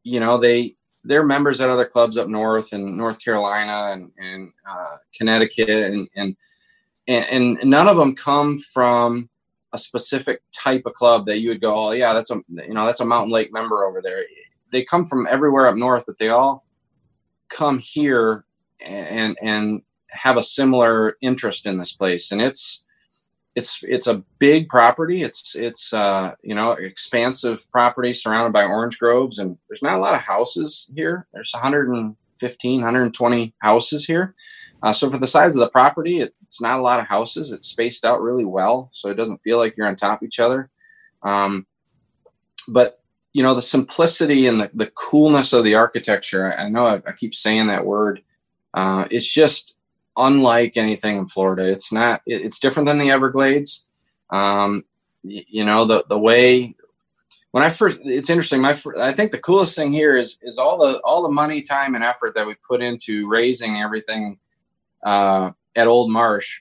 you 0.03 0.21
know, 0.21 0.39
they 0.39 0.75
they're 1.05 1.25
members 1.25 1.61
at 1.61 1.71
other 1.71 1.87
clubs 1.87 2.19
up 2.19 2.29
north 2.29 2.73
in 2.73 2.97
North 2.97 3.23
Carolina 3.23 3.93
and, 3.93 4.11
and 4.19 4.53
uh, 4.69 4.93
Connecticut, 5.17 5.69
and, 5.69 6.09
and 6.17 6.37
and 7.07 7.59
none 7.63 7.89
of 7.89 7.97
them 7.97 8.15
come 8.15 8.59
from 8.59 9.31
a 9.73 9.79
specific 9.79 10.43
type 10.53 10.83
of 10.87 10.95
club 10.95 11.27
that 11.27 11.39
you 11.39 11.49
would 11.49 11.61
go, 11.61 11.75
oh 11.75 11.93
yeah, 11.93 12.13
that's 12.13 12.31
a 12.31 12.41
you 12.49 12.75
know 12.75 12.87
that's 12.87 13.01
a 13.01 13.07
Mountain 13.07 13.33
Lake 13.33 13.53
member 13.53 13.85
over 13.85 14.03
there. 14.03 14.25
They 14.71 14.85
come 14.85 15.07
from 15.07 15.27
everywhere 15.27 15.67
up 15.67 15.77
north, 15.77 16.05
but 16.07 16.19
they 16.19 16.29
all 16.29 16.67
come 17.49 17.79
here 17.79 18.45
and 18.81 19.37
and 19.43 19.83
have 20.11 20.37
a 20.37 20.43
similar 20.43 21.17
interest 21.21 21.67
in 21.67 21.79
this 21.79 21.93
place, 21.93 22.33
and 22.33 22.41
it's 22.41 22.85
it's 23.55 23.83
it's 23.83 24.07
a 24.07 24.23
big 24.39 24.69
property. 24.69 25.23
It's 25.23 25.55
it's 25.57 25.93
uh, 25.93 26.35
you 26.43 26.55
know 26.55 26.73
expansive 26.73 27.71
property 27.73 28.13
surrounded 28.13 28.53
by 28.53 28.65
orange 28.65 28.99
groves, 28.99 29.39
and 29.39 29.59
there's 29.69 29.83
not 29.83 29.99
a 29.99 30.01
lot 30.01 30.15
of 30.15 30.21
houses 30.21 30.91
here. 30.95 31.27
There's 31.33 31.53
115, 31.53 32.81
120 32.81 33.55
houses 33.59 34.07
here. 34.07 34.35
Uh, 34.81 34.93
so 34.93 35.11
for 35.11 35.19
the 35.19 35.27
size 35.27 35.57
of 35.57 35.61
the 35.61 35.71
property, 35.71 36.21
it, 36.21 36.35
it's 36.43 36.61
not 36.61 36.79
a 36.79 36.83
lot 36.83 37.01
of 37.01 37.07
houses. 37.07 37.51
It's 37.51 37.67
spaced 37.67 38.05
out 38.05 38.23
really 38.23 38.45
well, 38.45 38.91
so 38.93 39.11
it 39.11 39.17
doesn't 39.17 39.43
feel 39.43 39.59
like 39.59 39.77
you're 39.77 39.89
on 39.89 39.97
top 39.97 40.23
of 40.23 40.27
each 40.27 40.39
other. 40.39 40.71
Um, 41.23 41.67
but 42.69 43.01
you 43.33 43.43
know 43.43 43.55
the 43.55 43.63
simplicity 43.63 44.47
and 44.47 44.61
the, 44.61 44.71
the 44.75 44.91
coolness 44.95 45.53
of 45.53 45.65
the 45.65 45.75
architecture. 45.75 46.53
I, 46.57 46.69
know 46.69 46.85
I, 46.85 47.03
I, 47.07 47.13
keep 47.13 47.35
saying 47.35 47.67
that 47.67 47.85
word. 47.85 48.23
Uh, 48.75 49.07
it's 49.11 49.33
just 49.33 49.79
unlike 50.17 50.77
anything 50.77 51.17
in 51.17 51.27
Florida. 51.27 51.71
It's 51.71 51.93
not. 51.93 52.23
It's 52.27 52.59
different 52.59 52.89
than 52.89 52.99
the 52.99 53.11
Everglades. 53.11 53.87
Um, 54.31 54.85
you, 55.23 55.65
know 55.65 55.85
the 55.85 56.05
the 56.09 56.19
way 56.19 56.75
when 57.53 57.63
I 57.63 57.71
first. 57.71 58.01
It's 58.05 58.31
interesting. 58.31 58.61
My 58.61 58.77
I 58.99 59.13
think 59.13 59.31
the 59.31 59.39
coolest 59.39 59.75
thing 59.75 59.93
here 59.93 60.17
is 60.17 60.39
is 60.43 60.59
all 60.59 60.79
the 60.79 60.99
all 61.01 61.23
the 61.23 61.31
money, 61.31 61.63
time, 61.63 61.95
and 61.95 62.05
effort 62.05 62.35
that 62.35 62.47
we 62.47 62.55
put 62.69 62.83
into 62.83 63.29
raising 63.29 63.81
everything 63.81 64.39
uh, 65.03 65.53
at 65.75 65.87
Old 65.87 66.11
Marsh. 66.11 66.61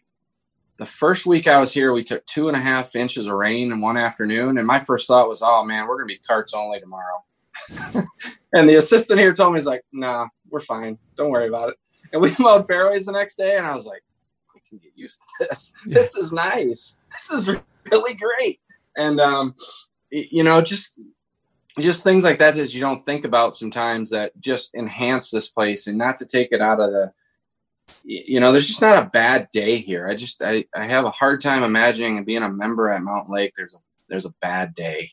The 0.77 0.85
first 0.85 1.25
week 1.25 1.47
I 1.47 1.59
was 1.59 1.73
here, 1.73 1.91
we 1.91 2.03
took 2.03 2.23
two 2.25 2.47
and 2.47 2.55
a 2.55 2.59
half 2.59 2.95
inches 2.95 3.25
of 3.25 3.33
rain 3.33 3.71
in 3.71 3.81
one 3.81 3.97
afternoon, 3.97 4.59
and 4.59 4.67
my 4.67 4.79
first 4.79 5.07
thought 5.07 5.27
was, 5.27 5.41
"Oh 5.43 5.63
man, 5.63 5.87
we're 5.87 5.97
gonna 5.97 6.05
be 6.05 6.19
carts 6.19 6.53
only 6.53 6.79
tomorrow." 6.79 7.23
and 8.53 8.69
the 8.69 8.75
assistant 8.75 9.19
here 9.19 9.33
told 9.33 9.53
me, 9.53 9.59
"He's 9.59 9.65
like, 9.65 9.83
nah, 9.91 10.27
we're 10.49 10.61
fine. 10.61 10.99
Don't 11.17 11.31
worry 11.31 11.47
about 11.47 11.69
it." 11.69 11.77
And 12.11 12.21
we 12.21 12.33
mowed 12.39 12.67
fairways 12.67 13.05
the 13.05 13.11
next 13.11 13.35
day, 13.35 13.55
and 13.57 13.65
I 13.65 13.75
was 13.75 13.85
like, 13.85 14.03
I 14.55 14.59
can 14.67 14.77
get 14.79 14.91
used 14.95 15.21
to 15.21 15.47
this. 15.47 15.73
Yeah. 15.85 15.93
This 15.95 16.15
is 16.15 16.31
nice. 16.31 17.01
This 17.11 17.31
is 17.31 17.55
really 17.91 18.13
great. 18.13 18.59
And 18.97 19.19
um, 19.19 19.55
you 20.09 20.43
know, 20.43 20.61
just 20.61 20.99
just 21.79 22.03
things 22.03 22.23
like 22.23 22.39
that 22.39 22.55
that 22.55 22.73
you 22.73 22.81
don't 22.81 23.03
think 23.05 23.23
about 23.23 23.53
sometimes 23.53 24.09
that 24.09 24.31
just 24.39 24.73
enhance 24.75 25.29
this 25.29 25.49
place, 25.49 25.87
and 25.87 25.97
not 25.97 26.17
to 26.17 26.25
take 26.25 26.51
it 26.51 26.61
out 26.61 26.79
of 26.79 26.91
the 26.91 27.11
you 28.03 28.39
know, 28.39 28.51
there's 28.51 28.67
just 28.67 28.81
not 28.81 29.01
a 29.01 29.09
bad 29.09 29.49
day 29.51 29.77
here. 29.77 30.07
I 30.07 30.15
just 30.15 30.41
I, 30.41 30.65
I 30.75 30.85
have 30.85 31.05
a 31.05 31.11
hard 31.11 31.41
time 31.41 31.63
imagining 31.63 32.23
being 32.25 32.43
a 32.43 32.49
member 32.49 32.89
at 32.89 33.01
Mountain 33.01 33.33
Lake. 33.33 33.53
There's 33.55 33.75
a 33.75 33.79
there's 34.09 34.25
a 34.25 34.33
bad 34.41 34.73
day. 34.73 35.11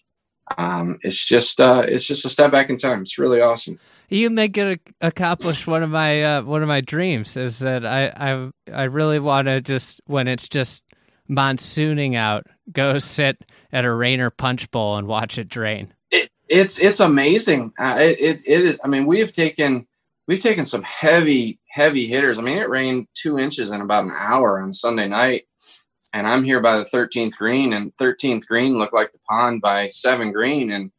Um, 0.58 0.98
it's 1.02 1.24
just 1.24 1.60
uh, 1.60 1.84
it's 1.86 2.06
just 2.06 2.24
a 2.24 2.30
step 2.30 2.52
back 2.52 2.70
in 2.70 2.76
time. 2.76 3.02
It's 3.02 3.18
really 3.18 3.40
awesome 3.40 3.78
you 4.10 4.30
make 4.30 4.56
it 4.56 4.80
accomplish 5.00 5.66
one 5.66 5.82
of 5.82 5.90
my 5.90 6.22
uh, 6.22 6.42
one 6.42 6.62
of 6.62 6.68
my 6.68 6.80
dreams 6.80 7.36
is 7.36 7.60
that 7.60 7.84
I 7.84 8.12
I 8.14 8.50
I 8.72 8.82
really 8.84 9.18
want 9.18 9.48
to 9.48 9.60
just 9.60 10.00
when 10.06 10.28
it's 10.28 10.48
just 10.48 10.82
monsooning 11.28 12.16
out, 12.16 12.46
go 12.70 12.98
sit 12.98 13.42
at 13.72 13.84
a 13.84 13.92
Raynor 13.92 14.30
punch 14.30 14.70
bowl 14.70 14.96
and 14.96 15.06
watch 15.06 15.38
it 15.38 15.48
drain. 15.48 15.92
It, 16.10 16.30
it's 16.48 16.78
it's 16.78 17.00
amazing. 17.00 17.72
Uh, 17.78 17.96
it, 17.98 18.20
it 18.20 18.42
it 18.46 18.64
is. 18.64 18.80
I 18.84 18.88
mean, 18.88 19.06
we 19.06 19.20
have 19.20 19.32
taken 19.32 19.86
we've 20.28 20.42
taken 20.42 20.64
some 20.64 20.82
heavy 20.82 21.58
heavy 21.68 22.06
hitters. 22.06 22.38
I 22.38 22.42
mean, 22.42 22.58
it 22.58 22.68
rained 22.68 23.08
two 23.14 23.38
inches 23.38 23.70
in 23.70 23.80
about 23.80 24.04
an 24.04 24.12
hour 24.16 24.60
on 24.60 24.72
Sunday 24.72 25.08
night, 25.08 25.46
and 26.14 26.28
I'm 26.28 26.44
here 26.44 26.60
by 26.60 26.78
the 26.78 26.84
13th 26.84 27.36
green, 27.36 27.72
and 27.72 27.94
13th 27.96 28.46
green 28.46 28.78
looked 28.78 28.94
like 28.94 29.10
the 29.10 29.18
pond 29.28 29.60
by 29.60 29.88
seven 29.88 30.30
green, 30.30 30.70
and 30.70 30.92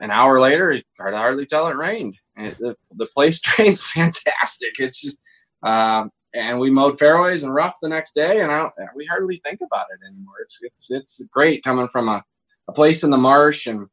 an 0.00 0.10
hour 0.10 0.40
later, 0.40 0.82
could 0.98 1.14
hardly 1.14 1.46
tell 1.46 1.68
it 1.68 1.76
rained. 1.76 2.18
the, 2.36 2.76
the 2.92 3.06
place 3.06 3.40
drains 3.42 3.80
fantastic. 3.80 4.72
It's 4.80 5.00
just, 5.00 5.22
um, 5.62 6.10
and 6.34 6.58
we 6.58 6.68
mowed 6.68 6.98
fairways 6.98 7.44
and 7.44 7.54
rough 7.54 7.76
the 7.80 7.88
next 7.88 8.16
day, 8.16 8.40
and 8.40 8.50
I 8.50 8.68
we 8.96 9.06
hardly 9.06 9.40
think 9.44 9.60
about 9.62 9.86
it 9.92 10.04
anymore. 10.04 10.34
It's 10.42 10.58
it's 10.62 10.90
it's 10.90 11.24
great 11.30 11.62
coming 11.62 11.86
from 11.86 12.08
a, 12.08 12.24
a 12.66 12.72
place 12.72 13.04
in 13.04 13.10
the 13.10 13.16
marsh 13.16 13.68
and 13.68 13.86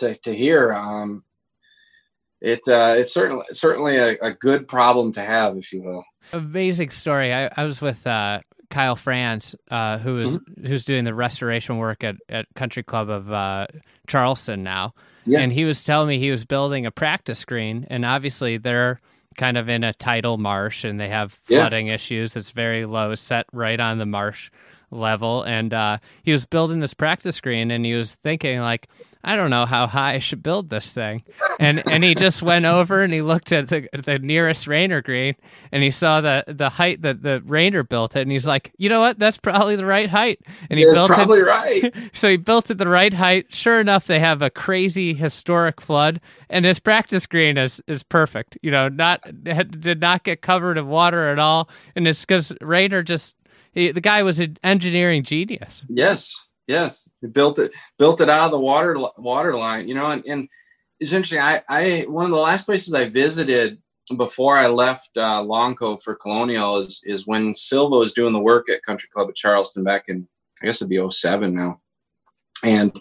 to 0.00 0.16
to 0.16 0.34
here. 0.34 0.72
Um, 0.72 1.22
it 2.40 2.62
uh, 2.66 2.96
it's 2.98 3.14
certainly 3.14 3.44
certainly 3.52 3.96
a, 3.96 4.16
a, 4.20 4.32
good 4.32 4.66
problem 4.66 5.12
to 5.12 5.22
have, 5.22 5.56
if 5.56 5.72
you 5.72 5.84
will. 5.84 6.04
Amazing 6.32 6.90
story. 6.90 7.32
I, 7.32 7.48
I 7.56 7.62
was 7.62 7.80
with 7.80 8.04
uh, 8.08 8.40
Kyle 8.70 8.96
Franz, 8.96 9.54
uh, 9.70 9.98
who 9.98 10.18
is, 10.20 10.38
mm-hmm. 10.38 10.66
who's 10.66 10.84
doing 10.84 11.04
the 11.04 11.14
restoration 11.14 11.78
work 11.78 12.04
at, 12.04 12.16
at 12.28 12.46
Country 12.54 12.82
Club 12.82 13.08
of 13.08 13.32
uh, 13.32 13.66
Charleston 14.06 14.62
now. 14.62 14.94
Yeah. 15.26 15.40
And 15.40 15.52
he 15.52 15.64
was 15.64 15.82
telling 15.82 16.08
me 16.08 16.18
he 16.18 16.30
was 16.30 16.44
building 16.44 16.86
a 16.86 16.90
practice 16.90 17.44
green, 17.44 17.86
and 17.90 18.04
obviously 18.04 18.58
they're 18.58 19.00
kind 19.36 19.58
of 19.58 19.68
in 19.68 19.84
a 19.84 19.92
tidal 19.92 20.38
marsh 20.38 20.84
and 20.84 20.98
they 20.98 21.08
have 21.08 21.32
flooding 21.44 21.88
yeah. 21.88 21.94
issues. 21.94 22.36
It's 22.36 22.50
very 22.50 22.86
low, 22.86 23.14
set 23.14 23.46
right 23.52 23.78
on 23.78 23.98
the 23.98 24.06
marsh 24.06 24.50
level. 24.90 25.42
And 25.42 25.74
uh, 25.74 25.98
he 26.22 26.32
was 26.32 26.46
building 26.46 26.80
this 26.80 26.94
practice 26.94 27.40
green, 27.40 27.70
and 27.70 27.84
he 27.84 27.94
was 27.94 28.14
thinking 28.14 28.60
like, 28.60 28.88
I 29.26 29.34
don't 29.34 29.50
know 29.50 29.66
how 29.66 29.88
high 29.88 30.14
I 30.14 30.18
should 30.20 30.40
build 30.40 30.70
this 30.70 30.88
thing. 30.88 31.24
And 31.58 31.82
and 31.90 32.04
he 32.04 32.14
just 32.14 32.42
went 32.42 32.64
over 32.64 33.02
and 33.02 33.12
he 33.12 33.20
looked 33.20 33.50
at 33.50 33.68
the 33.68 33.88
the 33.92 34.20
nearest 34.20 34.68
Raynor 34.68 35.02
green 35.02 35.34
and 35.72 35.82
he 35.82 35.90
saw 35.90 36.20
the 36.20 36.44
the 36.46 36.68
height 36.68 37.02
that 37.02 37.22
the 37.22 37.42
Raynor 37.44 37.82
built 37.82 38.14
it 38.14 38.20
and 38.20 38.30
he's 38.30 38.46
like, 38.46 38.72
you 38.78 38.88
know 38.88 39.00
what, 39.00 39.18
that's 39.18 39.36
probably 39.36 39.74
the 39.74 39.84
right 39.84 40.08
height. 40.08 40.40
And 40.70 40.78
he 40.78 40.84
it's 40.84 40.94
built 40.94 41.10
probably 41.10 41.40
it, 41.40 41.46
right. 41.46 41.94
So 42.14 42.28
he 42.28 42.36
built 42.36 42.70
it 42.70 42.78
the 42.78 42.88
right 42.88 43.12
height. 43.12 43.52
Sure 43.52 43.80
enough, 43.80 44.06
they 44.06 44.20
have 44.20 44.42
a 44.42 44.50
crazy 44.50 45.12
historic 45.12 45.80
flood, 45.80 46.20
and 46.48 46.64
his 46.64 46.78
practice 46.78 47.26
green 47.26 47.58
is 47.58 47.82
is 47.88 48.04
perfect. 48.04 48.56
You 48.62 48.70
know, 48.70 48.88
not 48.88 49.22
did 49.42 50.00
not 50.00 50.22
get 50.22 50.40
covered 50.40 50.78
in 50.78 50.86
water 50.86 51.28
at 51.28 51.40
all, 51.40 51.68
and 51.96 52.06
it's 52.06 52.24
because 52.24 52.52
Raynor 52.60 53.02
just 53.02 53.34
he, 53.72 53.90
the 53.90 54.00
guy 54.00 54.22
was 54.22 54.40
an 54.40 54.56
engineering 54.62 55.22
genius. 55.22 55.84
Yes, 55.88 56.45
Yes, 56.66 57.08
built 57.32 57.58
it 57.58 57.72
built 57.98 58.20
it 58.20 58.28
out 58.28 58.46
of 58.46 58.50
the 58.50 58.60
water 58.60 58.96
water 59.16 59.54
line. 59.54 59.88
You 59.88 59.94
know, 59.94 60.10
and, 60.10 60.24
and 60.26 60.48
it's 60.98 61.12
interesting. 61.12 61.40
I, 61.40 61.62
I 61.68 62.06
one 62.08 62.24
of 62.24 62.30
the 62.30 62.36
last 62.36 62.66
places 62.66 62.94
I 62.94 63.08
visited 63.08 63.78
before 64.16 64.56
I 64.56 64.68
left 64.68 65.10
uh, 65.16 65.42
Long 65.42 65.74
Cove 65.74 66.02
for 66.02 66.14
Colonial 66.14 66.78
is 66.78 67.02
is 67.04 67.26
when 67.26 67.54
Silva 67.54 67.96
was 67.96 68.12
doing 68.12 68.32
the 68.32 68.40
work 68.40 68.68
at 68.68 68.82
Country 68.82 69.08
Club 69.12 69.28
at 69.28 69.36
Charleston 69.36 69.84
back 69.84 70.04
in 70.08 70.26
I 70.60 70.66
guess 70.66 70.80
it'd 70.80 70.88
be 70.88 71.10
07 71.10 71.54
now, 71.54 71.80
and 72.64 72.98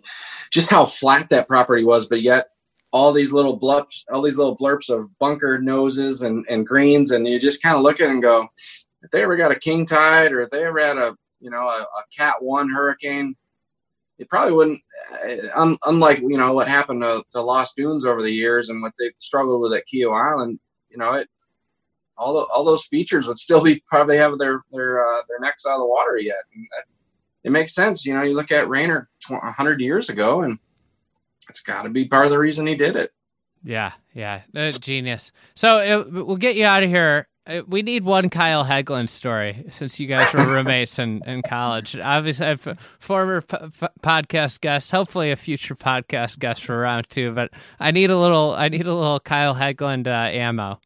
just 0.51 0.70
how 0.70 0.86
flat 0.86 1.30
that 1.30 1.47
property 1.47 1.84
was, 1.84 2.07
but 2.07 2.22
yet 2.22 2.49
all 2.91 3.11
these 3.11 3.34
little 3.34 3.59
blurps, 3.59 4.03
all 4.11 4.22
these 4.22 4.38
little 4.38 4.57
blurps 4.57 4.89
of 4.89 5.09
bunker 5.20 5.59
noses 5.59 6.22
and, 6.22 6.45
and 6.49 6.68
greens, 6.68 7.11
and 7.11 7.28
you 7.28 7.39
just 7.39 7.61
kind 7.61 7.76
of 7.76 7.82
look 7.82 7.99
at 7.99 8.09
it 8.09 8.13
and 8.13 8.22
go, 8.22 8.47
if 9.01 9.11
they 9.11 9.24
ever 9.24 9.36
got 9.36 9.51
a 9.51 9.59
king 9.59 9.86
tide 9.86 10.32
or 10.32 10.41
if 10.41 10.49
they 10.49 10.63
ever 10.63 10.80
had 10.80 10.97
a 10.97 11.16
you 11.39 11.49
know 11.49 11.61
a, 11.61 11.82
a 11.82 12.03
cat 12.16 12.36
one 12.41 12.70
hurricane, 12.70 13.36
it 14.18 14.30
probably 14.30 14.53
wouldn't. 14.53 14.82
Uh, 15.11 15.47
un, 15.55 15.78
unlike 15.86 16.20
you 16.20 16.38
know 16.38 16.53
what 16.53 16.68
happened 16.68 17.01
to, 17.01 17.24
to 17.32 17.41
Lost 17.41 17.76
Dunes 17.76 18.05
over 18.05 18.22
the 18.22 18.32
years 18.32 18.70
and 18.70 18.82
what 18.82 18.93
they 18.99 19.11
struggled 19.20 19.61
with 19.61 19.74
at 19.74 19.84
Kiawah 19.93 20.32
Island, 20.32 20.59
you 20.89 20.97
know 20.97 21.13
it. 21.13 21.30
All, 22.18 22.34
the, 22.34 22.45
all 22.53 22.63
those 22.63 22.86
features 22.86 23.28
would 23.28 23.38
still 23.38 23.61
be 23.61 23.84
probably 23.88 24.18
have 24.18 24.38
their 24.38 24.63
their 24.72 25.05
uh, 25.05 25.22
their 25.28 25.39
necks 25.41 25.66
out 25.66 25.76
of 25.76 25.82
the 25.82 25.86
water 25.86 26.18
yet. 26.18 26.38
And 26.53 26.66
it 27.43 27.51
makes 27.51 27.76
sense, 27.76 28.05
you 28.05 28.13
know. 28.13 28.24
You 28.24 28.36
look 28.36 28.51
at 28.51 28.70
Raynor 28.70 29.09
hundred 29.28 29.82
years 29.82 30.09
ago, 30.09 30.41
and 30.41 30.57
it's 31.49 31.61
got 31.61 31.84
to 31.84 31.89
be 31.89 32.05
part 32.05 32.26
of 32.26 32.32
the 32.32 32.39
reason 32.39 32.68
he 32.68 32.76
did 32.76 32.95
it. 32.95 33.11
Yeah, 33.63 33.91
yeah, 34.13 34.41
genius. 34.80 35.32
So 35.55 35.80
it, 35.80 35.91
uh, 35.91 36.24
we'll 36.24 36.38
get 36.38 36.55
you 36.55 36.66
out 36.66 36.84
of 36.84 36.89
here. 36.89 37.28
Uh, 37.47 37.61
we 37.67 37.83
need 37.83 38.03
one 38.03 38.29
Kyle 38.29 38.65
Hegland 38.65 39.09
story 39.09 39.65
since 39.69 39.99
you 39.99 40.07
guys 40.07 40.33
were 40.33 40.45
roommates 40.55 40.97
in, 40.97 41.21
in 41.27 41.43
college. 41.43 41.95
Obviously, 41.95 42.47
I've 42.47 42.77
former 42.99 43.41
p- 43.41 43.57
p- 43.57 43.87
podcast 44.01 44.61
guest, 44.61 44.89
hopefully 44.89 45.31
a 45.31 45.35
future 45.35 45.75
podcast 45.75 46.39
guest 46.39 46.65
for 46.65 46.77
round 46.77 47.07
two. 47.09 47.31
But 47.33 47.51
I 47.79 47.91
need 47.91 48.09
a 48.09 48.17
little, 48.17 48.51
I 48.51 48.69
need 48.69 48.87
a 48.87 48.93
little 48.93 49.19
Kyle 49.19 49.53
Hegland 49.53 50.07
uh, 50.07 50.31
ammo. 50.35 50.79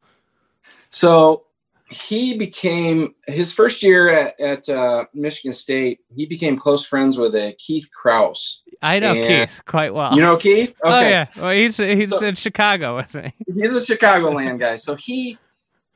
So 0.90 1.46
he 1.90 2.38
became 2.38 3.16
his 3.26 3.54
first 3.54 3.82
year 3.82 4.10
at, 4.10 4.40
at 4.40 4.68
uh, 4.68 5.06
Michigan 5.14 5.54
State. 5.54 6.02
He 6.14 6.26
became 6.26 6.58
close 6.58 6.86
friends 6.86 7.18
with 7.18 7.36
a 7.36 7.56
Keith 7.58 7.90
Kraus. 7.94 8.64
I 8.82 9.00
know 9.00 9.14
and 9.14 9.48
Keith 9.48 9.62
quite 9.66 9.94
well. 9.94 10.14
You 10.14 10.22
know 10.22 10.36
Keith? 10.36 10.76
Oh, 10.84 10.90
okay. 10.90 10.98
Oh 10.98 11.10
yeah. 11.10 11.26
Well, 11.38 11.52
he's 11.52 11.78
he's 11.78 12.10
so, 12.10 12.24
in 12.24 12.36
Chicago 12.36 12.96
with 12.98 13.14
me. 13.14 13.32
He's 13.48 13.76
a 13.76 13.96
Chicagoland 13.96 14.60
guy. 14.60 14.76
So 14.76 14.96
he 14.96 15.38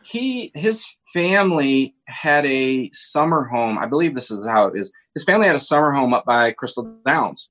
he 0.06 0.52
his 0.56 0.86
family 1.14 1.96
had 2.06 2.46
a 2.46 2.90
summer 2.94 3.46
home. 3.46 3.78
I 3.78 3.86
believe 3.86 4.16
this 4.16 4.32
is 4.32 4.46
how 4.46 4.68
it 4.68 4.80
is. 4.80 4.92
His 5.14 5.24
family 5.24 5.48
had 5.48 5.56
a 5.56 5.62
summer 5.62 5.92
home 5.92 6.14
up 6.14 6.26
by 6.26 6.52
Crystal 6.52 6.84
Downs, 7.06 7.50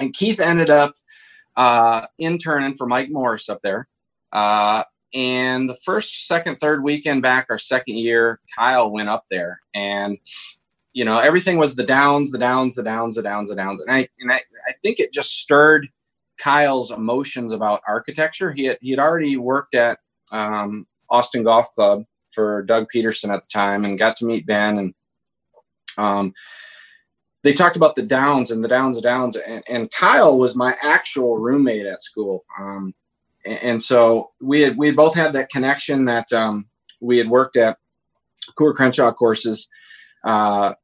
and 0.00 0.12
Keith 0.12 0.40
ended 0.40 0.70
up 0.70 0.94
uh, 1.56 2.06
interning 2.18 2.76
for 2.76 2.86
Mike 2.86 3.10
Morris 3.10 3.48
up 3.48 3.62
there. 3.62 3.88
Uh, 4.32 4.84
and 5.14 5.68
the 5.68 5.78
first, 5.84 6.26
second, 6.26 6.56
third 6.56 6.82
weekend 6.82 7.22
back, 7.22 7.46
our 7.48 7.58
second 7.58 7.96
year, 7.96 8.40
Kyle 8.56 8.90
went 8.90 9.08
up 9.08 9.24
there, 9.30 9.60
and 9.74 10.18
you 10.92 11.04
know 11.04 11.18
everything 11.18 11.58
was 11.58 11.74
the 11.74 11.86
downs, 11.86 12.32
the 12.32 12.38
downs, 12.38 12.74
the 12.74 12.82
downs, 12.82 13.16
the 13.16 13.22
downs, 13.22 13.48
the 13.48 13.56
downs, 13.56 13.80
and 13.80 13.90
I 13.90 14.08
and 14.18 14.32
I, 14.32 14.42
I 14.68 14.72
think 14.82 15.00
it 15.00 15.12
just 15.12 15.40
stirred 15.40 15.88
Kyle's 16.38 16.90
emotions 16.90 17.52
about 17.52 17.82
architecture. 17.86 18.52
He 18.52 18.64
had 18.64 18.78
he 18.80 18.90
had 18.90 19.00
already 19.00 19.36
worked 19.36 19.74
at 19.74 19.98
um, 20.32 20.86
Austin 21.10 21.44
Golf 21.44 21.72
Club 21.72 22.04
for 22.32 22.62
Doug 22.62 22.88
Peterson 22.88 23.30
at 23.30 23.42
the 23.42 23.48
time, 23.48 23.84
and 23.84 23.98
got 23.98 24.16
to 24.16 24.26
meet 24.26 24.46
Ben, 24.46 24.78
and 24.78 24.94
um, 25.98 26.34
they 27.42 27.52
talked 27.52 27.76
about 27.76 27.94
the 27.94 28.02
downs 28.02 28.50
and 28.50 28.62
the 28.62 28.68
downs 28.68 28.96
and 28.96 29.04
downs, 29.04 29.36
and, 29.36 29.62
and 29.68 29.90
Kyle 29.92 30.36
was 30.36 30.56
my 30.56 30.74
actual 30.82 31.38
roommate 31.38 31.86
at 31.86 32.02
school. 32.02 32.44
Um, 32.58 32.94
and 33.46 33.80
so 33.80 34.32
we 34.40 34.62
had 34.62 34.76
we 34.76 34.90
both 34.90 35.14
had 35.14 35.32
that 35.34 35.50
connection 35.50 36.06
that 36.06 36.32
um, 36.32 36.66
we 37.00 37.18
had 37.18 37.28
worked 37.28 37.56
at 37.56 37.78
Coore 38.58 38.74
Crenshaw 38.74 39.12
courses 39.12 39.68
uh, 40.24 40.74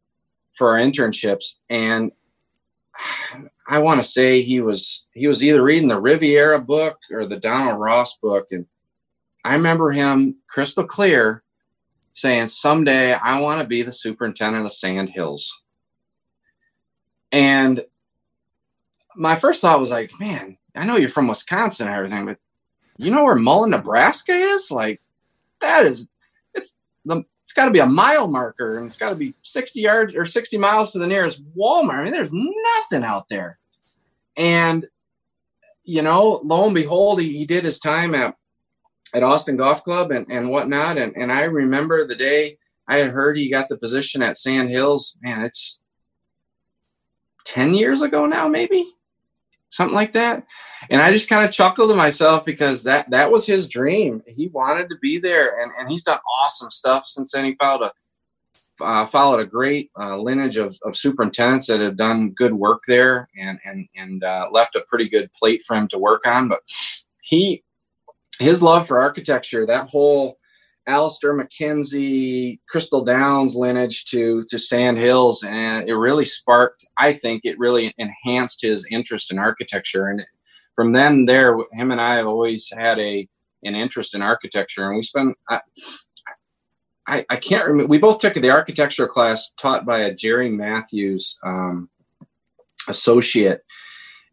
for 0.54 0.70
our 0.70 0.78
internships, 0.78 1.56
and 1.68 2.12
I 3.68 3.78
want 3.78 4.00
to 4.00 4.08
say 4.08 4.42
he 4.42 4.60
was 4.60 5.06
he 5.14 5.26
was 5.26 5.42
either 5.42 5.62
reading 5.62 5.88
the 5.88 6.00
Riviera 6.00 6.60
book 6.60 6.98
or 7.10 7.26
the 7.26 7.38
Donald 7.38 7.80
Ross 7.80 8.16
book, 8.18 8.46
and 8.52 8.66
I 9.44 9.54
remember 9.54 9.90
him 9.90 10.36
crystal 10.48 10.84
clear 10.84 11.42
saying, 12.12 12.48
"Someday 12.48 13.14
I 13.14 13.40
want 13.40 13.60
to 13.60 13.66
be 13.66 13.82
the 13.82 13.92
superintendent 13.92 14.64
of 14.64 14.72
Sand 14.72 15.10
Hills." 15.10 15.62
And 17.30 17.82
my 19.16 19.34
first 19.34 19.60
thought 19.60 19.80
was 19.80 19.90
like, 19.90 20.12
"Man, 20.20 20.58
I 20.74 20.86
know 20.86 20.96
you're 20.96 21.08
from 21.08 21.28
Wisconsin 21.28 21.88
and 21.88 21.96
everything, 21.96 22.26
but 22.26 22.38
you 22.96 23.10
know 23.10 23.24
where 23.24 23.34
Mullen, 23.34 23.70
Nebraska 23.70 24.32
is? 24.32 24.70
Like 24.70 25.00
that 25.60 25.86
is 25.86 26.08
it's 26.54 26.76
the 27.04 27.24
it's 27.42 27.52
got 27.52 27.66
to 27.66 27.72
be 27.72 27.80
a 27.80 27.86
mile 27.86 28.28
marker 28.28 28.78
and 28.78 28.86
it's 28.86 28.96
got 28.96 29.10
to 29.10 29.16
be 29.16 29.34
60 29.42 29.80
yards 29.80 30.14
or 30.14 30.24
60 30.24 30.56
miles 30.58 30.92
to 30.92 30.98
the 30.98 31.06
nearest 31.06 31.42
Walmart. 31.56 32.00
I 32.00 32.04
mean, 32.04 32.12
there's 32.12 32.30
nothing 32.32 33.04
out 33.04 33.28
there. 33.28 33.58
And 34.36 34.86
you 35.84 36.02
know, 36.02 36.40
lo 36.44 36.64
and 36.64 36.74
behold, 36.74 37.20
he, 37.20 37.36
he 37.36 37.44
did 37.44 37.64
his 37.64 37.80
time 37.80 38.14
at 38.14 38.36
at 39.14 39.22
Austin 39.22 39.56
Golf 39.56 39.84
Club 39.84 40.10
and, 40.10 40.26
and 40.30 40.50
whatnot. 40.50 40.98
And 40.98 41.16
and 41.16 41.32
I 41.32 41.44
remember 41.44 42.04
the 42.04 42.16
day 42.16 42.58
I 42.88 42.96
had 42.98 43.10
heard 43.10 43.36
he 43.36 43.50
got 43.50 43.68
the 43.68 43.78
position 43.78 44.22
at 44.22 44.36
Sand 44.36 44.70
Hills. 44.70 45.16
Man, 45.22 45.42
it's 45.42 45.80
10 47.44 47.74
years 47.74 48.02
ago 48.02 48.26
now, 48.26 48.48
maybe 48.48 48.84
something 49.72 49.94
like 49.94 50.12
that. 50.12 50.46
And 50.90 51.00
I 51.00 51.12
just 51.12 51.28
kind 51.28 51.44
of 51.44 51.52
chuckled 51.52 51.90
to 51.90 51.96
myself 51.96 52.44
because 52.44 52.84
that 52.84 53.10
that 53.10 53.30
was 53.30 53.46
his 53.46 53.68
dream. 53.68 54.22
He 54.26 54.48
wanted 54.48 54.88
to 54.88 54.96
be 55.00 55.18
there, 55.18 55.62
and, 55.62 55.72
and 55.78 55.90
he's 55.90 56.04
done 56.04 56.18
awesome 56.40 56.70
stuff 56.70 57.06
since 57.06 57.32
then. 57.32 57.44
He 57.44 57.54
followed 57.54 57.86
a 57.86 57.92
uh, 58.84 59.06
followed 59.06 59.38
a 59.38 59.46
great 59.46 59.90
uh, 59.98 60.16
lineage 60.18 60.56
of, 60.56 60.76
of 60.84 60.96
superintendents 60.96 61.68
that 61.68 61.80
have 61.80 61.96
done 61.96 62.30
good 62.30 62.52
work 62.52 62.82
there, 62.88 63.28
and 63.40 63.58
and 63.64 63.86
and 63.94 64.24
uh, 64.24 64.48
left 64.50 64.74
a 64.74 64.84
pretty 64.88 65.08
good 65.08 65.32
plate 65.32 65.62
for 65.62 65.76
him 65.76 65.86
to 65.88 65.98
work 65.98 66.26
on. 66.26 66.48
But 66.48 66.60
he 67.22 67.62
his 68.42 68.62
love 68.62 68.86
for 68.86 69.00
architecture, 69.00 69.66
that 69.66 69.88
whole 69.88 70.38
Alister 70.86 71.32
MacKenzie, 71.32 72.58
Crystal 72.68 73.04
Downs 73.04 73.54
lineage 73.54 74.04
to 74.06 74.42
to 74.48 74.58
Sand 74.58 74.98
Hills, 74.98 75.44
and 75.44 75.88
it 75.88 75.94
really 75.94 76.24
sparked. 76.24 76.84
I 76.98 77.12
think 77.12 77.42
it 77.44 77.58
really 77.58 77.94
enhanced 77.98 78.62
his 78.62 78.86
interest 78.90 79.30
in 79.30 79.38
architecture, 79.38 80.08
and 80.08 80.22
from 80.74 80.92
then 80.92 81.26
there, 81.26 81.56
him 81.72 81.92
and 81.92 82.00
I 82.00 82.16
have 82.16 82.26
always 82.26 82.68
had 82.76 82.98
a 82.98 83.28
an 83.62 83.76
interest 83.76 84.14
in 84.14 84.22
architecture, 84.22 84.86
and 84.86 84.96
we 84.96 85.02
spent. 85.02 85.36
I, 85.48 85.60
I, 87.06 87.24
I 87.30 87.36
can't 87.36 87.66
remember. 87.66 87.88
We 87.88 87.98
both 87.98 88.20
took 88.20 88.34
the 88.34 88.50
architecture 88.50 89.08
class 89.08 89.50
taught 89.56 89.84
by 89.84 90.00
a 90.00 90.14
Jerry 90.14 90.48
Matthews 90.48 91.36
um, 91.44 91.90
associate, 92.88 93.62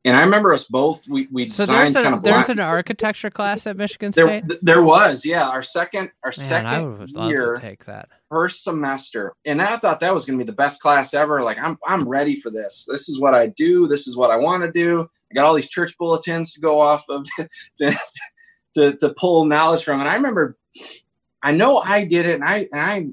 and 0.06 0.16
I 0.16 0.22
remember 0.22 0.54
us 0.54 0.66
both. 0.66 1.08
We 1.10 1.28
we 1.32 1.50
so 1.50 1.64
designed 1.64 1.94
there's, 1.94 2.04
kind 2.04 2.16
of 2.16 2.24
there's 2.24 2.50
an 2.50 2.60
architecture 2.60 3.30
class 3.30 3.68
at 3.68 3.76
Michigan 3.76 4.14
State. 4.14 4.44
There, 4.48 4.58
there 4.62 4.84
was, 4.84 5.26
yeah. 5.26 5.50
Our 5.50 5.62
second, 5.62 6.12
our 6.24 6.34
Man, 6.38 6.48
second 6.48 6.68
I 6.68 6.82
would 6.84 7.12
love 7.12 7.30
year, 7.30 7.56
to 7.56 7.62
take 7.62 7.86
that. 7.86 8.08
first 8.30 8.64
semester, 8.64 9.34
and 9.46 9.62
I 9.62 9.76
thought 9.78 10.00
that 10.00 10.14
was 10.14 10.26
going 10.26 10.40
to 10.40 10.46
be 10.46 10.50
the 10.50 10.56
best 10.56 10.82
class 10.82 11.14
ever. 11.14 11.44
Like 11.44 11.58
I'm, 11.58 11.78
I'm 11.86 12.08
ready 12.08 12.36
for 12.36 12.50
this. 12.50 12.88
This 12.90 13.10
is 13.10 13.20
what 13.20 13.34
I 13.34 13.48
do. 13.48 13.88
This 13.88 14.08
is 14.08 14.16
what 14.16 14.32
I 14.32 14.38
want 14.38 14.64
to 14.64 14.72
do. 14.72 15.10
I 15.32 15.36
got 15.36 15.46
all 15.46 15.54
these 15.54 15.70
church 15.70 15.98
bulletins 15.98 16.54
to 16.54 16.62
go 16.62 16.80
off 16.80 17.04
of 17.10 17.28
to, 17.78 17.96
to, 18.76 18.96
to 18.96 19.14
pull 19.18 19.46
knowledge 19.46 19.84
from. 19.84 20.00
And 20.00 20.10
I 20.10 20.16
remember, 20.16 20.58
I 21.44 21.52
know 21.52 21.80
I 21.80 22.06
did 22.06 22.26
it, 22.26 22.36
and 22.36 22.44
I 22.44 22.70
and 22.72 22.82
I, 22.82 23.08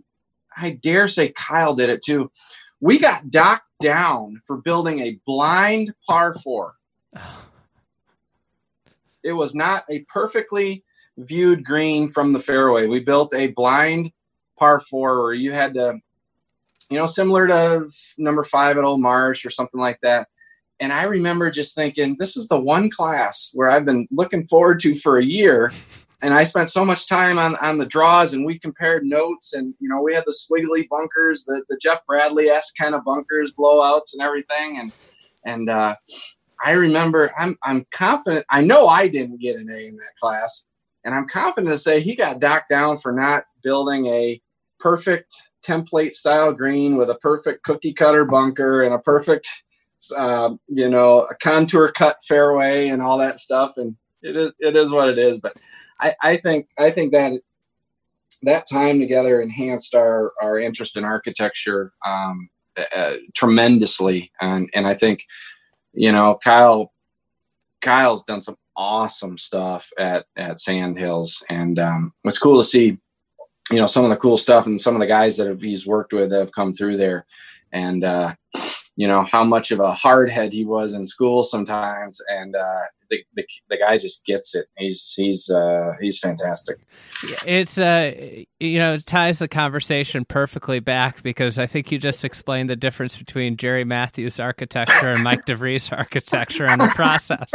I 0.56 0.70
dare 0.70 1.08
say 1.08 1.30
Kyle 1.30 1.74
did 1.74 1.90
it 1.90 2.02
too. 2.02 2.30
We 2.86 3.00
got 3.00 3.30
docked 3.30 3.64
down 3.80 4.40
for 4.46 4.58
building 4.58 5.00
a 5.00 5.18
blind 5.26 5.92
par 6.06 6.36
four 6.38 6.76
it 9.26 9.32
was 9.32 9.56
not 9.56 9.84
a 9.90 10.00
perfectly 10.08 10.84
viewed 11.18 11.64
green 11.64 12.08
from 12.08 12.32
the 12.32 12.38
fairway. 12.38 12.86
We 12.86 13.00
built 13.00 13.34
a 13.34 13.48
blind 13.48 14.12
par 14.56 14.78
four 14.78 15.20
where 15.20 15.34
you 15.34 15.52
had 15.52 15.74
to, 15.74 15.98
you 16.90 16.98
know, 16.98 17.06
similar 17.06 17.48
to 17.48 17.88
number 18.18 18.44
five 18.44 18.78
at 18.78 18.84
Old 18.84 19.00
Marsh 19.00 19.44
or 19.44 19.50
something 19.50 19.80
like 19.80 19.98
that. 20.02 20.28
And 20.78 20.92
I 20.92 21.04
remember 21.04 21.50
just 21.50 21.74
thinking, 21.74 22.16
this 22.18 22.36
is 22.36 22.46
the 22.46 22.60
one 22.60 22.88
class 22.88 23.50
where 23.52 23.68
I've 23.68 23.84
been 23.84 24.06
looking 24.12 24.46
forward 24.46 24.78
to 24.80 24.94
for 24.94 25.18
a 25.18 25.24
year. 25.24 25.72
And 26.22 26.32
I 26.32 26.44
spent 26.44 26.70
so 26.70 26.84
much 26.84 27.08
time 27.08 27.38
on, 27.38 27.56
on 27.56 27.78
the 27.78 27.86
draws 27.86 28.32
and 28.32 28.46
we 28.46 28.58
compared 28.58 29.04
notes 29.04 29.52
and, 29.52 29.74
you 29.80 29.88
know, 29.88 30.02
we 30.02 30.14
had 30.14 30.24
the 30.24 30.34
squiggly 30.34 30.88
bunkers, 30.88 31.44
the, 31.44 31.62
the 31.68 31.78
Jeff 31.80 32.06
Bradley 32.06 32.48
S 32.48 32.72
kind 32.72 32.94
of 32.94 33.04
bunkers, 33.04 33.52
blowouts 33.52 34.14
and 34.14 34.22
everything. 34.22 34.78
And, 34.78 34.92
and, 35.44 35.68
uh, 35.68 35.94
I 36.64 36.72
remember 36.72 37.32
I'm 37.38 37.56
I'm 37.62 37.86
confident 37.90 38.46
I 38.50 38.62
know 38.62 38.88
I 38.88 39.08
didn't 39.08 39.40
get 39.40 39.56
an 39.56 39.68
A 39.70 39.86
in 39.86 39.96
that 39.96 40.16
class, 40.20 40.64
and 41.04 41.14
I'm 41.14 41.28
confident 41.28 41.72
to 41.72 41.78
say 41.78 42.00
he 42.00 42.16
got 42.16 42.40
docked 42.40 42.70
down 42.70 42.98
for 42.98 43.12
not 43.12 43.44
building 43.62 44.06
a 44.06 44.40
perfect 44.80 45.34
template 45.64 46.14
style 46.14 46.52
green 46.52 46.96
with 46.96 47.10
a 47.10 47.16
perfect 47.16 47.64
cookie 47.64 47.92
cutter 47.92 48.24
bunker 48.24 48.82
and 48.82 48.94
a 48.94 48.98
perfect 48.98 49.48
uh, 50.16 50.54
you 50.68 50.88
know 50.88 51.26
a 51.30 51.34
contour 51.36 51.92
cut 51.92 52.18
fairway 52.26 52.88
and 52.88 53.02
all 53.02 53.18
that 53.18 53.38
stuff 53.38 53.76
and 53.76 53.96
it 54.22 54.36
is 54.36 54.52
it 54.58 54.76
is 54.76 54.90
what 54.90 55.08
it 55.08 55.18
is. 55.18 55.40
But 55.40 55.56
I, 56.00 56.14
I 56.22 56.36
think 56.36 56.68
I 56.78 56.90
think 56.90 57.12
that 57.12 57.40
that 58.42 58.66
time 58.70 58.98
together 59.00 59.40
enhanced 59.40 59.94
our 59.94 60.32
our 60.42 60.58
interest 60.58 60.96
in 60.96 61.04
architecture 61.04 61.92
um, 62.04 62.48
uh, 62.94 63.14
tremendously, 63.34 64.30
and 64.40 64.70
and 64.74 64.86
I 64.86 64.94
think 64.94 65.24
you 65.92 66.12
know 66.12 66.38
Kyle 66.42 66.92
Kyle's 67.80 68.24
done 68.24 68.42
some 68.42 68.56
awesome 68.76 69.38
stuff 69.38 69.90
at 69.98 70.26
at 70.36 70.60
Sand 70.60 70.98
Hills, 70.98 71.42
and 71.48 71.78
um, 71.78 72.12
it's 72.24 72.38
cool 72.38 72.58
to 72.58 72.64
see 72.64 72.98
you 73.70 73.76
know 73.76 73.86
some 73.86 74.04
of 74.04 74.10
the 74.10 74.16
cool 74.16 74.36
stuff 74.36 74.66
and 74.66 74.80
some 74.80 74.94
of 74.94 75.00
the 75.00 75.06
guys 75.06 75.36
that 75.36 75.46
have, 75.46 75.62
he's 75.62 75.86
worked 75.86 76.12
with 76.12 76.32
have 76.32 76.52
come 76.52 76.72
through 76.72 76.96
there, 76.98 77.26
and 77.72 78.04
uh, 78.04 78.34
you 78.96 79.06
know 79.06 79.22
how 79.22 79.44
much 79.44 79.70
of 79.70 79.78
a 79.78 79.92
hardhead 79.92 80.52
he 80.52 80.64
was 80.64 80.94
in 80.94 81.06
school 81.06 81.44
sometimes, 81.44 82.20
and 82.28 82.56
uh, 82.56 82.80
the, 83.10 83.24
the, 83.34 83.46
the 83.68 83.76
guy 83.76 83.98
just 83.98 84.24
gets 84.24 84.54
it. 84.54 84.66
He's 84.76 85.12
he's 85.14 85.50
uh, 85.50 85.92
he's 86.00 86.18
fantastic. 86.18 86.78
It's 87.46 87.78
uh 87.78 88.12
you 88.58 88.78
know 88.78 88.94
it 88.94 89.06
ties 89.06 89.38
the 89.38 89.48
conversation 89.48 90.24
perfectly 90.24 90.80
back 90.80 91.22
because 91.22 91.58
I 91.58 91.66
think 91.66 91.92
you 91.92 91.98
just 91.98 92.24
explained 92.24 92.70
the 92.70 92.76
difference 92.76 93.16
between 93.16 93.56
Jerry 93.56 93.84
Matthews 93.84 94.40
architecture 94.40 95.12
and 95.12 95.22
Mike 95.22 95.46
DeVries 95.46 95.92
architecture 95.96 96.66
in 96.66 96.78
the 96.78 96.92
process. 96.94 97.50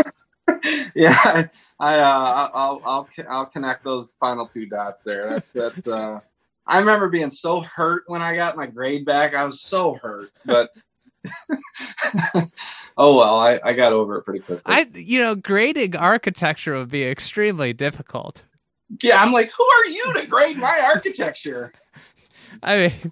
yeah, 0.95 1.47
I 1.79 1.99
uh, 1.99 2.49
I'll 2.53 2.81
I'll 2.85 3.09
I'll 3.29 3.45
connect 3.47 3.83
those 3.83 4.15
final 4.19 4.47
two 4.47 4.67
dots 4.67 5.03
there. 5.03 5.27
That's 5.29 5.53
that's 5.53 5.87
uh 5.87 6.19
I 6.67 6.79
remember 6.79 7.09
being 7.09 7.31
so 7.31 7.61
hurt 7.61 8.03
when 8.05 8.21
I 8.21 8.35
got 8.35 8.55
my 8.55 8.67
grade 8.67 9.05
back. 9.05 9.35
I 9.35 9.45
was 9.45 9.61
so 9.61 9.95
hurt, 9.95 10.29
but 10.45 10.69
oh 12.97 13.17
well, 13.17 13.39
I, 13.39 13.59
I 13.63 13.73
got 13.73 13.93
over 13.93 14.17
it 14.17 14.23
pretty 14.23 14.39
quickly. 14.39 14.63
I 14.65 14.87
you 14.93 15.19
know, 15.19 15.35
grading 15.35 15.95
architecture 15.95 16.77
would 16.77 16.89
be 16.89 17.03
extremely 17.03 17.73
difficult. 17.73 18.43
Yeah, 19.01 19.21
I'm 19.21 19.31
like, 19.31 19.51
who 19.51 19.63
are 19.63 19.85
you 19.85 20.13
to 20.21 20.27
grade 20.27 20.57
my 20.57 20.81
architecture? 20.83 21.71
I 22.63 22.77
mean, 22.77 23.11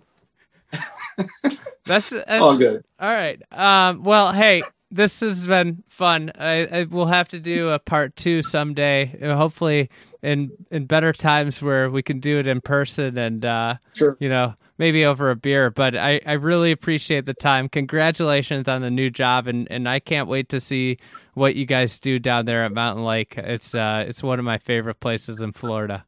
that's, 1.86 2.10
that's 2.10 2.30
all 2.30 2.58
good. 2.58 2.84
All 3.00 3.14
right. 3.14 3.42
Um. 3.52 4.04
Well, 4.04 4.34
hey, 4.34 4.64
this 4.92 5.20
has 5.22 5.46
been 5.46 5.84
fun. 5.88 6.32
I, 6.36 6.66
I 6.66 6.84
will 6.84 7.06
have 7.06 7.30
to 7.30 7.40
do 7.40 7.70
a 7.70 7.80
part 7.80 8.16
two 8.16 8.42
someday. 8.42 9.18
Hopefully, 9.22 9.90
in 10.22 10.52
in 10.72 10.86
better 10.86 11.14
times 11.14 11.62
where 11.62 11.90
we 11.90 12.04
can 12.04 12.20
do 12.20 12.40
it 12.40 12.48
in 12.48 12.62
person 12.62 13.18
and 13.18 13.46
uh, 13.46 13.76
sure. 13.94 14.18
you 14.20 14.30
know 14.30 14.56
maybe 14.80 15.06
over 15.06 15.30
a 15.30 15.36
beer. 15.36 15.70
But 15.70 15.96
I, 15.96 16.20
I 16.26 16.34
really 16.34 16.72
appreciate 16.72 17.28
the 17.28 17.36
time. 17.36 17.70
Congratulations 17.70 18.68
on 18.68 18.82
the 18.82 18.90
new 18.90 19.12
job, 19.12 19.46
and, 19.46 19.68
and 19.70 19.88
I 19.88 20.00
can't 20.00 20.28
wait 20.28 20.50
to 20.50 20.60
see 20.60 20.98
what 21.36 21.56
you 21.56 21.68
guys 21.68 22.00
do 22.00 22.18
down 22.18 22.46
there 22.46 22.66
at 22.66 22.72
Mountain 22.72 23.06
Lake. 23.06 23.38
It's 23.38 23.76
uh, 23.76 24.06
it's 24.08 24.24
one 24.24 24.40
of 24.40 24.46
my 24.46 24.58
favorite 24.58 25.00
places 25.00 25.42
in 25.42 25.52
Florida. 25.52 26.06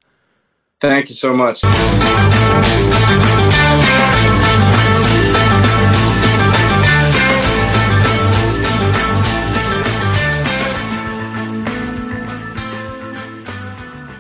Thank 0.80 1.10
you 1.10 1.16
so 1.16 1.32
much. 1.36 1.62